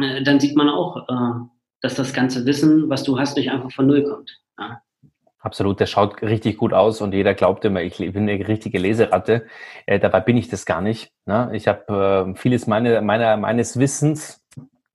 äh, 0.00 0.22
dann 0.22 0.38
sieht 0.38 0.56
man 0.56 0.68
auch, 0.68 1.08
äh, 1.08 1.44
dass 1.80 1.96
das 1.96 2.12
ganze 2.12 2.46
Wissen, 2.46 2.88
was 2.88 3.02
du 3.02 3.18
hast, 3.18 3.36
nicht 3.36 3.50
einfach 3.50 3.72
von 3.72 3.88
Null 3.88 4.04
kommt. 4.04 4.38
Ja. 4.58 4.80
Absolut, 5.40 5.80
der 5.80 5.86
schaut 5.86 6.22
richtig 6.22 6.56
gut 6.56 6.72
aus 6.72 7.00
und 7.00 7.12
jeder 7.12 7.34
glaubt 7.34 7.64
immer, 7.64 7.82
ich 7.82 7.96
bin 7.96 8.28
eine 8.28 8.46
richtige 8.46 8.78
Leseratte. 8.78 9.46
Äh, 9.86 9.98
dabei 9.98 10.20
bin 10.20 10.36
ich 10.36 10.48
das 10.48 10.66
gar 10.66 10.80
nicht. 10.80 11.10
Ne? 11.26 11.50
Ich 11.54 11.66
habe 11.66 12.32
äh, 12.32 12.38
vieles 12.38 12.68
meine, 12.68 13.02
meiner, 13.02 13.36
meines 13.36 13.76
Wissens 13.76 14.41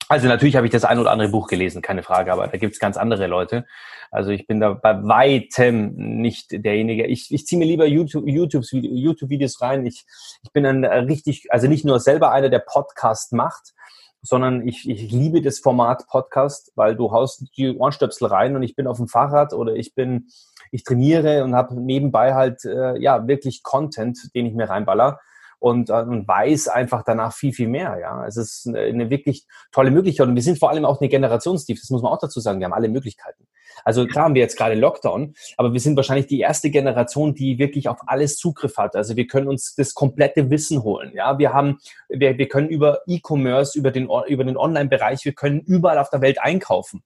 also 0.08 0.26
natürlich 0.26 0.56
habe 0.56 0.66
ich 0.66 0.72
das 0.72 0.84
ein 0.84 0.98
oder 0.98 1.10
andere 1.10 1.28
Buch 1.28 1.48
gelesen, 1.48 1.82
keine 1.82 2.02
Frage, 2.02 2.32
aber 2.32 2.48
da 2.48 2.56
gibt 2.56 2.72
es 2.72 2.78
ganz 2.78 2.96
andere 2.96 3.26
Leute. 3.26 3.66
Also 4.10 4.30
ich 4.30 4.46
bin 4.46 4.58
da 4.58 4.72
bei 4.72 5.02
weitem 5.04 5.92
nicht 5.94 6.46
derjenige. 6.64 7.06
Ich, 7.06 7.32
ich 7.32 7.46
ziehe 7.46 7.58
mir 7.58 7.66
lieber 7.66 7.86
YouTube, 7.86 8.26
YouTubes, 8.26 8.70
YouTube-Videos 8.72 9.60
rein. 9.60 9.84
Ich, 9.84 10.06
ich 10.42 10.52
bin 10.52 10.64
dann 10.64 10.84
richtig, 10.84 11.52
also 11.52 11.68
nicht 11.68 11.84
nur 11.84 12.00
selber 12.00 12.32
einer, 12.32 12.48
der 12.48 12.60
Podcast 12.60 13.34
macht, 13.34 13.74
sondern 14.22 14.66
ich, 14.66 14.88
ich 14.88 15.12
liebe 15.12 15.42
das 15.42 15.58
Format 15.58 16.06
Podcast, 16.08 16.72
weil 16.74 16.96
du 16.96 17.12
haust 17.12 17.44
die 17.56 17.76
Ohrenstöpsel 17.76 18.28
rein 18.28 18.56
und 18.56 18.62
ich 18.62 18.74
bin 18.74 18.86
auf 18.86 18.96
dem 18.96 19.08
Fahrrad 19.08 19.52
oder 19.52 19.74
ich 19.74 19.94
bin, 19.94 20.28
ich 20.70 20.84
trainiere 20.84 21.44
und 21.44 21.54
habe 21.54 21.78
nebenbei 21.80 22.34
halt 22.34 22.64
äh, 22.64 22.98
ja 22.98 23.28
wirklich 23.28 23.62
Content, 23.62 24.18
den 24.34 24.46
ich 24.46 24.54
mir 24.54 24.70
reinballer 24.70 25.20
und, 25.58 25.90
äh, 25.90 26.02
und 26.02 26.26
weiß 26.26 26.68
einfach 26.68 27.02
danach 27.04 27.34
viel, 27.34 27.52
viel 27.52 27.68
mehr. 27.68 27.98
Ja, 28.00 28.26
es 28.26 28.36
ist 28.36 28.66
eine, 28.66 28.80
eine 28.80 29.10
wirklich 29.10 29.44
tolle 29.72 29.90
Möglichkeit 29.90 30.28
und 30.28 30.34
wir 30.34 30.42
sind 30.42 30.58
vor 30.58 30.70
allem 30.70 30.84
auch 30.84 31.00
eine 31.00 31.08
Generationstief. 31.08 31.80
Das 31.80 31.90
muss 31.90 32.02
man 32.02 32.12
auch 32.12 32.18
dazu 32.18 32.40
sagen. 32.40 32.60
Wir 32.60 32.66
haben 32.66 32.72
alle 32.72 32.88
Möglichkeiten. 32.88 33.46
Also 33.84 34.06
klar 34.06 34.24
haben 34.24 34.34
wir 34.34 34.42
jetzt 34.42 34.56
gerade 34.56 34.74
Lockdown, 34.74 35.34
aber 35.56 35.72
wir 35.72 35.80
sind 35.80 35.96
wahrscheinlich 35.96 36.26
die 36.26 36.40
erste 36.40 36.70
Generation, 36.70 37.34
die 37.34 37.58
wirklich 37.58 37.88
auf 37.88 37.98
alles 38.06 38.36
Zugriff 38.36 38.76
hat. 38.76 38.96
Also 38.96 39.16
wir 39.16 39.26
können 39.26 39.48
uns 39.48 39.74
das 39.74 39.94
komplette 39.94 40.50
Wissen 40.50 40.82
holen. 40.82 41.12
Ja, 41.14 41.38
wir 41.38 41.52
haben, 41.52 41.78
wir, 42.08 42.38
wir 42.38 42.48
können 42.48 42.68
über 42.68 43.00
E-Commerce, 43.06 43.78
über 43.78 43.90
den, 43.90 44.08
über 44.26 44.44
den 44.44 44.56
Online-Bereich, 44.56 45.24
wir 45.24 45.32
können 45.32 45.60
überall 45.60 45.98
auf 45.98 46.10
der 46.10 46.20
Welt 46.20 46.40
einkaufen. 46.40 47.02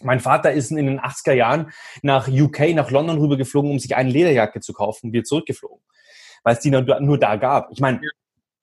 Mein 0.00 0.20
Vater 0.20 0.52
ist 0.52 0.70
in 0.70 0.86
den 0.86 1.00
80er 1.00 1.32
Jahren 1.32 1.72
nach 2.02 2.28
UK, 2.28 2.74
nach 2.74 2.90
London 2.90 3.18
rübergeflogen, 3.18 3.70
um 3.70 3.78
sich 3.78 3.96
eine 3.96 4.10
Lederjacke 4.10 4.60
zu 4.60 4.72
kaufen, 4.72 5.12
wir 5.12 5.24
zurückgeflogen 5.24 5.82
weil 6.44 6.54
es 6.54 6.60
die 6.60 6.70
nur, 6.70 6.82
nur 7.00 7.18
da 7.18 7.36
gab. 7.36 7.70
Ich 7.72 7.80
meine, 7.80 8.00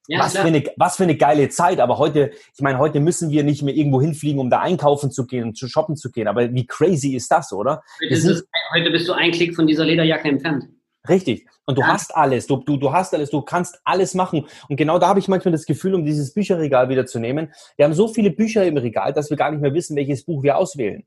ja, 0.08 0.20
was, 0.20 0.34
für 0.34 0.44
eine, 0.44 0.64
was 0.78 0.98
für 0.98 1.04
eine 1.04 1.16
geile 1.16 1.50
Zeit, 1.50 1.80
aber 1.80 1.98
heute, 1.98 2.32
ich 2.54 2.62
meine, 2.62 2.78
heute 2.78 3.00
müssen 3.00 3.32
wir 3.32 3.44
nicht 3.44 3.64
mehr 3.64 3.74
irgendwo 3.74 4.02
hinfliegen, 4.02 4.40
um 4.40 4.50
da 4.50 4.62
einkaufen 4.62 5.12
zu 5.12 5.26
gehen 5.26 5.44
und 5.46 5.58
zu 5.58 5.68
shoppen 5.68 5.96
zu 5.96 6.12
gehen. 6.12 6.28
Aber 6.28 6.54
wie 6.54 6.68
crazy 6.68 7.16
ist 7.16 7.32
das, 7.32 7.52
oder? 7.52 7.82
Heute, 8.04 8.14
ist, 8.14 8.48
heute 8.74 8.92
bist 8.92 9.08
du 9.08 9.14
ein 9.14 9.32
Klick 9.32 9.56
von 9.56 9.66
dieser 9.66 9.86
Lederjacke 9.86 10.28
entfernt. 10.28 10.66
Richtig. 11.08 11.48
Und 11.66 11.78
du 11.78 11.82
ja. 11.82 11.88
hast 11.88 12.16
alles. 12.16 12.48
Du, 12.48 12.58
du, 12.58 12.78
du 12.78 12.92
hast 12.92 13.14
alles. 13.14 13.30
Du 13.30 13.42
kannst 13.42 13.80
alles 13.84 14.14
machen. 14.14 14.46
Und 14.70 14.76
genau 14.76 15.00
da 15.00 15.08
habe 15.08 15.20
ich 15.20 15.28
manchmal 15.28 15.52
das 15.52 15.66
Gefühl, 15.66 15.96
um 15.96 16.06
dieses 16.06 16.34
Bücherregal 16.34 16.90
wieder 16.90 17.06
zu 17.06 17.20
nehmen. 17.20 17.54
Wir 17.76 17.86
haben 17.86 17.94
so 17.94 18.08
viele 18.08 18.32
Bücher 18.32 18.66
im 18.66 18.78
Regal, 18.78 19.14
dass 19.14 19.30
wir 19.30 19.38
gar 19.38 19.52
nicht 19.52 19.62
mehr 19.62 19.74
wissen, 19.74 19.96
welches 19.96 20.24
Buch 20.24 20.44
wir 20.44 20.58
auswählen. 20.58 21.04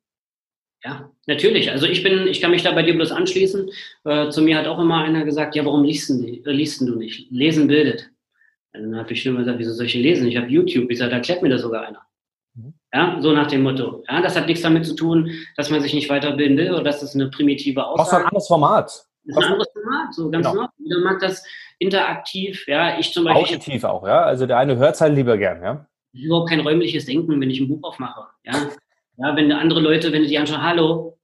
Ja, 0.84 1.10
natürlich. 1.26 1.70
Also 1.70 1.86
ich 1.86 2.02
bin, 2.02 2.26
ich 2.28 2.40
kann 2.40 2.52
mich 2.52 2.62
da 2.62 2.72
bei 2.72 2.82
dir 2.82 2.94
bloß 2.94 3.10
anschließen. 3.10 3.70
Äh, 4.04 4.28
zu 4.30 4.42
mir 4.42 4.56
hat 4.56 4.66
auch 4.66 4.78
immer 4.78 5.02
einer 5.02 5.24
gesagt, 5.24 5.56
ja, 5.56 5.64
warum 5.64 5.84
liest, 5.84 6.10
du, 6.10 6.24
äh, 6.24 6.52
liest 6.52 6.80
du 6.80 6.94
nicht? 6.94 7.30
Lesen 7.30 7.66
bildet. 7.66 8.10
Dann 8.72 8.96
habe 8.96 9.12
ich 9.12 9.26
immer 9.26 9.40
gesagt, 9.40 9.58
wieso 9.58 9.72
soll 9.72 9.86
ich 9.86 9.94
lesen? 9.94 10.28
Ich 10.28 10.36
habe 10.36 10.46
YouTube. 10.46 10.90
Ich 10.90 10.98
sage, 10.98 11.10
da 11.10 11.16
erklärt 11.16 11.42
mir 11.42 11.48
das 11.48 11.62
sogar 11.62 11.86
einer. 11.86 12.02
Mhm. 12.54 12.74
Ja, 12.94 13.18
so 13.20 13.32
nach 13.32 13.48
dem 13.48 13.62
Motto. 13.62 14.04
Ja, 14.08 14.22
das 14.22 14.36
hat 14.36 14.46
nichts 14.46 14.62
damit 14.62 14.86
zu 14.86 14.94
tun, 14.94 15.30
dass 15.56 15.70
man 15.70 15.80
sich 15.80 15.94
nicht 15.94 16.08
weiterbilden 16.08 16.56
will 16.56 16.72
oder 16.72 16.84
dass 16.84 17.00
das 17.00 17.14
eine 17.14 17.28
primitive 17.28 17.84
Aussage. 17.84 18.00
Was 18.00 18.10
für 18.10 18.16
ein 18.16 18.26
anderes 18.26 18.46
Format. 18.46 18.84
Das 19.24 19.36
ist 19.36 19.36
ein 19.36 19.52
anderes 19.52 19.68
Format, 19.72 20.14
so 20.14 20.30
ganz 20.30 20.46
genau. 20.46 20.54
normal. 20.54 20.70
Jeder 20.78 21.00
mag 21.00 21.20
das 21.20 21.44
interaktiv, 21.78 22.66
ja, 22.66 22.98
ich 22.98 23.12
zum 23.12 23.24
Beispiel. 23.24 23.56
Auditiv 23.56 23.84
auch, 23.84 24.06
ja. 24.06 24.22
Also 24.22 24.46
der 24.46 24.58
eine 24.58 24.76
hört 24.76 24.94
es 24.94 25.00
halt 25.00 25.14
lieber 25.14 25.36
gern, 25.36 25.62
ja. 25.62 25.86
Überhaupt 26.12 26.48
kein 26.48 26.60
räumliches 26.60 27.04
Denken, 27.04 27.40
wenn 27.40 27.50
ich 27.50 27.60
ein 27.60 27.68
Buch 27.68 27.82
aufmache, 27.82 28.26
ja. 28.44 28.70
Ja, 29.18 29.34
wenn 29.34 29.50
andere 29.50 29.80
Leute, 29.80 30.12
wenn 30.12 30.22
du 30.22 30.28
die 30.28 30.38
anschauen, 30.38 30.62
hallo, 30.62 31.18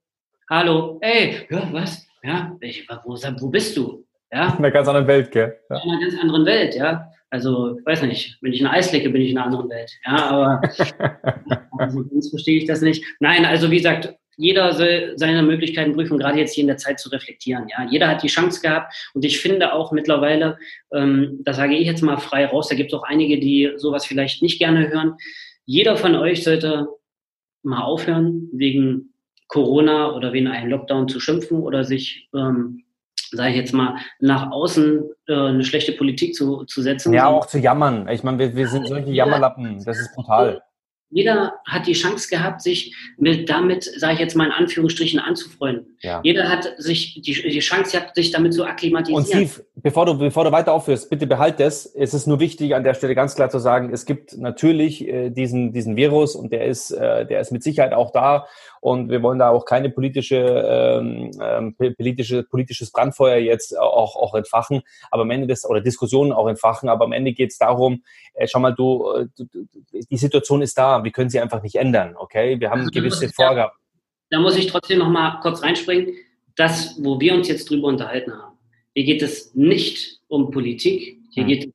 hallo, 0.49 0.97
ey, 1.01 1.47
ja, 1.49 1.69
was? 1.71 2.05
Ja, 2.23 2.57
ich, 2.59 2.87
wo, 3.05 3.13
wo 3.13 3.49
bist 3.49 3.77
du? 3.77 4.05
Ja. 4.31 4.49
In 4.49 4.57
einer 4.57 4.71
ganz 4.71 4.89
anderen 4.89 5.07
Welt, 5.07 5.31
gell? 5.31 5.57
Ja. 5.69 5.81
In 5.81 5.91
einer 5.91 6.01
ganz 6.01 6.21
anderen 6.21 6.45
Welt, 6.45 6.75
ja. 6.75 7.09
Also, 7.29 7.77
ich 7.79 7.85
weiß 7.85 8.01
nicht, 8.01 8.37
wenn 8.41 8.51
ich 8.51 8.61
ein 8.61 8.67
Eis 8.67 8.91
lecke, 8.91 9.09
bin 9.09 9.21
ich 9.21 9.31
in 9.31 9.37
einer 9.37 9.45
anderen 9.45 9.69
Welt. 9.69 9.91
Ja, 10.05 10.29
aber 10.29 10.61
also, 11.77 12.03
sonst 12.11 12.31
verstehe 12.31 12.57
ich 12.57 12.65
das 12.65 12.81
nicht. 12.81 13.01
Nein, 13.21 13.45
also 13.45 13.71
wie 13.71 13.77
gesagt, 13.77 14.13
jeder 14.35 14.73
soll 14.73 15.13
seine 15.15 15.41
Möglichkeiten 15.41 15.93
prüfen, 15.93 16.17
gerade 16.17 16.39
jetzt 16.39 16.53
hier 16.53 16.63
in 16.63 16.67
der 16.67 16.77
Zeit 16.77 16.99
zu 16.99 17.07
reflektieren. 17.07 17.69
Ja, 17.69 17.87
jeder 17.89 18.09
hat 18.09 18.23
die 18.23 18.27
Chance 18.27 18.59
gehabt 18.61 18.93
und 19.13 19.23
ich 19.23 19.39
finde 19.39 19.71
auch 19.71 19.93
mittlerweile, 19.93 20.57
ähm, 20.93 21.39
das 21.45 21.55
sage 21.55 21.75
ich 21.75 21.87
jetzt 21.87 22.01
mal 22.01 22.17
frei 22.17 22.45
raus, 22.45 22.67
da 22.67 22.75
gibt 22.75 22.91
es 22.91 22.99
auch 22.99 23.03
einige, 23.03 23.39
die 23.39 23.71
sowas 23.77 24.05
vielleicht 24.05 24.41
nicht 24.41 24.59
gerne 24.59 24.89
hören. 24.89 25.15
Jeder 25.65 25.95
von 25.95 26.15
euch 26.15 26.43
sollte 26.43 26.89
mal 27.65 27.83
aufhören, 27.83 28.49
wegen 28.51 29.13
Corona 29.47 30.13
oder 30.13 30.33
wegen 30.33 30.47
einem 30.47 30.69
Lockdown 30.69 31.07
zu 31.07 31.19
schimpfen 31.19 31.59
oder 31.61 31.83
sich, 31.83 32.29
ähm, 32.35 32.83
sage 33.31 33.51
ich 33.51 33.57
jetzt 33.57 33.73
mal, 33.73 33.95
nach 34.19 34.51
außen 34.51 35.03
äh, 35.27 35.33
eine 35.33 35.63
schlechte 35.63 35.91
Politik 35.93 36.35
zu, 36.35 36.63
zu 36.65 36.81
setzen. 36.81 37.13
Ja, 37.13 37.27
auch 37.27 37.45
zu 37.45 37.59
jammern. 37.59 38.07
Ich 38.09 38.23
meine, 38.23 38.39
wir, 38.39 38.55
wir 38.55 38.67
sind 38.67 38.87
solche 38.87 39.11
Jammerlappen. 39.11 39.83
Das 39.83 39.99
ist 39.99 40.13
brutal 40.13 40.61
jeder 41.15 41.53
hat 41.65 41.87
die 41.87 41.93
Chance 41.93 42.27
gehabt, 42.29 42.61
sich 42.61 42.93
mit 43.17 43.49
damit, 43.49 43.85
sage 43.85 44.15
ich 44.15 44.19
jetzt 44.19 44.35
mal 44.35 44.47
in 44.47 44.51
Anführungsstrichen, 44.51 45.17
anzufreunden. 45.17 45.95
Ja. 46.01 46.19
Jeder 46.25 46.49
hat 46.49 46.73
sich 46.77 47.21
die, 47.21 47.31
die 47.31 47.59
Chance 47.59 47.93
gehabt, 47.93 48.15
sich 48.15 48.31
damit 48.31 48.53
zu 48.53 48.65
akklimatisieren. 48.65 49.23
Und 49.23 49.49
Steve, 49.49 49.65
bevor 49.75 50.05
du, 50.05 50.17
bevor 50.17 50.43
du 50.43 50.51
weiter 50.51 50.73
aufhörst, 50.73 51.09
bitte 51.09 51.25
behalt 51.25 51.61
das. 51.61 51.85
Es 51.85 52.13
ist 52.13 52.27
nur 52.27 52.41
wichtig, 52.41 52.75
an 52.75 52.83
der 52.83 52.95
Stelle 52.95 53.15
ganz 53.15 53.33
klar 53.33 53.49
zu 53.49 53.59
sagen, 53.59 53.93
es 53.93 54.05
gibt 54.05 54.37
natürlich 54.37 55.07
äh, 55.07 55.29
diesen, 55.29 55.71
diesen 55.71 55.95
Virus 55.95 56.35
und 56.35 56.51
der 56.51 56.65
ist, 56.65 56.91
äh, 56.91 57.25
der 57.25 57.39
ist 57.39 57.53
mit 57.53 57.63
Sicherheit 57.63 57.93
auch 57.93 58.11
da. 58.11 58.47
Und 58.85 59.09
wir 59.09 59.23
wollen 59.23 59.39
da 59.39 59.49
auch 59.49 59.65
keine 59.65 59.89
politische, 59.89 60.37
ähm, 60.37 61.31
ähm 61.41 61.75
politische, 61.75 62.43
politisches 62.43 62.91
Brandfeuer 62.91 63.37
jetzt 63.37 63.75
auch, 63.75 64.15
auch 64.15 64.35
entfachen, 64.35 64.83
aber 65.09 65.23
am 65.23 65.31
Ende 65.31 65.47
des, 65.47 65.67
oder 65.67 65.81
Diskussionen 65.81 66.31
auch 66.31 66.47
entfachen, 66.47 66.87
aber 66.87 67.03
am 67.05 67.11
Ende 67.11 67.33
geht 67.33 67.49
es 67.49 67.57
darum, 67.57 68.03
äh, 68.35 68.45
schau 68.47 68.59
mal, 68.59 68.75
du, 68.75 69.11
äh, 69.11 69.27
du, 69.35 69.65
die 69.91 70.17
Situation 70.17 70.61
ist 70.61 70.77
da, 70.77 71.03
wir 71.03 71.11
können 71.11 71.31
sie 71.31 71.39
einfach 71.39 71.63
nicht 71.63 71.77
ändern, 71.77 72.15
okay? 72.15 72.59
Wir 72.59 72.69
haben 72.69 72.81
also, 72.81 72.91
gewisse 72.91 73.27
Vorgaben. 73.29 73.75
Da 74.29 74.39
muss 74.39 74.55
ich 74.55 74.67
trotzdem 74.67 74.99
noch 74.99 75.09
mal 75.09 75.39
kurz 75.41 75.63
reinspringen. 75.63 76.13
Das, 76.55 76.95
wo 77.03 77.19
wir 77.19 77.33
uns 77.33 77.47
jetzt 77.47 77.67
drüber 77.67 77.87
unterhalten 77.87 78.33
haben, 78.33 78.55
hier 78.93 79.05
geht 79.05 79.23
es 79.23 79.55
nicht 79.55 80.19
um 80.27 80.51
Politik. 80.51 81.17
Hier 81.31 81.41
hm. 81.41 81.47
geht, 81.47 81.73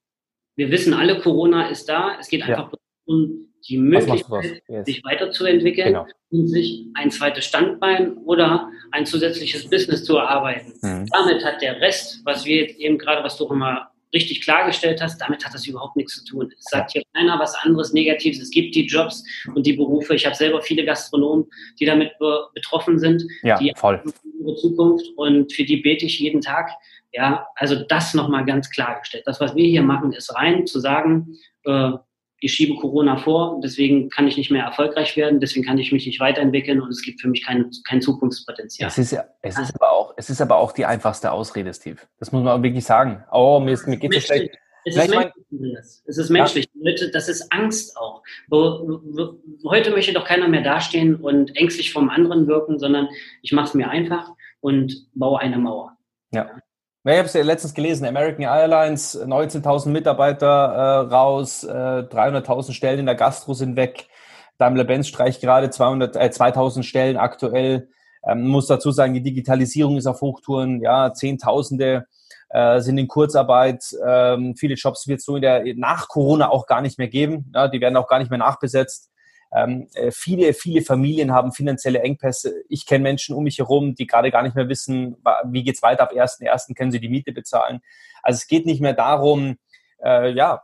wir 0.55 0.71
wissen 0.71 0.95
alle, 0.95 1.19
Corona 1.19 1.71
ist 1.71 1.89
da. 1.89 2.19
Es 2.21 2.29
geht 2.29 2.43
einfach 2.43 2.71
ja. 2.71 2.79
um 3.07 3.50
die 3.69 3.79
Möglichkeit, 3.79 4.63
yes. 4.69 4.87
sich 4.87 5.05
weiterzuentwickeln 5.05 5.89
genau. 5.89 6.07
und 6.31 6.49
sich 6.49 6.87
ein 6.95 7.11
zweites 7.11 7.45
Standbein 7.45 8.17
oder 8.19 8.71
ein 8.93 9.07
zusätzliches 9.07 9.69
Business 9.69 10.05
zu 10.05 10.17
erarbeiten. 10.17 10.73
Mhm. 10.83 11.07
Damit 11.13 11.45
hat 11.45 11.63
der 11.63 11.81
Rest, 11.81 12.21
was 12.25 12.45
wir 12.45 12.63
jetzt 12.63 12.79
eben 12.79 12.99
gerade, 12.99 13.23
was 13.23 13.37
du 13.37 13.47
immer 13.49 13.91
richtig 14.13 14.43
klargestellt 14.43 15.01
hast, 15.01 15.21
damit 15.21 15.45
hat 15.45 15.55
das 15.55 15.67
überhaupt 15.67 15.97
nichts 15.97 16.17
zu 16.17 16.25
tun. 16.25 16.53
Es 16.59 16.65
sagt 16.65 16.93
hier 16.93 17.03
keiner 17.15 17.39
was 17.39 17.55
anderes 17.63 17.93
Negatives. 17.93 18.41
Es 18.41 18.51
gibt 18.51 18.75
die 18.75 18.87
Jobs 18.87 19.25
und 19.55 19.67
die 19.67 19.75
Berufe. 19.75 20.15
Ich 20.15 20.27
habe 20.27 20.35
selber 20.35 20.61
viele 20.63 20.85
Gastronomen, 20.85 21.47
die 21.79 21.85
damit 21.85 22.19
be 22.19 22.49
betroffen 22.55 22.99
sind. 22.99 23.23
Ja, 23.43 23.57
die 23.59 23.73
voll. 23.77 24.03
Ihre 24.41 24.57
Zukunft 24.57 25.07
und 25.17 25.53
für 25.53 25.65
die 25.65 25.77
bete 25.77 26.07
ich 26.07 26.19
jeden 26.19 26.41
Tag. 26.41 26.71
Ja, 27.13 27.47
also 27.57 27.77
das 27.77 28.15
nochmal 28.15 28.45
ganz 28.45 28.71
klargestellt. 28.71 29.25
Das, 29.27 29.41
was 29.41 29.55
wir 29.55 29.67
hier 29.67 29.83
machen, 29.83 30.13
ist 30.13 30.35
rein 30.35 30.67
zu 30.67 30.81
sagen, 30.81 31.37
äh, 31.65 31.93
ich 32.41 32.55
schiebe 32.55 32.75
Corona 32.81 33.19
vor, 33.19 33.61
deswegen 33.63 34.09
kann 34.09 34.27
ich 34.27 34.37
nicht 34.37 34.51
mehr 34.51 34.65
erfolgreich 34.65 35.17
werden, 35.17 35.41
deswegen 35.41 35.65
kann 35.65 35.79
ich 35.79 35.93
mich 35.93 36.07
nicht 36.07 36.21
weiterentwickeln 36.21 36.81
und 36.81 36.89
es 36.89 37.03
gibt 37.03 37.21
für 37.21 37.29
mich 37.29 37.45
kein, 37.45 37.71
kein 37.87 38.01
Zukunftspotenzial. 38.01 38.89
Es 38.89 38.97
ist, 38.97 39.13
es, 39.43 39.59
ist 39.59 39.75
aber 39.75 39.93
auch, 39.93 40.15
es 40.17 40.31
ist 40.31 40.41
aber 40.41 40.57
auch 40.57 40.73
die 40.73 40.87
einfachste 40.87 41.33
Ausrede, 41.33 41.73
Steve. 41.75 41.99
Das 42.19 42.33
muss 42.33 42.43
man 42.43 42.59
auch 42.59 42.63
wirklich 42.63 42.85
sagen. 42.85 43.25
Oh, 43.31 43.61
mir, 43.61 43.73
ist, 43.73 43.87
mir 43.87 43.99
geht 43.99 44.15
es 44.17 44.25
schlecht. 44.25 44.57
Es 44.87 44.97
ist, 44.97 45.11
menschlich, 45.11 46.03
es 46.07 46.17
ist 46.17 46.31
menschlich. 46.31 46.69
Ja. 46.73 47.09
Das 47.13 47.29
ist 47.29 47.53
Angst 47.53 47.99
auch. 47.99 48.23
Heute 48.51 49.91
möchte 49.91 50.15
doch 50.15 50.25
keiner 50.25 50.49
mehr 50.49 50.63
dastehen 50.63 51.17
und 51.17 51.55
ängstlich 51.55 51.93
vom 51.93 52.09
anderen 52.09 52.47
wirken, 52.47 52.79
sondern 52.79 53.09
ich 53.43 53.53
mache 53.53 53.67
es 53.67 53.75
mir 53.75 53.91
einfach 53.91 54.31
und 54.61 55.07
baue 55.15 55.41
eine 55.41 55.59
Mauer. 55.59 55.99
Ja. 56.33 56.60
Ich 57.03 57.17
habe 57.17 57.27
es 57.27 57.33
ja 57.33 57.43
letztens 57.43 57.73
gelesen, 57.73 58.05
American 58.05 58.45
Airlines, 58.45 59.19
19.000 59.19 59.89
Mitarbeiter 59.89 60.47
äh, 60.47 60.99
raus, 61.11 61.65
äh, 61.65 61.71
300.000 61.71 62.75
Stellen 62.75 62.99
in 62.99 63.07
der 63.07 63.15
Gastro 63.15 63.55
sind 63.55 63.77
weg. 63.77 64.07
Daimler-Benz 64.59 65.09
streicht 65.09 65.41
gerade 65.41 65.71
200, 65.71 66.17
äh, 66.17 66.29
2.000 66.31 66.83
Stellen 66.83 67.17
aktuell. 67.17 67.89
Ähm, 68.23 68.47
muss 68.47 68.67
dazu 68.67 68.91
sagen, 68.91 69.15
die 69.15 69.23
Digitalisierung 69.23 69.97
ist 69.97 70.07
auf 70.07 70.21
Hochtouren. 70.21 70.83
Ja, 70.83 71.15
Zehntausende 71.15 72.05
äh, 72.51 72.81
sind 72.81 72.99
in 72.99 73.09
Kurzarbeit. 73.09 73.83
Ähm, 74.07 74.55
viele 74.55 74.75
Jobs 74.75 75.09
wird 75.09 75.21
es 75.21 75.25
so 75.25 75.37
in 75.37 75.43
der, 75.43 75.63
nach 75.77 76.07
Corona 76.07 76.51
auch 76.51 76.67
gar 76.67 76.83
nicht 76.83 76.99
mehr 76.99 77.09
geben. 77.09 77.51
Ja, 77.55 77.69
die 77.69 77.81
werden 77.81 77.97
auch 77.97 78.09
gar 78.09 78.19
nicht 78.19 78.31
mehr 78.31 78.39
nachbesetzt. 78.39 79.11
Ähm, 79.53 79.89
äh, 79.95 80.11
viele, 80.13 80.55
viele 80.55 80.83
Familien 80.83 81.33
haben 81.33 81.53
finanzielle 81.53 82.01
Engpässe. 82.01 82.63
Ich 82.69 82.87
kenne 82.87 83.03
Menschen 83.03 83.35
um 83.35 83.45
mich 83.45 83.59
herum, 83.59 83.95
die 83.95 84.07
gerade 84.07 84.31
gar 84.31 84.43
nicht 84.43 84.55
mehr 84.55 84.69
wissen, 84.69 85.17
wie 85.47 85.65
geht's 85.65 85.83
weiter 85.83 86.05
ab 86.05 86.13
1.1. 86.13 86.75
können 86.75 86.93
sie 86.93 87.01
die 87.01 87.09
Miete 87.09 87.33
bezahlen. 87.33 87.81
Also 88.23 88.39
es 88.39 88.47
geht 88.47 88.67
nicht 88.67 88.81
mehr 88.81 88.95
darum, 88.95 89.57
äh, 90.03 90.33
ja, 90.33 90.63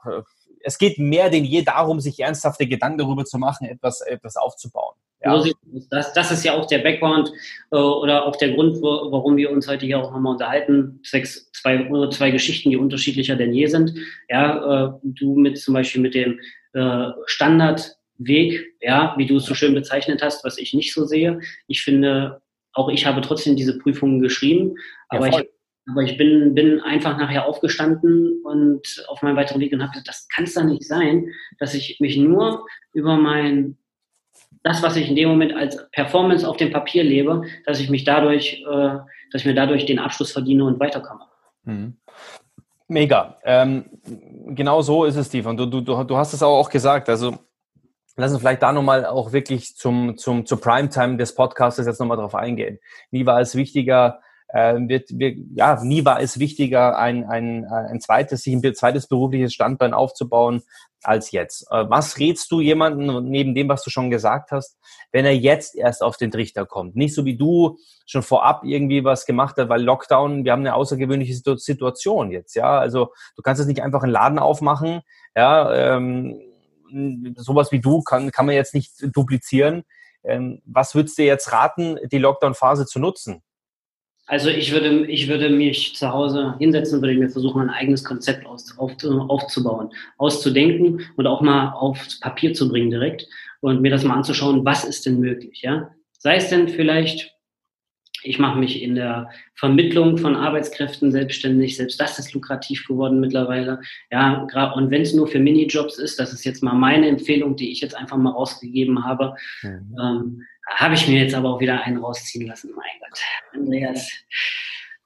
es 0.62 0.78
geht 0.78 0.98
mehr 0.98 1.30
denn 1.30 1.44
je 1.44 1.62
darum, 1.62 2.00
sich 2.00 2.18
ernsthafte 2.18 2.66
Gedanken 2.66 2.98
darüber 2.98 3.24
zu 3.24 3.38
machen, 3.38 3.68
etwas, 3.68 4.00
etwas 4.00 4.36
aufzubauen. 4.36 4.96
Ja. 5.24 5.42
Das, 5.90 6.12
das 6.12 6.30
ist 6.30 6.44
ja 6.44 6.54
auch 6.54 6.66
der 6.66 6.78
Background 6.78 7.32
äh, 7.70 7.76
oder 7.76 8.26
auch 8.26 8.36
der 8.36 8.52
Grund, 8.52 8.76
wo, 8.82 9.10
warum 9.10 9.36
wir 9.36 9.50
uns 9.50 9.66
heute 9.66 9.86
hier 9.86 9.98
auch 9.98 10.12
nochmal 10.12 10.32
unterhalten. 10.32 11.00
Sechs, 11.02 11.50
zwei, 11.52 11.88
zwei 12.10 12.30
Geschichten, 12.30 12.70
die 12.70 12.76
unterschiedlicher 12.76 13.36
denn 13.36 13.54
je 13.54 13.66
sind. 13.66 13.94
Ja, 14.28 14.86
äh, 14.86 14.92
du 15.02 15.36
mit 15.36 15.58
zum 15.58 15.74
Beispiel 15.74 16.02
mit 16.02 16.14
dem 16.14 16.38
äh, 16.74 17.10
Standard 17.24 17.95
Weg, 18.18 18.74
ja, 18.80 19.14
wie 19.16 19.26
du 19.26 19.36
es 19.36 19.44
so 19.44 19.54
schön 19.54 19.74
bezeichnet 19.74 20.22
hast, 20.22 20.44
was 20.44 20.58
ich 20.58 20.74
nicht 20.74 20.92
so 20.94 21.04
sehe. 21.04 21.40
Ich 21.66 21.82
finde, 21.82 22.40
auch 22.72 22.88
ich 22.88 23.06
habe 23.06 23.20
trotzdem 23.20 23.56
diese 23.56 23.78
Prüfungen 23.78 24.20
geschrieben, 24.20 24.76
aber 25.08 25.28
ja, 25.28 25.40
ich, 25.40 25.48
aber 25.88 26.02
ich 26.02 26.16
bin, 26.16 26.54
bin 26.54 26.80
einfach 26.80 27.16
nachher 27.16 27.46
aufgestanden 27.46 28.42
und 28.44 29.04
auf 29.08 29.22
meinem 29.22 29.36
weiteren 29.36 29.60
Weg 29.60 29.72
und 29.72 29.82
habe 29.82 29.92
gesagt, 29.92 30.08
das 30.08 30.28
kann 30.28 30.44
es 30.44 30.54
doch 30.54 30.64
nicht 30.64 30.84
sein, 30.84 31.28
dass 31.58 31.74
ich 31.74 32.00
mich 32.00 32.16
nur 32.16 32.66
über 32.92 33.16
mein, 33.16 33.76
das, 34.62 34.82
was 34.82 34.96
ich 34.96 35.08
in 35.08 35.16
dem 35.16 35.28
Moment 35.28 35.54
als 35.54 35.88
Performance 35.92 36.48
auf 36.48 36.56
dem 36.56 36.72
Papier 36.72 37.04
lebe, 37.04 37.42
dass 37.66 37.80
ich 37.80 37.88
mich 37.88 38.04
dadurch, 38.04 38.64
äh, 38.68 38.98
dass 39.30 39.42
ich 39.42 39.44
mir 39.44 39.54
dadurch 39.54 39.86
den 39.86 40.00
Abschluss 40.00 40.32
verdiene 40.32 40.64
und 40.64 40.80
weiterkomme. 40.80 41.24
Mhm. 41.64 41.96
Mega. 42.88 43.36
Ähm, 43.44 43.84
genau 44.48 44.80
so 44.82 45.04
ist 45.04 45.16
es, 45.16 45.26
Steve. 45.26 45.48
Und 45.48 45.56
du, 45.56 45.66
du, 45.66 45.80
du 45.80 46.16
hast 46.16 46.32
es 46.32 46.42
auch 46.42 46.70
gesagt. 46.70 47.08
Also 47.08 47.36
Lass 48.16 48.32
uns 48.32 48.40
vielleicht 48.40 48.62
da 48.62 48.72
nochmal 48.72 49.04
auch 49.04 49.32
wirklich 49.32 49.76
zum, 49.76 50.16
zum, 50.16 50.46
zur 50.46 50.60
Primetime 50.60 51.18
des 51.18 51.34
Podcasts 51.34 51.84
jetzt 51.84 52.00
nochmal 52.00 52.16
drauf 52.16 52.34
eingehen. 52.34 52.78
Nie 53.10 53.26
war 53.26 53.40
es 53.40 53.54
wichtiger, 53.54 54.20
äh, 54.48 54.74
wird, 54.88 55.10
wir, 55.10 55.34
ja, 55.54 55.82
nie 55.82 56.04
war 56.04 56.20
es 56.20 56.38
wichtiger, 56.38 56.96
ein, 56.98 57.24
ein, 57.24 57.66
ein 57.66 58.00
zweites, 58.00 58.42
sich 58.42 58.54
ein 58.54 58.74
zweites 58.74 59.06
berufliches 59.06 59.52
Standbein 59.52 59.92
aufzubauen 59.92 60.62
als 61.02 61.30
jetzt. 61.30 61.66
Äh, 61.70 61.90
was 61.90 62.18
rätst 62.18 62.50
du 62.50 62.60
jemanden, 62.60 63.28
neben 63.28 63.54
dem, 63.54 63.68
was 63.68 63.82
du 63.82 63.90
schon 63.90 64.10
gesagt 64.10 64.50
hast, 64.50 64.78
wenn 65.12 65.26
er 65.26 65.36
jetzt 65.36 65.74
erst 65.76 66.02
auf 66.02 66.16
den 66.16 66.30
Trichter 66.30 66.64
kommt? 66.64 66.96
Nicht 66.96 67.14
so 67.14 67.24
wie 67.26 67.36
du 67.36 67.78
schon 68.06 68.22
vorab 68.22 68.62
irgendwie 68.64 69.04
was 69.04 69.26
gemacht 69.26 69.56
hast, 69.58 69.68
weil 69.68 69.82
Lockdown, 69.82 70.44
wir 70.44 70.52
haben 70.52 70.60
eine 70.60 70.74
außergewöhnliche 70.74 71.34
Situation 71.34 72.30
jetzt, 72.30 72.54
ja. 72.54 72.78
Also 72.78 73.12
du 73.36 73.42
kannst 73.42 73.60
jetzt 73.60 73.68
nicht 73.68 73.82
einfach 73.82 74.02
einen 74.02 74.12
Laden 74.12 74.38
aufmachen, 74.38 75.02
ja, 75.36 75.96
ähm, 75.96 76.40
sowas 77.36 77.72
wie 77.72 77.80
du 77.80 78.02
kann, 78.02 78.30
kann 78.30 78.46
man 78.46 78.54
jetzt 78.54 78.74
nicht 78.74 78.92
duplizieren. 79.14 79.84
Ähm, 80.24 80.60
was 80.64 80.94
würdest 80.94 81.18
du 81.18 81.22
jetzt 81.22 81.52
raten, 81.52 81.98
die 82.10 82.18
Lockdown-Phase 82.18 82.86
zu 82.86 82.98
nutzen? 82.98 83.42
Also 84.26 84.48
ich 84.48 84.72
würde, 84.72 85.06
ich 85.06 85.28
würde 85.28 85.50
mich 85.50 85.94
zu 85.94 86.12
Hause 86.12 86.56
hinsetzen 86.58 87.00
würde 87.00 87.14
mir 87.14 87.30
versuchen, 87.30 87.62
ein 87.62 87.70
eigenes 87.70 88.02
Konzept 88.02 88.44
aus, 88.44 88.76
auf, 88.76 88.92
aufzubauen, 89.04 89.90
auszudenken 90.18 91.00
und 91.16 91.28
auch 91.28 91.40
mal 91.42 91.72
aufs 91.72 92.18
Papier 92.18 92.52
zu 92.52 92.68
bringen 92.68 92.90
direkt 92.90 93.28
und 93.60 93.82
mir 93.82 93.90
das 93.90 94.02
mal 94.02 94.14
anzuschauen, 94.14 94.64
was 94.64 94.84
ist 94.84 95.06
denn 95.06 95.20
möglich, 95.20 95.62
ja? 95.62 95.90
Sei 96.18 96.36
es 96.36 96.48
denn 96.48 96.68
vielleicht 96.68 97.35
ich 98.26 98.38
mache 98.38 98.58
mich 98.58 98.82
in 98.82 98.96
der 98.96 99.30
Vermittlung 99.54 100.18
von 100.18 100.34
Arbeitskräften 100.34 101.12
selbstständig. 101.12 101.76
Selbst 101.76 102.00
das 102.00 102.18
ist 102.18 102.34
lukrativ 102.34 102.86
geworden 102.86 103.20
mittlerweile. 103.20 103.80
Ja, 104.10 104.46
und 104.74 104.90
wenn 104.90 105.02
es 105.02 105.14
nur 105.14 105.28
für 105.28 105.38
Minijobs 105.38 105.98
ist, 105.98 106.18
das 106.18 106.32
ist 106.32 106.44
jetzt 106.44 106.62
mal 106.62 106.74
meine 106.74 107.08
Empfehlung, 107.08 107.56
die 107.56 107.70
ich 107.70 107.80
jetzt 107.80 107.94
einfach 107.94 108.16
mal 108.16 108.30
rausgegeben 108.30 109.04
habe. 109.04 109.34
Mhm. 109.62 109.96
Ähm, 110.00 110.42
habe 110.74 110.94
ich 110.94 111.06
mir 111.06 111.22
jetzt 111.22 111.34
aber 111.34 111.54
auch 111.54 111.60
wieder 111.60 111.82
einen 111.82 111.98
rausziehen 111.98 112.48
lassen. 112.48 112.72
Mein 112.74 112.84
Gott, 113.00 113.20
Andreas. 113.54 114.10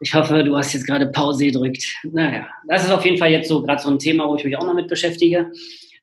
Ich 0.00 0.14
hoffe, 0.14 0.42
du 0.42 0.56
hast 0.56 0.72
jetzt 0.72 0.86
gerade 0.86 1.08
Pause 1.08 1.44
gedrückt. 1.44 1.84
Naja, 2.04 2.48
das 2.68 2.84
ist 2.84 2.90
auf 2.90 3.04
jeden 3.04 3.18
Fall 3.18 3.30
jetzt 3.30 3.48
so 3.48 3.62
gerade 3.62 3.82
so 3.82 3.90
ein 3.90 3.98
Thema, 3.98 4.26
wo 4.26 4.36
ich 4.36 4.44
mich 4.44 4.56
auch 4.56 4.64
noch 4.64 4.74
mit 4.74 4.88
beschäftige. 4.88 5.52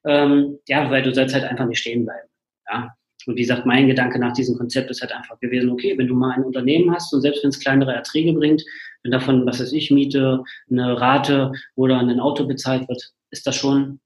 Ähm, 0.06 0.60
ja, 0.68 0.90
weil 0.92 1.02
du 1.02 1.12
sollst 1.14 1.34
halt 1.34 1.46
einfach 1.46 1.66
nicht 1.66 1.80
stehen 1.80 2.06
bleiben. 2.06 2.30
Ja, 2.70 2.96
und 3.28 3.36
wie 3.36 3.42
gesagt, 3.42 3.66
mein 3.66 3.88
Gedanke 3.88 4.20
nach 4.20 4.34
diesem 4.34 4.58
Konzept 4.58 4.90
ist 4.90 5.02
halt 5.02 5.12
einfach 5.12 5.40
gewesen, 5.40 5.70
okay, 5.70 5.98
wenn 5.98 6.08
du 6.08 6.16
mal 6.16 6.32
ein 6.32 6.44
Unternehmen 6.44 6.94
hast 6.94 7.14
und 7.14 7.22
selbst 7.22 7.44
wenn 7.44 7.50
es 7.50 7.60
kleinere 7.60 7.94
Erträge 7.94 8.34
bringt, 8.34 8.64
wenn 9.04 9.12
davon, 9.12 9.46
was 9.46 9.60
weiß 9.60 9.74
ich, 9.74 9.92
Miete, 9.92 10.44
eine 10.72 11.00
Rate 11.00 11.52
oder 11.76 12.00
ein 12.00 12.20
Auto 12.20 12.46
bezahlt 12.46 12.88
wird, 12.88 13.12
ist 13.30 13.46
das 13.46 13.56
schon 13.56 14.00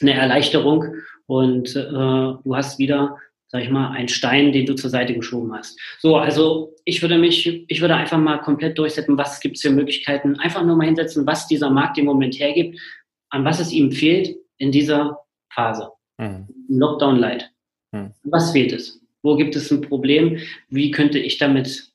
eine 0.00 0.14
Erleichterung 0.14 0.86
und 1.26 1.76
äh, 1.76 1.82
du 1.82 2.56
hast 2.56 2.78
wieder, 2.78 3.18
sag 3.48 3.62
ich 3.62 3.70
mal, 3.70 3.90
einen 3.90 4.08
Stein, 4.08 4.52
den 4.52 4.66
du 4.66 4.74
zur 4.74 4.90
Seite 4.90 5.14
geschoben 5.14 5.52
hast. 5.54 5.78
So, 5.98 6.16
also 6.16 6.74
ich 6.84 7.02
würde 7.02 7.18
mich, 7.18 7.64
ich 7.68 7.80
würde 7.80 7.94
einfach 7.94 8.18
mal 8.18 8.38
komplett 8.38 8.78
durchsetzen, 8.78 9.18
was 9.18 9.40
gibt 9.40 9.56
es 9.56 9.62
für 9.62 9.70
Möglichkeiten, 9.70 10.36
einfach 10.40 10.64
nur 10.64 10.76
mal 10.76 10.86
hinsetzen, 10.86 11.26
was 11.26 11.46
dieser 11.46 11.70
Markt 11.70 11.98
im 11.98 12.06
Moment 12.06 12.38
hergibt, 12.38 12.80
an 13.28 13.44
was 13.44 13.60
es 13.60 13.72
ihm 13.72 13.92
fehlt 13.92 14.36
in 14.56 14.72
dieser 14.72 15.18
Phase. 15.52 15.90
Mhm. 16.18 16.48
Lockdown 16.68 17.18
Light. 17.18 17.53
Hm. 17.94 18.10
Was 18.24 18.50
fehlt 18.50 18.72
es? 18.72 19.00
Wo 19.22 19.36
gibt 19.36 19.54
es 19.54 19.70
ein 19.70 19.80
Problem? 19.80 20.38
Wie 20.68 20.90
könnte 20.90 21.18
ich 21.18 21.38
damit 21.38 21.92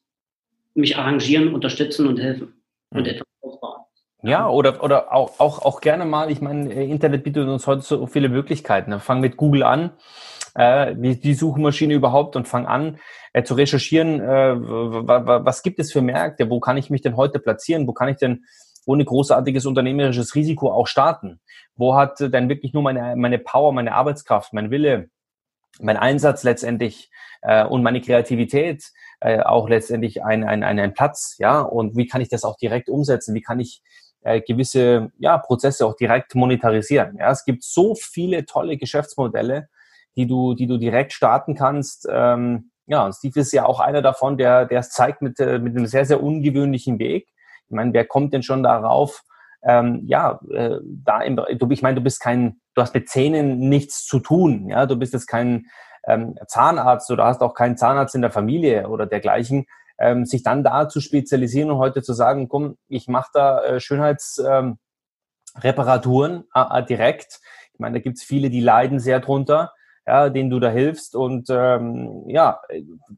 mich 0.74 0.98
arrangieren, 0.98 1.54
unterstützen 1.54 2.08
und 2.08 2.20
helfen 2.20 2.54
und 2.92 3.06
hm. 3.06 3.16
etwas 3.16 3.28
aufbauen? 3.42 3.82
Ja, 4.24 4.50
oder, 4.50 4.82
oder 4.82 5.14
auch, 5.14 5.40
auch, 5.40 5.62
auch 5.62 5.82
gerne 5.82 6.06
mal, 6.06 6.32
ich 6.32 6.40
meine, 6.40 6.74
äh, 6.74 6.90
Internet 6.90 7.24
bietet 7.26 7.48
uns 7.48 7.68
heute 7.68 7.82
so 7.82 8.08
viele 8.08 8.30
Möglichkeiten. 8.30 8.98
Fang 9.02 9.20
mit 9.20 9.36
Google 9.36 9.64
an, 9.64 9.92
äh, 10.56 10.96
die, 10.96 11.20
die 11.20 11.34
Suchmaschine 11.34 11.94
überhaupt 11.94 12.38
und 12.38 12.48
fang 12.48 12.66
an 12.66 12.98
äh, 13.34 13.44
zu 13.44 13.56
recherchieren, 13.56 14.22
äh, 14.22 14.56
was 14.56 15.64
gibt 15.64 15.80
es 15.80 15.92
für 15.92 16.02
Märkte, 16.02 16.50
wo 16.50 16.62
kann 16.62 16.78
ich 16.78 16.90
mich 16.90 17.02
denn 17.02 17.18
heute 17.18 17.40
platzieren, 17.40 17.88
wo 17.88 17.94
kann 17.94 18.08
ich 18.08 18.18
denn 18.18 18.46
ohne 18.86 19.04
großartiges 19.04 19.66
unternehmerisches 19.66 20.34
Risiko 20.34 20.72
auch 20.72 20.88
starten? 20.88 21.42
Wo 21.76 21.96
hat 21.96 22.20
denn 22.22 22.48
wirklich 22.48 22.74
nur 22.74 22.84
meine, 22.84 23.16
meine 23.18 23.38
Power, 23.38 23.74
meine 23.74 23.94
Arbeitskraft, 23.94 24.54
mein 24.54 24.72
Wille, 24.72 25.10
mein 25.80 25.98
Einsatz 25.98 26.44
letztendlich 26.44 27.12
äh, 27.42 27.66
und 27.66 27.84
meine 27.84 28.02
Kreativität 28.02 28.84
äh, 29.22 29.42
auch 29.42 29.70
letztendlich 29.70 30.24
einen 30.24 30.44
ein, 30.44 30.64
ein 30.64 30.94
Platz, 30.94 31.36
ja, 31.40 31.62
und 31.62 31.98
wie 31.98 32.08
kann 32.08 32.22
ich 32.22 32.30
das 32.30 32.44
auch 32.44 32.58
direkt 32.58 32.90
umsetzen? 32.90 33.36
Wie 33.36 33.42
kann 33.42 33.60
ich 33.60 33.82
äh, 34.22 34.42
gewisse 34.42 35.12
ja, 35.18 35.38
Prozesse 35.38 35.86
auch 35.86 35.96
direkt 35.96 36.36
monetarisieren? 36.36 37.18
Ja, 37.18 37.32
es 37.32 37.46
gibt 37.46 37.64
so 37.64 37.96
viele 37.96 38.46
tolle 38.46 38.78
Geschäftsmodelle, 38.78 39.70
die 40.16 40.28
du, 40.28 40.54
die 40.54 40.68
du 40.68 40.78
direkt 40.78 41.14
starten 41.14 41.56
kannst. 41.56 42.08
Ähm, 42.10 42.72
ja, 42.86 43.06
und 43.06 43.14
Steve 43.14 43.40
ist 43.40 43.54
ja 43.54 43.66
auch 43.66 43.80
einer 43.80 44.02
davon, 44.02 44.38
der, 44.38 44.66
der 44.66 44.80
es 44.80 44.90
zeigt 44.90 45.22
mit, 45.22 45.40
äh, 45.40 45.60
mit 45.60 45.76
einem 45.76 45.86
sehr, 45.86 46.06
sehr 46.06 46.24
ungewöhnlichen 46.24 46.98
Weg. 46.98 47.28
Ich 47.68 47.76
meine, 47.76 47.94
wer 47.94 48.06
kommt 48.06 48.34
denn 48.34 48.42
schon 48.42 48.64
darauf, 48.64 49.22
ähm, 49.62 50.04
ja, 50.08 50.40
äh, 50.50 50.78
da 50.84 51.22
im, 51.22 51.36
du, 51.36 51.70
ich 51.70 51.82
meine, 51.82 51.96
du 51.96 52.02
bist 52.02 52.20
kein, 52.20 52.62
du 52.80 52.84
hast 52.84 52.94
mit 52.94 53.10
Zähnen 53.10 53.60
nichts 53.70 54.06
zu 54.06 54.20
tun, 54.20 54.70
ja, 54.70 54.86
du 54.86 54.96
bist 54.96 55.14
jetzt 55.14 55.28
kein 55.28 55.68
ähm, 56.08 56.36
Zahnarzt 56.48 57.12
oder 57.12 57.26
hast 57.26 57.42
auch 57.42 57.54
keinen 57.54 57.78
Zahnarzt 57.78 58.16
in 58.16 58.22
der 58.22 58.32
Familie 58.32 58.88
oder 58.88 59.06
dergleichen, 59.06 59.66
ähm, 60.00 60.26
sich 60.26 60.44
dann 60.44 60.64
da 60.64 60.88
zu 60.88 61.02
spezialisieren 61.02 61.72
und 61.72 61.78
heute 61.78 62.02
zu 62.02 62.14
sagen, 62.14 62.48
komm, 62.48 62.78
ich 62.88 63.08
mache 63.08 63.30
da 63.34 63.64
äh, 63.64 63.80
Schönheits, 63.80 64.42
ähm, 64.48 64.80
Reparaturen 65.58 66.46
äh, 66.54 66.84
direkt. 66.84 67.40
Ich 67.74 67.80
meine, 67.80 67.98
da 67.98 68.04
gibt 68.04 68.18
es 68.18 68.24
viele, 68.24 68.50
die 68.50 68.62
leiden 68.62 69.00
sehr 69.00 69.20
drunter 69.20 69.74
ja, 70.10 70.30
denen 70.30 70.50
du 70.50 70.60
da 70.60 70.72
hilfst. 70.72 71.16
Und 71.16 71.50
ähm, 71.52 72.24
ja, 72.28 72.60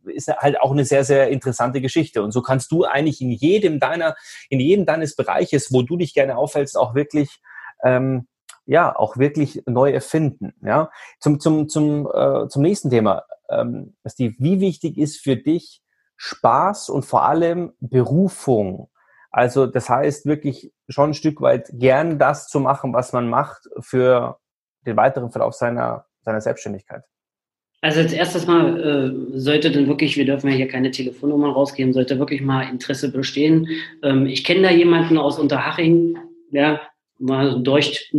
ist 0.03 0.27
halt 0.27 0.59
auch 0.59 0.71
eine 0.71 0.83
sehr, 0.83 1.05
sehr 1.05 1.29
interessante 1.29 1.79
Geschichte. 1.79 2.21
Und 2.21 2.31
so 2.31 2.41
kannst 2.41 2.69
du 2.73 2.83
eigentlich 2.83 3.21
in 3.21 3.31
jedem 3.31 3.79
deiner, 3.79 4.15
in 4.49 4.59
jedem 4.59 4.85
deines 4.85 5.15
Bereiches, 5.15 5.71
wo 5.71 5.83
du 5.83 5.95
dich 5.95 6.13
gerne 6.13 6.37
aufhältst, 6.37 6.77
auch 6.77 6.93
wirklich 6.93 7.39
ähm, 7.83 8.27
ja, 8.65 8.95
auch 8.95 9.17
wirklich 9.17 9.63
neu 9.65 9.91
erfinden. 9.91 10.53
Ja, 10.63 10.91
zum 11.19 11.39
zum 11.39 11.69
zum 11.69 12.09
äh, 12.13 12.47
zum 12.47 12.61
nächsten 12.61 12.89
Thema, 12.89 13.23
ähm, 13.49 13.95
Steve, 14.05 14.35
wie 14.39 14.59
wichtig 14.59 14.97
ist 14.97 15.21
für 15.21 15.35
dich 15.35 15.81
Spaß 16.17 16.89
und 16.89 17.05
vor 17.05 17.23
allem 17.23 17.73
Berufung? 17.79 18.89
Also 19.31 19.65
das 19.65 19.89
heißt 19.89 20.25
wirklich 20.25 20.73
schon 20.89 21.11
ein 21.11 21.13
Stück 21.13 21.41
weit 21.41 21.69
gern 21.73 22.19
das 22.19 22.47
zu 22.47 22.59
machen, 22.59 22.93
was 22.93 23.13
man 23.13 23.29
macht 23.29 23.63
für 23.79 24.39
den 24.85 24.97
weiteren 24.97 25.31
Verlauf 25.31 25.53
seiner 25.53 26.05
seiner 26.23 26.41
Selbstständigkeit? 26.41 27.03
Also 27.81 28.01
als 28.01 28.13
erstes 28.13 28.45
mal 28.45 28.79
äh, 28.79 29.39
sollte 29.39 29.71
dann 29.71 29.87
wirklich, 29.87 30.15
wir 30.15 30.25
dürfen 30.25 30.49
ja 30.49 30.55
hier 30.55 30.67
keine 30.67 30.91
Telefonnummern 30.91 31.51
rausgeben, 31.51 31.93
sollte 31.93 32.19
wirklich 32.19 32.41
mal 32.41 32.69
Interesse 32.69 33.11
bestehen. 33.11 33.67
Ähm, 34.03 34.27
ich 34.27 34.43
kenne 34.43 34.61
da 34.61 34.69
jemanden 34.69 35.17
aus 35.17 35.39
Unterhaching, 35.39 36.17
ja, 36.51 36.79
mal 37.21 37.61
durch, 37.61 38.11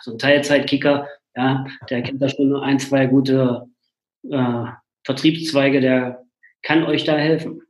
so 0.00 0.12
ein 0.12 0.18
Teilzeitkicker, 0.18 1.08
ja, 1.36 1.64
der 1.88 2.02
kennt 2.02 2.20
da 2.20 2.28
schon 2.28 2.54
ein, 2.56 2.78
zwei 2.78 3.06
gute 3.06 3.66
äh, 4.28 4.64
Vertriebszweige, 5.04 5.80
der 5.80 6.24
kann 6.62 6.84
euch 6.84 7.04
da 7.04 7.16
helfen. 7.16 7.62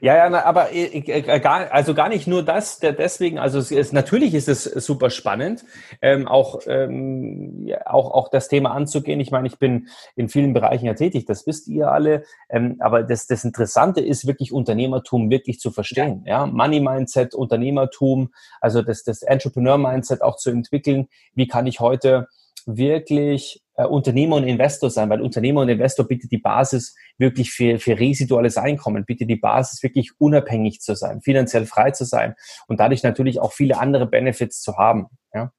Ja, 0.00 0.16
ja, 0.16 0.30
na, 0.30 0.44
aber 0.44 0.72
äh, 0.72 0.84
äh, 0.84 1.40
gar, 1.40 1.72
also 1.72 1.92
gar 1.92 2.08
nicht 2.08 2.26
nur 2.26 2.44
das, 2.44 2.78
der 2.78 2.92
deswegen, 2.92 3.38
also 3.38 3.58
es 3.58 3.70
ist, 3.70 3.92
natürlich 3.92 4.34
ist 4.34 4.48
es 4.48 4.64
super 4.64 5.10
spannend, 5.10 5.64
ähm, 6.00 6.28
auch, 6.28 6.60
ähm, 6.66 7.66
ja, 7.66 7.86
auch, 7.86 8.12
auch 8.12 8.28
das 8.28 8.48
Thema 8.48 8.70
anzugehen. 8.70 9.18
Ich 9.20 9.32
meine, 9.32 9.48
ich 9.48 9.58
bin 9.58 9.88
in 10.14 10.28
vielen 10.28 10.54
Bereichen 10.54 10.86
ja 10.86 10.94
tätig, 10.94 11.26
das 11.26 11.46
wisst 11.46 11.66
ihr 11.66 11.90
alle, 11.90 12.22
ähm, 12.48 12.76
aber 12.78 13.02
das, 13.02 13.26
das 13.26 13.44
Interessante 13.44 14.00
ist 14.00 14.26
wirklich 14.26 14.52
Unternehmertum 14.52 15.28
wirklich 15.28 15.58
zu 15.58 15.72
verstehen, 15.72 16.22
ja, 16.24 16.38
ja? 16.38 16.46
Money 16.46 16.80
Mindset, 16.80 17.34
Unternehmertum, 17.34 18.32
also 18.60 18.82
das, 18.82 19.02
das 19.02 19.22
Entrepreneur 19.22 19.76
Mindset 19.76 20.22
auch 20.22 20.36
zu 20.36 20.50
entwickeln. 20.50 21.08
Wie 21.34 21.48
kann 21.48 21.66
ich 21.66 21.80
heute 21.80 22.28
wirklich 22.76 23.62
äh, 23.76 23.84
Unternehmer 23.86 24.36
und 24.36 24.44
Investor 24.44 24.90
sein, 24.90 25.08
weil 25.08 25.22
Unternehmer 25.22 25.62
und 25.62 25.70
Investor 25.70 26.06
bietet 26.06 26.30
die 26.30 26.38
Basis 26.38 26.94
wirklich 27.16 27.50
für, 27.50 27.78
für 27.78 27.98
residuales 27.98 28.58
Einkommen, 28.58 29.06
bietet 29.06 29.30
die 29.30 29.36
Basis 29.36 29.82
wirklich 29.82 30.10
unabhängig 30.18 30.80
zu 30.80 30.94
sein, 30.94 31.22
finanziell 31.22 31.64
frei 31.64 31.92
zu 31.92 32.04
sein 32.04 32.34
und 32.66 32.78
dadurch 32.78 33.02
natürlich 33.02 33.40
auch 33.40 33.52
viele 33.52 33.78
andere 33.78 34.06
Benefits 34.06 34.60
zu 34.60 34.76
haben. 34.76 35.06
Ja? 35.32 35.50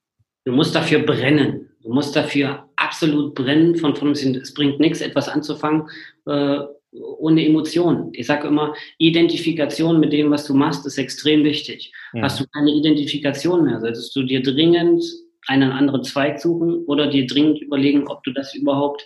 Du 0.44 0.52
musst 0.52 0.74
dafür 0.74 1.00
brennen. 1.00 1.68
Du 1.82 1.92
musst 1.92 2.14
dafür 2.14 2.68
absolut 2.76 3.34
brennen. 3.34 3.74
Von, 3.76 3.96
von 3.96 4.12
es 4.12 4.54
bringt 4.54 4.78
nichts, 4.78 5.00
etwas 5.00 5.28
anzufangen 5.28 5.88
äh, 6.26 6.60
ohne 6.92 7.44
Emotionen. 7.44 8.10
Ich 8.12 8.26
sage 8.26 8.48
immer, 8.48 8.74
Identifikation 8.98 9.98
mit 9.98 10.12
dem, 10.12 10.30
was 10.30 10.44
du 10.46 10.54
machst, 10.54 10.86
ist 10.86 10.98
extrem 10.98 11.42
wichtig. 11.42 11.92
Ja. 12.12 12.22
Hast 12.22 12.38
du 12.38 12.44
keine 12.52 12.70
Identifikation 12.70 13.64
mehr, 13.64 13.80
solltest 13.80 14.14
du 14.14 14.22
dir 14.22 14.42
dringend 14.42 15.02
einen 15.50 15.72
anderen 15.72 16.04
Zweig 16.04 16.40
suchen 16.40 16.84
oder 16.86 17.08
dir 17.08 17.26
dringend 17.26 17.60
überlegen, 17.60 18.06
ob 18.06 18.22
du 18.22 18.32
das 18.32 18.54
überhaupt 18.54 19.04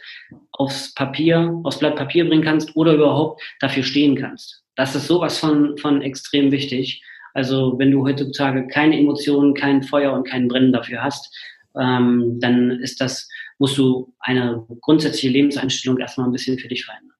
aufs 0.53 0.93
Papier, 0.95 1.59
aufs 1.65 1.79
Blatt 1.79 1.97
Papier 1.97 2.29
bringen 2.29 2.45
kannst 2.45 2.77
oder 2.77 2.93
überhaupt 2.93 3.43
dafür 3.61 3.83
stehen 3.83 4.15
kannst. 4.15 4.63
Das 4.77 4.95
ist 4.95 5.07
sowas 5.07 5.39
von, 5.39 5.79
von 5.79 6.03
extrem 6.03 6.53
wichtig. 6.53 7.03
Also 7.33 7.79
wenn 7.79 7.91
du 7.91 8.05
heutzutage 8.05 8.69
keine 8.69 8.99
Emotionen, 8.99 9.55
kein 9.55 9.83
Feuer 9.83 10.13
und 10.13 10.29
kein 10.29 10.47
Brennen 10.47 10.73
dafür 10.73 11.03
hast, 11.03 11.35
ähm, 11.81 12.39
dann 12.41 12.73
ist 12.73 13.01
das, 13.01 13.27
musst 13.59 13.79
du 13.79 14.13
eine 14.21 14.67
grundsätzliche 14.83 15.31
Lebenseinstellung 15.31 15.99
erstmal 15.99 16.29
ein 16.29 16.33
bisschen 16.33 16.59
für 16.59 16.69
dich 16.69 16.85
verändern. 16.85 17.14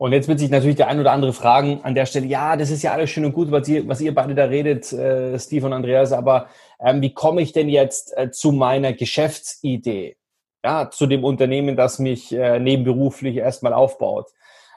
Und 0.00 0.14
jetzt 0.14 0.28
wird 0.28 0.38
sich 0.38 0.48
natürlich 0.48 0.76
der 0.76 0.88
ein 0.88 0.98
oder 0.98 1.12
andere 1.12 1.34
fragen 1.34 1.80
an 1.82 1.94
der 1.94 2.06
Stelle, 2.06 2.24
ja, 2.24 2.56
das 2.56 2.70
ist 2.70 2.82
ja 2.82 2.92
alles 2.92 3.10
schön 3.10 3.26
und 3.26 3.34
gut, 3.34 3.50
was 3.50 3.68
ihr, 3.68 3.86
was 3.86 4.00
ihr 4.00 4.14
beide 4.14 4.34
da 4.34 4.44
redet, 4.46 4.90
äh, 4.94 5.38
Steve 5.38 5.66
und 5.66 5.74
Andreas, 5.74 6.12
aber 6.12 6.48
ähm, 6.82 7.02
wie 7.02 7.12
komme 7.12 7.42
ich 7.42 7.52
denn 7.52 7.68
jetzt 7.68 8.16
äh, 8.16 8.30
zu 8.30 8.52
meiner 8.52 8.94
Geschäftsidee? 8.94 10.16
Ja, 10.64 10.90
zu 10.90 11.06
dem 11.06 11.22
Unternehmen, 11.22 11.76
das 11.76 11.98
mich 11.98 12.32
äh, 12.32 12.58
nebenberuflich 12.58 13.36
erstmal 13.36 13.74
aufbaut. 13.74 14.30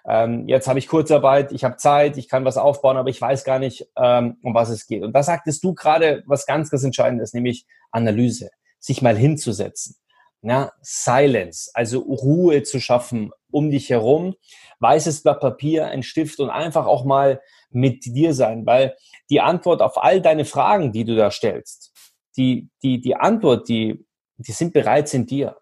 Ähm, 0.06 0.46
jetzt 0.50 0.68
habe 0.68 0.80
ich 0.80 0.90
Kurzarbeit, 0.90 1.54
ich 1.54 1.64
habe 1.64 1.78
Zeit, 1.78 2.18
ich 2.18 2.28
kann 2.28 2.44
was 2.44 2.58
aufbauen, 2.58 2.98
aber 2.98 3.10
ich 3.10 3.22
weiß 3.22 3.46
gar 3.46 3.60
nicht, 3.60 3.88
ähm, 3.96 4.36
um 4.44 4.54
was 4.54 4.68
es 4.68 4.88
geht. 4.88 5.04
Und 5.04 5.14
da 5.14 5.24
sagtest 5.24 5.64
du 5.64 5.74
gerade 5.74 6.24
was 6.26 6.46
ganz, 6.46 6.70
ganz 6.70 6.84
Entscheidendes, 6.84 7.34
nämlich 7.34 7.66
Analyse, 7.92 8.50
sich 8.78 9.02
mal 9.02 9.16
hinzusetzen. 9.16 9.96
Ja, 10.44 10.74
Silence, 10.82 11.72
also 11.74 12.00
Ruhe 12.00 12.64
zu 12.64 12.80
schaffen 12.80 13.32
um 13.50 13.72
dich 13.72 13.90
herum 13.90 14.36
weißes 14.84 15.24
Blatt 15.24 15.40
Papier, 15.40 15.88
ein 15.88 16.04
Stift 16.04 16.40
und 16.40 16.52
einfach 16.52 16.86
auch 16.86 17.06
mal 17.06 17.42
mit 17.72 18.06
dir 18.06 18.34
sein, 18.36 18.66
weil 18.68 18.96
die 19.30 19.42
Antwort 19.42 19.82
auf 19.82 20.04
all 20.04 20.22
deine 20.22 20.46
Fragen, 20.46 20.92
die 20.92 21.06
du 21.06 21.16
da 21.16 21.32
stellst, 21.32 21.92
die, 22.38 22.70
die, 22.84 23.02
die 23.02 23.16
Antwort, 23.16 23.70
die, 23.70 24.06
die 24.38 24.52
sind 24.52 24.74
bereits 24.74 25.14
in 25.14 25.26
dir. 25.26 25.58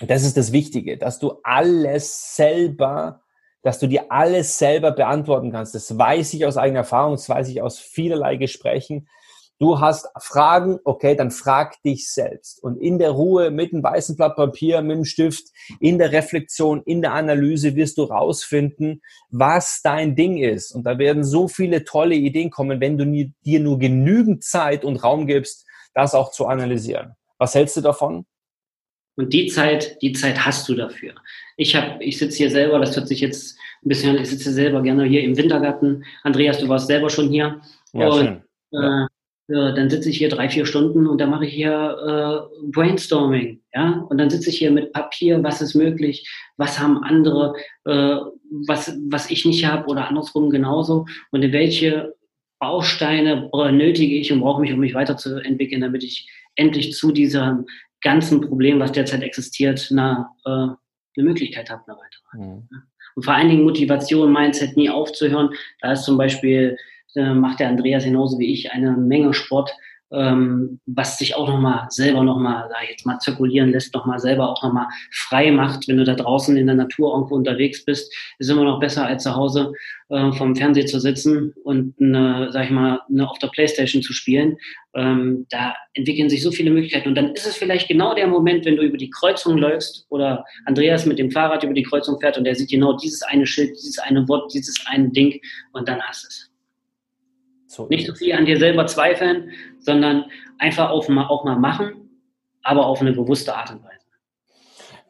Das 0.00 0.24
ist 0.24 0.36
das 0.36 0.52
Wichtige, 0.52 0.98
dass 0.98 1.18
du 1.18 1.40
alles 1.42 2.36
selber, 2.36 3.22
dass 3.62 3.78
du 3.78 3.86
dir 3.86 4.10
alles 4.10 4.58
selber 4.58 4.92
beantworten 4.92 5.50
kannst. 5.50 5.74
Das 5.74 5.96
weiß 5.96 6.34
ich 6.34 6.44
aus 6.44 6.56
eigener 6.56 6.80
Erfahrung, 6.80 7.12
das 7.12 7.28
weiß 7.28 7.48
ich 7.48 7.62
aus 7.62 7.78
vielerlei 7.78 8.36
Gesprächen. 8.36 9.08
Du 9.60 9.80
hast 9.80 10.06
Fragen, 10.20 10.78
okay, 10.84 11.16
dann 11.16 11.32
frag 11.32 11.82
dich 11.82 12.10
selbst. 12.12 12.62
Und 12.62 12.76
in 12.76 12.98
der 12.98 13.10
Ruhe 13.10 13.50
mit 13.50 13.72
einem 13.72 13.82
weißen 13.82 14.16
Blatt 14.16 14.36
Papier, 14.36 14.82
mit 14.82 14.96
dem 14.98 15.04
Stift, 15.04 15.48
in 15.80 15.98
der 15.98 16.12
Reflexion, 16.12 16.82
in 16.84 17.02
der 17.02 17.12
Analyse 17.12 17.74
wirst 17.74 17.98
du 17.98 18.04
rausfinden, 18.04 19.02
was 19.30 19.80
dein 19.82 20.14
Ding 20.14 20.38
ist. 20.38 20.70
Und 20.70 20.84
da 20.84 20.98
werden 20.98 21.24
so 21.24 21.48
viele 21.48 21.84
tolle 21.84 22.14
Ideen 22.14 22.50
kommen, 22.50 22.80
wenn 22.80 22.98
du 22.98 23.32
dir 23.44 23.60
nur 23.60 23.78
genügend 23.80 24.44
Zeit 24.44 24.84
und 24.84 25.02
Raum 25.02 25.26
gibst, 25.26 25.66
das 25.92 26.14
auch 26.14 26.30
zu 26.30 26.46
analysieren. 26.46 27.16
Was 27.38 27.56
hältst 27.56 27.76
du 27.76 27.80
davon? 27.80 28.26
Und 29.16 29.32
die 29.32 29.48
Zeit, 29.48 30.00
die 30.00 30.12
Zeit 30.12 30.46
hast 30.46 30.68
du 30.68 30.76
dafür. 30.76 31.12
Ich 31.56 31.74
habe, 31.74 32.04
ich 32.04 32.18
sitze 32.18 32.36
hier 32.36 32.50
selber, 32.52 32.78
das 32.78 32.94
hört 32.94 33.08
sich 33.08 33.20
jetzt 33.20 33.58
ein 33.84 33.88
bisschen 33.88 34.10
an, 34.10 34.22
ich 34.22 34.30
sitze 34.30 34.52
selber 34.52 34.80
gerne 34.82 35.04
hier 35.06 35.22
im 35.22 35.36
Wintergarten. 35.36 36.04
Andreas, 36.22 36.58
du 36.60 36.68
warst 36.68 36.86
selber 36.86 37.10
schon 37.10 37.28
hier. 37.28 37.60
Ja, 37.92 38.08
und, 38.08 38.14
schön. 38.14 38.42
Ja. 38.70 38.80
Äh, 38.80 38.84
ja, 38.84 39.08
dann 39.48 39.88
sitze 39.88 40.10
ich 40.10 40.18
hier 40.18 40.28
drei, 40.28 40.48
vier 40.48 40.66
Stunden 40.66 41.06
und 41.06 41.18
dann 41.18 41.30
mache 41.30 41.46
ich 41.46 41.54
hier 41.54 42.50
äh, 42.62 42.70
Brainstorming, 42.70 43.60
ja, 43.74 44.04
und 44.08 44.18
dann 44.18 44.28
sitze 44.28 44.50
ich 44.50 44.58
hier 44.58 44.70
mit 44.70 44.92
Papier, 44.92 45.42
was 45.42 45.62
ist 45.62 45.74
möglich, 45.74 46.28
was 46.58 46.78
haben 46.78 47.02
andere, 47.02 47.54
äh, 47.84 48.16
was, 48.66 48.94
was 49.08 49.30
ich 49.30 49.46
nicht 49.46 49.64
habe 49.66 49.86
oder 49.88 50.08
andersrum 50.08 50.50
genauso 50.50 51.06
und 51.30 51.42
in 51.42 51.52
welche 51.52 52.14
Bausteine 52.60 53.48
nötige 53.72 54.16
ich 54.16 54.32
und 54.32 54.40
brauche 54.40 54.60
mich, 54.60 54.72
um 54.72 54.80
mich 54.80 54.94
weiterzuentwickeln, 54.94 55.80
damit 55.80 56.02
ich 56.02 56.28
endlich 56.56 56.92
zu 56.92 57.12
diesem 57.12 57.66
ganzen 58.02 58.40
Problem, 58.40 58.80
was 58.80 58.92
derzeit 58.92 59.22
existiert, 59.22 59.88
eine, 59.90 60.26
äh, 60.44 60.50
eine 60.50 60.76
Möglichkeit 61.16 61.70
habe, 61.70 61.82
eine 61.86 61.96
weitere. 61.96 62.50
Mhm. 62.50 62.68
Und 63.14 63.24
vor 63.24 63.34
allen 63.34 63.48
Dingen 63.48 63.64
Motivation, 63.64 64.32
Mindset 64.32 64.76
nie 64.76 64.90
aufzuhören. 64.90 65.50
Da 65.80 65.92
ist 65.92 66.04
zum 66.04 66.18
Beispiel 66.18 66.76
äh, 67.18 67.34
macht 67.34 67.60
der 67.60 67.68
Andreas 67.68 68.04
genauso 68.04 68.38
wie 68.38 68.52
ich 68.52 68.72
eine 68.72 68.92
Menge 68.92 69.34
Sport, 69.34 69.70
ähm, 70.10 70.80
was 70.86 71.18
sich 71.18 71.34
auch 71.34 71.48
nochmal 71.48 71.86
selber 71.90 72.22
nochmal, 72.22 72.66
sag 72.70 72.84
ich 72.84 72.90
jetzt 72.90 73.06
mal, 73.06 73.18
zirkulieren 73.18 73.72
lässt, 73.72 73.94
nochmal 73.94 74.18
selber 74.18 74.48
auch 74.48 74.62
nochmal 74.62 74.86
frei 75.12 75.50
macht. 75.50 75.86
Wenn 75.86 75.98
du 75.98 76.04
da 76.04 76.14
draußen 76.14 76.56
in 76.56 76.66
der 76.66 76.76
Natur 76.76 77.12
irgendwo 77.12 77.34
unterwegs 77.34 77.84
bist, 77.84 78.14
ist 78.38 78.48
immer 78.48 78.64
noch 78.64 78.80
besser 78.80 79.06
als 79.06 79.24
zu 79.24 79.36
Hause 79.36 79.72
äh, 80.08 80.32
vom 80.32 80.56
Fernseher 80.56 80.86
zu 80.86 80.98
sitzen 80.98 81.52
und 81.62 81.94
eine, 82.00 82.50
sag 82.52 82.64
ich 82.64 82.70
mal, 82.70 83.00
eine 83.08 83.28
auf 83.28 83.38
der 83.38 83.48
Playstation 83.48 84.02
zu 84.02 84.14
spielen. 84.14 84.56
Ähm, 84.94 85.46
da 85.50 85.74
entwickeln 85.92 86.30
sich 86.30 86.42
so 86.42 86.50
viele 86.50 86.70
Möglichkeiten 86.70 87.08
und 87.08 87.14
dann 87.14 87.32
ist 87.34 87.46
es 87.46 87.56
vielleicht 87.56 87.88
genau 87.88 88.14
der 88.14 88.28
Moment, 88.28 88.64
wenn 88.64 88.76
du 88.76 88.82
über 88.82 88.96
die 88.96 89.10
Kreuzung 89.10 89.58
läufst 89.58 90.06
oder 90.08 90.44
Andreas 90.64 91.04
mit 91.04 91.18
dem 91.18 91.30
Fahrrad 91.30 91.64
über 91.64 91.74
die 91.74 91.82
Kreuzung 91.82 92.18
fährt 92.18 92.38
und 92.38 92.46
er 92.46 92.54
sieht 92.54 92.70
genau 92.70 92.94
dieses 92.94 93.22
eine 93.22 93.46
Schild, 93.46 93.70
dieses 93.72 93.98
eine 93.98 94.26
Wort, 94.28 94.54
dieses 94.54 94.82
eine 94.86 95.10
Ding 95.10 95.38
und 95.72 95.86
dann 95.86 96.00
hast 96.00 96.24
du 96.24 96.28
es. 96.28 96.47
So 97.68 97.86
nicht 97.88 98.06
so 98.06 98.14
viel 98.14 98.32
an 98.32 98.46
dir 98.46 98.58
selber 98.58 98.86
zweifeln, 98.86 99.52
sondern 99.78 100.24
einfach 100.58 100.90
auch 100.90 101.06
mal, 101.08 101.26
auch 101.26 101.44
mal 101.44 101.58
machen, 101.58 102.10
aber 102.62 102.86
auf 102.86 103.00
eine 103.00 103.12
bewusste 103.12 103.54
Art 103.54 103.70
und 103.70 103.84
Weise. 103.84 103.98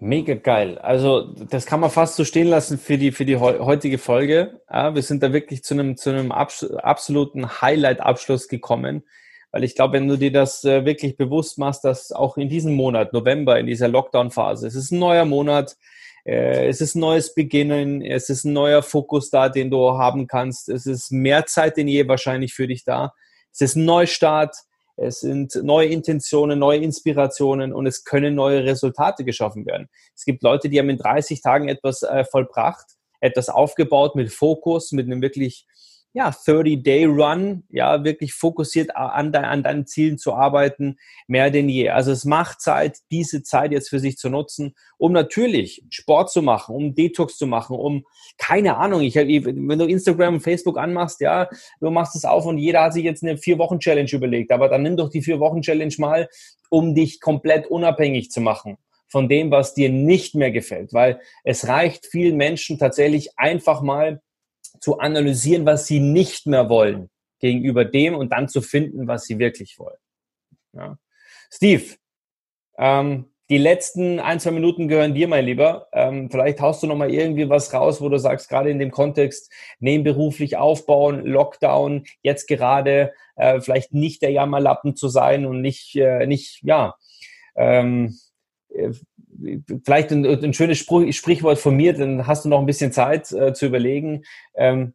Mega 0.01 0.35
geil. 0.35 0.79
Also 0.79 1.33
das 1.51 1.67
kann 1.67 1.81
man 1.81 1.91
fast 1.91 2.17
so 2.17 2.25
stehen 2.25 2.49
lassen 2.49 2.79
für 2.79 2.99
die 2.99 3.11
für 3.11 3.25
die 3.25 3.37
heutige 3.37 3.99
Folge. 3.99 4.61
Ja, 4.71 4.95
wir 4.95 5.03
sind 5.03 5.23
da 5.23 5.33
wirklich 5.33 5.65
zu 5.65 5.75
einem 5.75 5.97
zu 5.97 6.11
einem 6.11 6.31
absoluten 6.31 7.61
Highlight-Abschluss 7.61 8.49
gekommen, 8.49 9.03
weil 9.51 9.65
ich 9.65 9.75
glaube, 9.75 9.95
wenn 9.95 10.07
du 10.07 10.17
dir 10.17 10.33
das 10.33 10.65
äh, 10.65 10.85
wirklich 10.85 11.17
bewusst 11.17 11.59
machst, 11.59 11.85
dass 11.85 12.13
auch 12.13 12.37
in 12.37 12.49
diesem 12.49 12.75
Monat 12.75 13.13
November 13.13 13.59
in 13.59 13.67
dieser 13.67 13.89
Lockdown-Phase, 13.89 14.69
es 14.69 14.77
ist 14.77 14.93
ein 14.93 15.01
neuer 15.01 15.25
Monat, 15.25 15.77
es 16.31 16.81
ist 16.83 16.95
ein 16.95 17.01
neues 17.01 17.35
Beginnen, 17.35 18.03
es 18.03 18.29
ist 18.29 18.45
ein 18.45 18.53
neuer 18.53 18.83
Fokus 18.83 19.31
da, 19.31 19.49
den 19.49 19.71
du 19.71 19.93
haben 19.93 20.27
kannst. 20.27 20.69
Es 20.69 20.85
ist 20.85 21.11
mehr 21.11 21.47
Zeit 21.47 21.77
denn 21.77 21.89
je 21.89 22.07
wahrscheinlich 22.07 22.53
für 22.53 22.67
dich 22.67 22.85
da. 22.85 23.15
Es 23.53 23.63
ist 23.63 23.77
ein 23.77 23.87
Neustart. 23.87 24.55
es 24.97 25.21
sind 25.21 25.55
neue 25.63 25.89
Intentionen, 25.89 26.59
neue 26.59 26.81
Inspirationen 26.81 27.73
und 27.73 27.87
es 27.87 28.05
können 28.05 28.35
neue 28.35 28.65
Resultate 28.65 29.25
geschaffen 29.25 29.65
werden. 29.65 29.89
Es 30.15 30.25
gibt 30.25 30.43
Leute, 30.43 30.69
die 30.69 30.79
haben 30.79 30.91
in 30.91 30.99
30 30.99 31.41
Tagen 31.41 31.69
etwas 31.69 32.03
äh, 32.03 32.25
vollbracht, 32.25 32.87
etwas 33.21 33.49
aufgebaut 33.49 34.15
mit 34.15 34.33
Fokus, 34.33 34.93
mit 34.93 35.07
einem 35.07 35.23
wirklich 35.23 35.67
ja, 36.15 36.31
30-Day-Run, 36.31 37.65
ja, 37.69 38.03
wirklich 38.03 38.33
fokussiert 38.33 38.97
an, 38.97 39.31
de 39.31 39.43
an 39.43 39.63
deinen 39.63 39.87
Zielen 39.87 40.19
zu 40.19 40.35
arbeiten, 40.35 40.97
mehr 41.27 41.51
denn 41.51 41.69
je. 41.69 41.91
Also 41.91 42.13
es 42.13 42.25
macht 42.25 42.61
Zeit, 42.61 42.99
diese 43.11 43.43
Zeit 43.43 43.73
jetzt 43.73 43.91
für 43.91 44.01
sich 44.01 44.17
zu 44.17 44.31
nutzen, 44.31 44.75
um 44.97 45.13
natürlich 45.13 45.85
Sport 45.91 46.31
zu 46.31 46.43
machen, 46.43 46.75
um 46.75 46.95
Detox 46.95 47.37
zu 47.37 47.47
machen, 47.47 47.77
um, 47.77 48.05
keine 48.39 48.79
Ahnung, 48.79 49.03
ich, 49.03 49.15
wenn 49.17 49.79
du 49.79 49.85
Instagram 49.85 50.35
und 50.35 50.41
Facebook 50.41 50.79
anmachst, 50.79 51.21
ja, 51.21 51.49
du 51.81 51.91
machst 51.91 52.17
es 52.17 52.25
auf 52.25 52.47
und 52.47 52.59
jeder 52.59 52.83
hat 52.83 52.95
sich 52.95 53.05
jetzt 53.05 53.23
eine 53.23 53.37
Vier-Wochen-Challenge 53.37 54.11
überlegt, 54.11 54.51
aber 54.51 54.69
dann 54.69 54.83
nimm 54.83 54.97
doch 54.97 55.11
die 55.11 55.23
Vier-Wochen-Challenge 55.23 55.95
mal, 55.99 56.29
um 56.71 56.95
dich 56.95 57.21
komplett 57.21 57.67
unabhängig 57.67 58.31
zu 58.31 58.41
machen 58.41 58.79
von 59.09 59.29
dem, 59.29 59.51
was 59.51 59.75
dir 59.75 59.89
nicht 59.91 60.35
mehr 60.35 60.51
gefällt, 60.51 60.93
weil 60.93 61.21
es 61.45 61.67
reicht 61.67 62.07
vielen 62.07 62.37
Menschen 62.37 62.79
tatsächlich 62.79 63.39
einfach 63.39 63.83
mal 63.83 64.21
zu 64.81 64.99
analysieren, 64.99 65.67
was 65.67 65.87
sie 65.87 66.01
nicht 66.01 66.47
mehr 66.47 66.69
wollen 66.69 67.11
gegenüber 67.41 67.85
dem 67.85 68.15
und 68.15 68.33
dann 68.33 68.49
zu 68.49 68.63
finden, 68.63 69.07
was 69.07 69.25
sie 69.25 69.39
wirklich 69.39 69.79
wollen. 69.79 69.99
Ja. 70.73 70.99
Steve, 71.51 71.97
ähm, 72.79 73.27
die 73.51 73.59
letzten 73.59 74.21
ein, 74.21 74.41
zwei 74.41 74.51
Minuten 74.51 74.89
gehören 74.89 75.15
dir, 75.15 75.27
mein 75.27 75.47
Lieber. 75.47 75.89
Ähm, 75.93 76.31
vielleicht 76.31 76.61
haust 76.61 76.83
du 76.83 76.87
noch 76.87 76.97
mal 76.97 77.11
irgendwie 77.11 77.49
was 77.49 77.73
raus, 77.73 78.01
wo 78.03 78.11
du 78.11 78.19
sagst, 78.19 78.51
gerade 78.51 78.71
in 78.71 78.79
dem 78.79 78.91
Kontext, 78.91 79.51
nebenberuflich 79.79 80.59
aufbauen, 80.59 81.25
Lockdown, 81.25 82.05
jetzt 82.21 82.47
gerade 82.47 83.15
äh, 83.37 83.61
vielleicht 83.61 83.95
nicht 83.95 84.21
der 84.21 84.33
Jammerlappen 84.33 84.97
zu 84.97 85.09
sein 85.09 85.47
und 85.47 85.63
nicht, 85.63 85.97
äh, 85.97 86.27
nicht 86.27 86.63
ja, 86.63 86.95
ähm, 87.57 88.09
äh, 88.09 88.28
vielleicht 89.85 90.11
ein, 90.11 90.25
ein 90.25 90.53
schönes 90.53 90.79
Spruch, 90.79 91.11
Sprichwort 91.13 91.59
von 91.59 91.77
mir, 91.77 91.93
dann 91.95 92.27
hast 92.27 92.45
du 92.45 92.49
noch 92.49 92.61
ein 92.61 92.67
bisschen 92.67 92.93
Zeit 92.93 93.31
äh, 93.33 93.53
zu 93.53 93.67
überlegen. 93.67 94.25
Ähm, 94.55 94.95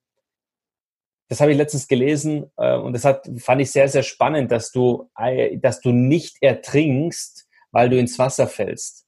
das 1.30 1.42
habe 1.42 1.52
ich 1.52 1.58
letztens 1.58 1.88
gelesen 1.88 2.52
äh, 2.58 2.76
und 2.76 2.94
das 2.94 3.06
hat, 3.06 3.28
fand 3.40 3.62
ich 3.62 3.72
sehr, 3.72 3.88
sehr 3.90 4.04
spannend, 4.04 4.52
dass 4.52 4.72
du, 4.72 5.10
äh, 5.18 5.58
dass 5.58 5.82
du 5.82 5.92
nicht 5.92 6.38
ertrinkst, 6.42 7.48
weil 7.72 7.90
du 7.90 7.98
ins 7.98 8.20
Wasser 8.20 8.48
fällst. 8.48 9.06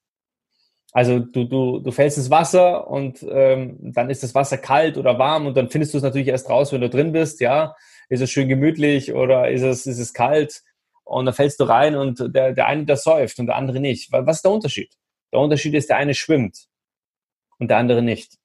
Also 0.92 1.20
du, 1.20 1.44
du, 1.44 1.80
du 1.80 1.92
fällst 1.92 2.18
ins 2.18 2.30
Wasser 2.30 2.90
und 2.90 3.24
ähm, 3.30 3.78
dann 3.82 4.10
ist 4.10 4.24
das 4.24 4.34
Wasser 4.34 4.58
kalt 4.58 4.98
oder 4.98 5.20
warm 5.20 5.46
und 5.46 5.58
dann 5.58 5.70
findest 5.70 5.94
du 5.94 5.98
es 5.98 6.04
natürlich 6.04 6.30
erst 6.30 6.50
raus, 6.50 6.72
wenn 6.72 6.82
du 6.82 6.90
drin 6.90 7.12
bist, 7.12 7.42
ja. 7.42 7.76
Ist 8.08 8.22
es 8.22 8.32
schön 8.32 8.48
gemütlich 8.48 9.14
oder 9.14 9.52
ist 9.52 9.64
es, 9.64 9.86
ist 9.88 10.00
es 10.00 10.14
kalt? 10.14 10.64
Und 11.06 11.26
dann 11.26 11.34
fällst 11.34 11.60
du 11.60 11.66
rein 11.66 11.96
und 11.96 12.20
der, 12.36 12.54
der 12.54 12.66
eine, 12.66 12.86
der 12.86 12.98
säuft 12.98 13.40
und 13.40 13.46
der 13.46 13.56
andere 13.56 13.80
nicht. 13.80 14.12
Was 14.12 14.38
ist 14.38 14.46
der 14.46 14.52
Unterschied? 14.52 14.92
Der 15.32 15.40
Unterschied 15.40 15.74
ist, 15.76 15.90
der 15.90 15.98
eine 15.98 16.14
schwimmt 16.14 16.68
und 17.60 17.70
der 17.70 17.78
andere 17.78 18.02
nicht. 18.02 18.38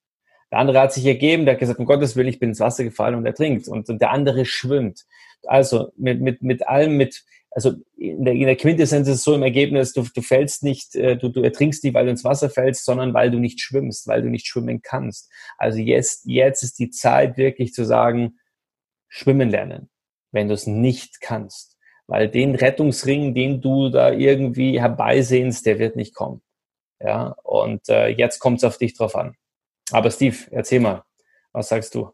Der 0.51 0.59
andere 0.59 0.81
hat 0.81 0.93
sich 0.93 1.07
ergeben, 1.07 1.45
der 1.45 1.55
hat 1.55 1.61
gesagt, 1.61 1.79
um 1.79 1.87
Gottes 1.87 2.17
Willen, 2.17 2.29
ich 2.29 2.39
bin 2.39 2.51
ins 2.51 2.61
Wasser 2.61 2.85
gefallen 2.85 3.15
und 3.15 3.25
er 3.25 3.35
trinkt. 3.35 3.69
Und, 3.69 3.89
und 3.89 4.01
der 4.03 4.11
andere 4.11 4.45
schwimmt. 4.45 5.07
Also 5.47 5.93
mit, 5.97 6.21
mit, 6.21 6.43
mit 6.43 6.67
allem, 6.69 6.97
mit, 6.97 7.25
also 7.51 7.75
in 7.97 8.25
der, 8.25 8.35
in 8.35 8.47
der 8.47 8.57
Quintessenz 8.57 9.09
ist 9.09 9.17
es 9.17 9.25
so 9.25 9.35
im 9.35 9.43
Ergebnis, 9.43 9.93
du, 9.93 10.05
du 10.15 10.23
fällst 10.23 10.63
nicht, 10.63 10.97
äh, 10.97 11.17
du, 11.17 11.29
du 11.29 11.43
ertrinkst 11.43 11.83
nicht, 11.85 11.95
weil 11.95 12.05
du 12.05 12.11
ins 12.11 12.25
Wasser 12.25 12.51
fällst, 12.51 12.85
sondern 12.85 13.15
weil 13.15 13.31
du 13.31 13.39
nicht 13.39 13.61
schwimmst, 13.61 14.07
weil 14.09 14.23
du 14.23 14.29
nicht 14.29 14.47
schwimmen 14.47 14.83
kannst. 14.83 15.31
Also 15.57 15.79
jetzt, 15.79 16.23
jetzt 16.27 16.63
ist 16.63 16.79
die 16.79 16.91
Zeit 16.91 17.37
wirklich 17.37 17.73
zu 17.73 17.85
sagen, 17.85 18.39
schwimmen 19.09 19.51
lernen, 19.51 19.89
wenn 20.33 20.49
du 20.49 20.55
es 20.55 20.67
nicht 20.67 21.21
kannst. 21.21 21.77
Weil 22.11 22.29
den 22.29 22.57
Rettungsring, 22.57 23.35
den 23.35 23.61
du 23.61 23.89
da 23.89 24.11
irgendwie 24.11 24.81
herbeisehnst, 24.81 25.65
der 25.65 25.79
wird 25.79 25.95
nicht 25.95 26.13
kommen. 26.13 26.43
Ja, 27.01 27.37
und 27.45 27.89
äh, 27.89 28.09
jetzt 28.09 28.41
kommt 28.41 28.59
es 28.59 28.65
auf 28.65 28.79
dich 28.79 28.95
drauf 28.95 29.15
an. 29.15 29.37
Aber 29.93 30.11
Steve, 30.11 30.37
erzähl 30.51 30.81
mal, 30.81 31.05
was 31.53 31.69
sagst 31.69 31.95
du? 31.95 32.11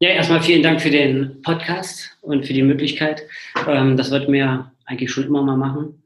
Ja, 0.00 0.10
erstmal 0.10 0.42
vielen 0.42 0.62
Dank 0.62 0.82
für 0.82 0.90
den 0.90 1.40
Podcast 1.40 2.10
und 2.20 2.44
für 2.44 2.52
die 2.52 2.62
Möglichkeit. 2.62 3.22
Ähm, 3.66 3.96
das 3.96 4.10
wollten 4.10 4.34
wir 4.34 4.70
eigentlich 4.84 5.10
schon 5.10 5.24
immer 5.24 5.42
mal 5.42 5.56
machen. 5.56 6.02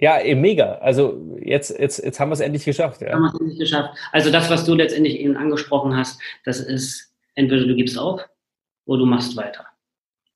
Ja, 0.00 0.18
eben 0.22 0.40
mega. 0.40 0.76
Also 0.78 1.36
jetzt, 1.42 1.78
jetzt, 1.78 2.02
jetzt 2.02 2.18
haben 2.18 2.30
wir 2.30 2.34
es 2.34 2.40
endlich 2.40 2.64
geschafft. 2.64 3.02
Ja. 3.02 3.12
Haben 3.12 3.24
wir 3.24 3.34
es 3.34 3.40
endlich 3.40 3.58
geschafft. 3.58 3.90
Also 4.10 4.30
das, 4.30 4.48
was 4.48 4.64
du 4.64 4.72
letztendlich 4.72 5.20
eben 5.20 5.36
angesprochen 5.36 5.94
hast, 5.94 6.18
das 6.46 6.60
ist 6.60 7.14
entweder 7.34 7.66
du 7.66 7.76
gibst 7.76 7.98
auf 7.98 8.22
oder 8.86 9.00
du 9.00 9.06
machst 9.06 9.36
weiter. 9.36 9.66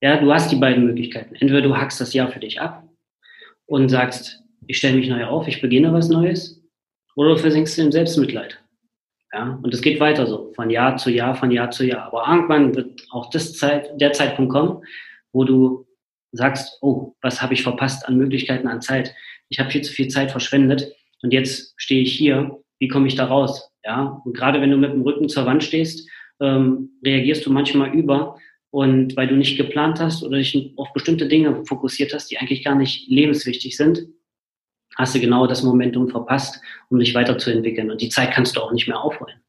Ja, 0.03 0.17
du 0.19 0.33
hast 0.33 0.51
die 0.51 0.57
beiden 0.57 0.87
Möglichkeiten. 0.87 1.35
Entweder 1.35 1.63
du 1.63 1.77
hackst 1.77 2.01
das 2.01 2.15
Jahr 2.15 2.31
für 2.31 2.41
dich 2.41 2.61
ab 2.61 2.89
und 3.67 3.89
sagst, 3.91 4.43
ich 4.67 4.79
stelle 4.79 4.97
mich 4.97 5.09
neu 5.09 5.25
auf, 5.27 5.47
ich 5.47 5.61
beginne 5.61 5.93
was 5.93 6.09
Neues, 6.09 6.63
oder 7.17 7.31
du 7.31 7.37
versinkst 7.37 7.79
in 7.79 7.93
Selbstmitleid. 7.93 8.59
Ja, 9.33 9.61
und 9.63 9.73
es 9.75 9.83
geht 9.83 10.01
weiter 10.01 10.27
so, 10.27 10.53
von 10.55 10.71
Jahr 10.71 10.97
zu 10.97 11.11
Jahr, 11.11 11.35
von 11.35 11.51
Jahr 11.51 11.71
zu 11.71 11.85
Jahr. 11.85 12.07
Aber 12.07 12.27
irgendwann 12.27 12.75
wird 12.75 13.07
auch 13.11 13.31
das 13.31 13.53
Zeit, 13.53 14.01
der 14.01 14.13
Zeitpunkt 14.13 14.53
kommen, 14.53 14.83
wo 15.33 15.45
du 15.45 15.87
sagst, 16.33 16.79
oh, 16.81 17.15
was 17.21 17.43
habe 17.43 17.55
ich 17.55 17.63
verpasst 17.63 18.09
an 18.09 18.17
Möglichkeiten, 18.17 18.69
an 18.69 18.81
Zeit? 18.81 19.15
Ich 19.49 19.61
habe 19.61 19.71
viel 19.71 19.83
zu 19.83 19.93
viel 19.93 20.09
Zeit 20.09 20.31
verschwendet 20.31 20.93
und 21.23 21.33
jetzt 21.33 21.75
stehe 21.77 22.03
ich 22.03 22.13
hier. 22.13 22.59
Wie 22.79 22.89
komme 22.89 23.07
ich 23.07 23.15
da 23.15 23.27
raus? 23.27 23.71
Ja, 23.85 24.21
und 24.25 24.37
gerade 24.37 24.61
wenn 24.61 24.71
du 24.71 24.79
mit 24.79 24.93
dem 24.93 25.03
Rücken 25.03 25.29
zur 25.29 25.47
Wand 25.47 25.63
stehst, 25.63 26.09
ähm, 26.41 26.91
reagierst 27.05 27.45
du 27.45 27.53
manchmal 27.53 27.93
über 27.95 28.39
und 28.71 29.17
weil 29.17 29.27
du 29.27 29.37
nicht 29.37 29.57
geplant 29.57 29.99
hast 30.01 30.23
oder 30.23 30.39
dich 30.39 30.73
auf 30.77 30.93
bestimmte 30.93 31.27
Dinge 31.27 31.65
fokussiert 31.65 32.15
hast, 32.15 32.31
die 32.31 32.39
eigentlich 32.39 32.65
gar 32.65 32.77
nicht 32.77 33.09
lebenswichtig 33.09 33.77
sind, 33.77 34.07
hast 34.97 35.15
du 35.15 35.21
genau 35.21 35.47
das 35.47 35.63
Momentum 35.63 36.09
verpasst, 36.09 36.61
um 36.89 36.99
dich 36.99 37.15
weiterzuentwickeln. 37.15 37.91
Und 37.91 38.01
die 38.01 38.09
Zeit 38.09 38.33
kannst 38.33 38.57
du 38.57 38.61
auch 38.61 38.73
nicht 38.73 38.87
mehr 38.87 39.01
aufholen. 39.01 39.41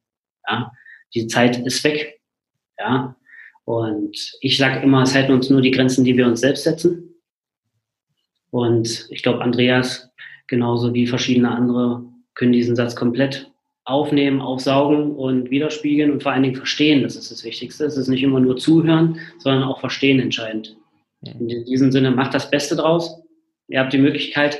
Ja? 0.49 0.71
Die 1.13 1.27
Zeit 1.27 1.57
ist 1.65 1.83
weg. 1.83 2.21
Ja? 2.79 3.15
Und 3.65 4.37
ich 4.41 4.57
sage 4.57 4.81
immer, 4.81 5.03
es 5.03 5.13
halten 5.13 5.33
uns 5.33 5.49
nur 5.49 5.61
die 5.61 5.71
Grenzen, 5.71 6.03
die 6.03 6.17
wir 6.17 6.25
uns 6.25 6.41
selbst 6.41 6.63
setzen. 6.63 7.15
Und 8.49 9.07
ich 9.11 9.21
glaube, 9.21 9.41
Andreas, 9.41 10.11
genauso 10.47 10.93
wie 10.93 11.07
verschiedene 11.07 11.51
andere, 11.51 12.03
können 12.33 12.53
diesen 12.53 12.75
Satz 12.75 12.95
komplett 12.95 13.50
aufnehmen, 13.91 14.41
aufsaugen 14.41 15.15
und 15.15 15.51
widerspiegeln 15.51 16.11
und 16.11 16.23
vor 16.23 16.31
allen 16.31 16.43
Dingen 16.43 16.55
verstehen. 16.55 17.03
Das 17.03 17.15
ist 17.15 17.31
das 17.31 17.43
Wichtigste. 17.43 17.85
Es 17.85 17.97
ist 17.97 18.07
nicht 18.07 18.23
immer 18.23 18.39
nur 18.39 18.57
zuhören, 18.57 19.19
sondern 19.37 19.63
auch 19.63 19.79
verstehen 19.79 20.19
entscheidend. 20.19 20.75
In 21.23 21.65
diesem 21.65 21.91
Sinne, 21.91 22.11
macht 22.11 22.33
das 22.33 22.49
Beste 22.49 22.75
draus. 22.75 23.21
Ihr 23.67 23.79
habt 23.79 23.93
die 23.93 23.99
Möglichkeit, 23.99 24.59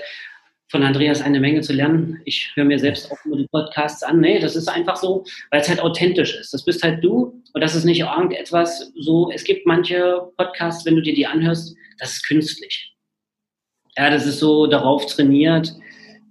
von 0.72 0.84
Andreas 0.84 1.22
eine 1.22 1.42
Menge 1.42 1.62
zu 1.62 1.74
lernen. 1.74 2.22
Ich 2.24 2.52
höre 2.56 2.64
mir 2.64 2.80
selbst 2.80 3.12
auch 3.12 3.18
nur 3.26 3.38
die 3.38 3.48
Podcasts 3.52 4.04
an. 4.04 4.22
Nee, 4.22 4.40
das 4.40 4.56
ist 4.56 4.70
einfach 4.70 4.96
so, 4.96 5.26
weil 5.52 5.60
es 5.60 5.68
halt 5.68 5.82
authentisch 5.82 6.40
ist. 6.40 6.54
Das 6.54 6.64
bist 6.64 6.82
halt 6.82 7.04
du 7.04 7.44
und 7.54 7.62
das 7.62 7.76
ist 7.76 7.84
nicht 7.84 8.00
irgendetwas 8.00 8.92
so, 8.96 9.30
es 9.32 9.44
gibt 9.44 9.68
manche 9.68 10.30
Podcasts, 10.38 10.86
wenn 10.86 10.96
du 10.96 11.02
dir 11.02 11.14
die 11.14 11.28
anhörst, 11.28 11.76
das 12.00 12.14
ist 12.14 12.26
künstlich. 12.26 12.96
Ja, 13.98 14.10
das 14.10 14.26
ist 14.26 14.40
so 14.40 14.66
darauf 14.66 15.06
trainiert, 15.08 15.76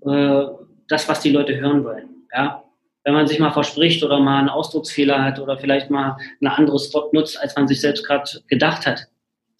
äh, 0.07 0.45
das, 0.89 1.07
was 1.07 1.21
die 1.21 1.31
Leute 1.31 1.61
hören 1.61 1.85
wollen. 1.85 2.09
Ja, 2.33 2.60
wenn 3.05 3.15
man 3.15 3.27
sich 3.27 3.39
mal 3.39 3.53
verspricht 3.53 4.03
oder 4.03 4.21
mal 4.21 4.39
einen 4.39 4.49
Ausdrucksfehler 4.49 5.25
hat 5.25 5.39
oder 5.39 5.59
vielleicht 5.59 5.91
mal 5.91 6.17
ein 6.41 6.47
anderes 6.47 6.93
Wort 6.93 7.13
nutzt, 7.13 7.41
als 7.41 7.57
man 7.57 7.67
sich 7.67 7.81
selbst 7.81 8.07
gerade 8.07 8.31
gedacht 8.49 8.87
hat, 8.87 9.07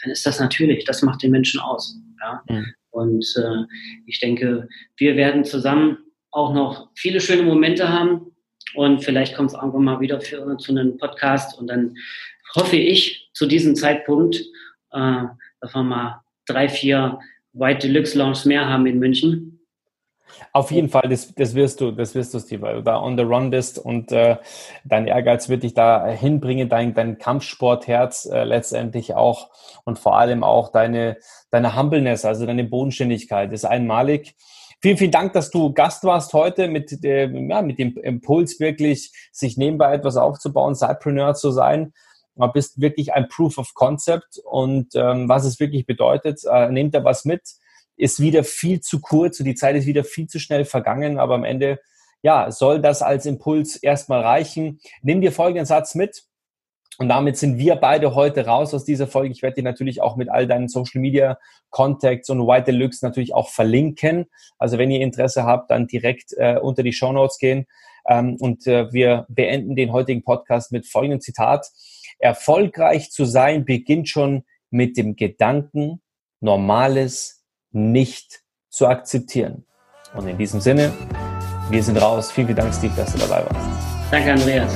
dann 0.03 0.13
ist 0.13 0.27
das 0.27 0.41
natürlich. 0.41 0.85
Das 0.85 1.03
macht 1.03 1.23
den 1.23 1.31
Menschen 1.31 1.61
aus. 1.61 1.97
Ja? 2.21 2.43
Mhm. 2.49 2.75
Und 2.91 3.25
äh, 3.37 3.65
ich 4.07 4.21
denke, 4.21 4.69
wir 4.97 5.17
werden 5.17 5.45
zusammen 5.45 5.99
auch 6.31 6.53
noch 6.53 6.91
viele 6.95 7.21
schöne 7.21 7.43
Momente 7.43 7.89
haben. 7.89 8.33
Und 8.75 9.05
vielleicht 9.05 9.35
kommt 9.35 9.51
es 9.51 9.57
irgendwann 9.57 9.85
mal 9.85 10.01
wieder 10.01 10.21
für, 10.21 10.57
zu 10.59 10.73
einem 10.73 10.97
Podcast. 10.99 11.59
Und 11.59 11.69
dann 11.69 11.97
hoffe 12.55 12.77
ich 12.77 13.31
zu 13.33 13.47
diesem 13.47 13.75
Zeitpunkt, 13.75 14.37
äh, 14.93 15.25
dass 15.61 15.75
wir 15.75 15.83
mal 15.83 16.23
drei, 16.47 16.69
vier 16.69 17.19
White 17.53 17.89
Deluxe 17.89 18.19
Lounge 18.19 18.41
mehr 18.45 18.69
haben 18.69 18.87
in 18.87 18.99
München. 18.99 19.60
Auf 20.53 20.71
jeden 20.71 20.89
Fall, 20.89 21.09
das, 21.09 21.33
das 21.35 21.55
wirst 21.55 21.81
du, 21.81 21.93
das 21.93 22.15
wirst 22.15 22.35
du, 22.35 22.41
Steve, 22.41 22.63
weil 22.63 22.75
du 22.77 22.83
da 22.83 23.01
on 23.01 23.17
the 23.17 23.23
run 23.23 23.51
bist 23.51 23.79
und 23.79 24.11
äh, 24.11 24.37
dein 24.85 25.07
Ehrgeiz 25.07 25.49
wird 25.49 25.63
dich 25.63 25.75
da 25.75 26.07
hinbringen, 26.07 26.69
dein, 26.69 26.95
dein 26.95 27.19
Kampfsportherz 27.19 28.27
äh, 28.27 28.45
letztendlich 28.45 29.15
auch 29.15 29.51
und 29.85 29.99
vor 29.99 30.19
allem 30.19 30.43
auch 30.43 30.73
deine, 30.73 31.19
deine 31.51 31.77
Humbleness, 31.77 32.25
also 32.25 32.47
deine 32.47 32.65
Bodenständigkeit 32.65 33.53
ist 33.53 33.65
einmalig. 33.65 34.35
Vielen, 34.83 34.97
vielen 34.97 35.11
Dank, 35.11 35.35
dass 35.35 35.51
du 35.51 35.73
Gast 35.75 36.05
warst 36.05 36.33
heute 36.33 36.67
mit, 36.67 37.05
äh, 37.05 37.29
ja, 37.49 37.63
mit 37.63 37.79
dem 37.79 37.97
Impuls 37.99 38.59
wirklich, 38.61 39.13
sich 39.31 39.57
nebenbei 39.57 39.93
etwas 39.93 40.17
aufzubauen, 40.17 40.75
Sidepreneur 40.75 41.35
zu 41.35 41.51
sein. 41.51 41.93
Du 42.35 42.49
bist 42.49 42.81
wirklich 42.81 43.13
ein 43.13 43.29
Proof 43.29 43.59
of 43.59 43.75
Concept 43.75 44.41
und 44.43 44.95
ähm, 44.95 45.29
was 45.29 45.45
es 45.45 45.61
wirklich 45.61 45.85
bedeutet, 45.85 46.41
äh, 46.51 46.71
nehmt 46.71 46.95
da 46.95 47.05
was 47.05 47.27
mit 47.27 47.43
ist 48.01 48.21
wieder 48.21 48.45
viel 48.45 48.81
zu 48.81 49.01
kurz 49.01 49.39
und 49.41 49.47
die 49.47 49.55
Zeit 49.55 49.77
ist 49.77 49.87
wieder 49.87 50.05
viel 50.05 50.27
zu 50.27 50.39
schnell 50.39 50.65
vergangen, 50.65 51.19
aber 51.19 51.35
am 51.35 51.45
Ende, 51.45 51.81
ja, 52.23 52.51
soll 52.51 52.81
das 52.81 53.03
als 53.03 53.27
Impuls 53.27 53.77
erstmal 53.77 54.21
reichen. 54.21 54.81
Nimm 55.03 55.21
dir 55.21 55.33
folgenden 55.33 55.67
Satz 55.67 55.95
mit 55.95 56.25
Und 56.99 57.09
damit 57.09 57.37
sind 57.37 57.59
wir 57.59 57.77
beide 57.77 58.15
heute 58.15 58.47
raus 58.47 58.75
aus 58.75 58.85
dieser 58.85 59.07
Folge. 59.07 59.33
Ich 59.33 59.43
werde 59.43 59.57
dir 59.57 59.63
natürlich 59.63 60.03
auch 60.03 60.17
mit 60.17 60.29
all 60.31 60.47
deinen 60.47 60.69
Social 60.69 61.01
Media 61.01 61.39
Contacts 61.71 62.29
und 62.29 62.47
White 62.47 62.73
Deluxe 62.73 63.05
natürlich 63.05 63.35
auch 63.35 63.49
verlinken. 63.49 64.27
Also 64.59 64.77
wenn 64.77 64.91
ihr 64.91 65.01
Interesse 65.01 65.45
habt, 65.45 65.71
dann 65.71 65.87
direkt 65.87 66.33
äh, 66.37 66.59
unter 66.61 66.83
die 66.83 66.93
Show 66.93 67.13
Notes 67.13 67.39
gehen. 67.39 67.67
Ähm, 68.07 68.37
und 68.41 68.67
äh, 68.67 68.93
wir 68.93 69.27
beenden 69.29 69.77
den 69.77 69.93
heutigen 69.93 70.25
Podcast 70.25 70.73
mit 70.73 70.87
folgendem 70.87 71.21
Zitat. 71.21 71.71
Erfolgreich 72.19 73.11
zu 73.11 73.25
sein 73.25 73.65
beginnt 73.65 74.09
schon 74.09 74.45
mit 74.71 74.97
dem 74.97 75.17
Gedanken, 75.17 76.03
Normales 76.41 77.40
nicht 77.73 78.43
zu 78.69 78.87
akzeptieren. 78.87 79.65
Und 80.15 80.27
in 80.27 80.39
diesem 80.39 80.61
Sinne, 80.61 80.93
wir 81.71 81.83
sind 81.83 81.97
raus. 81.99 82.33
Vielen, 82.33 82.49
vielen 82.49 82.57
Dank, 82.57 82.75
Steve, 82.75 82.93
dass 82.97 83.13
du 83.13 83.19
dabei 83.19 83.45
warst. 83.45 83.69
Danke, 84.11 84.33
Andreas. 84.33 84.73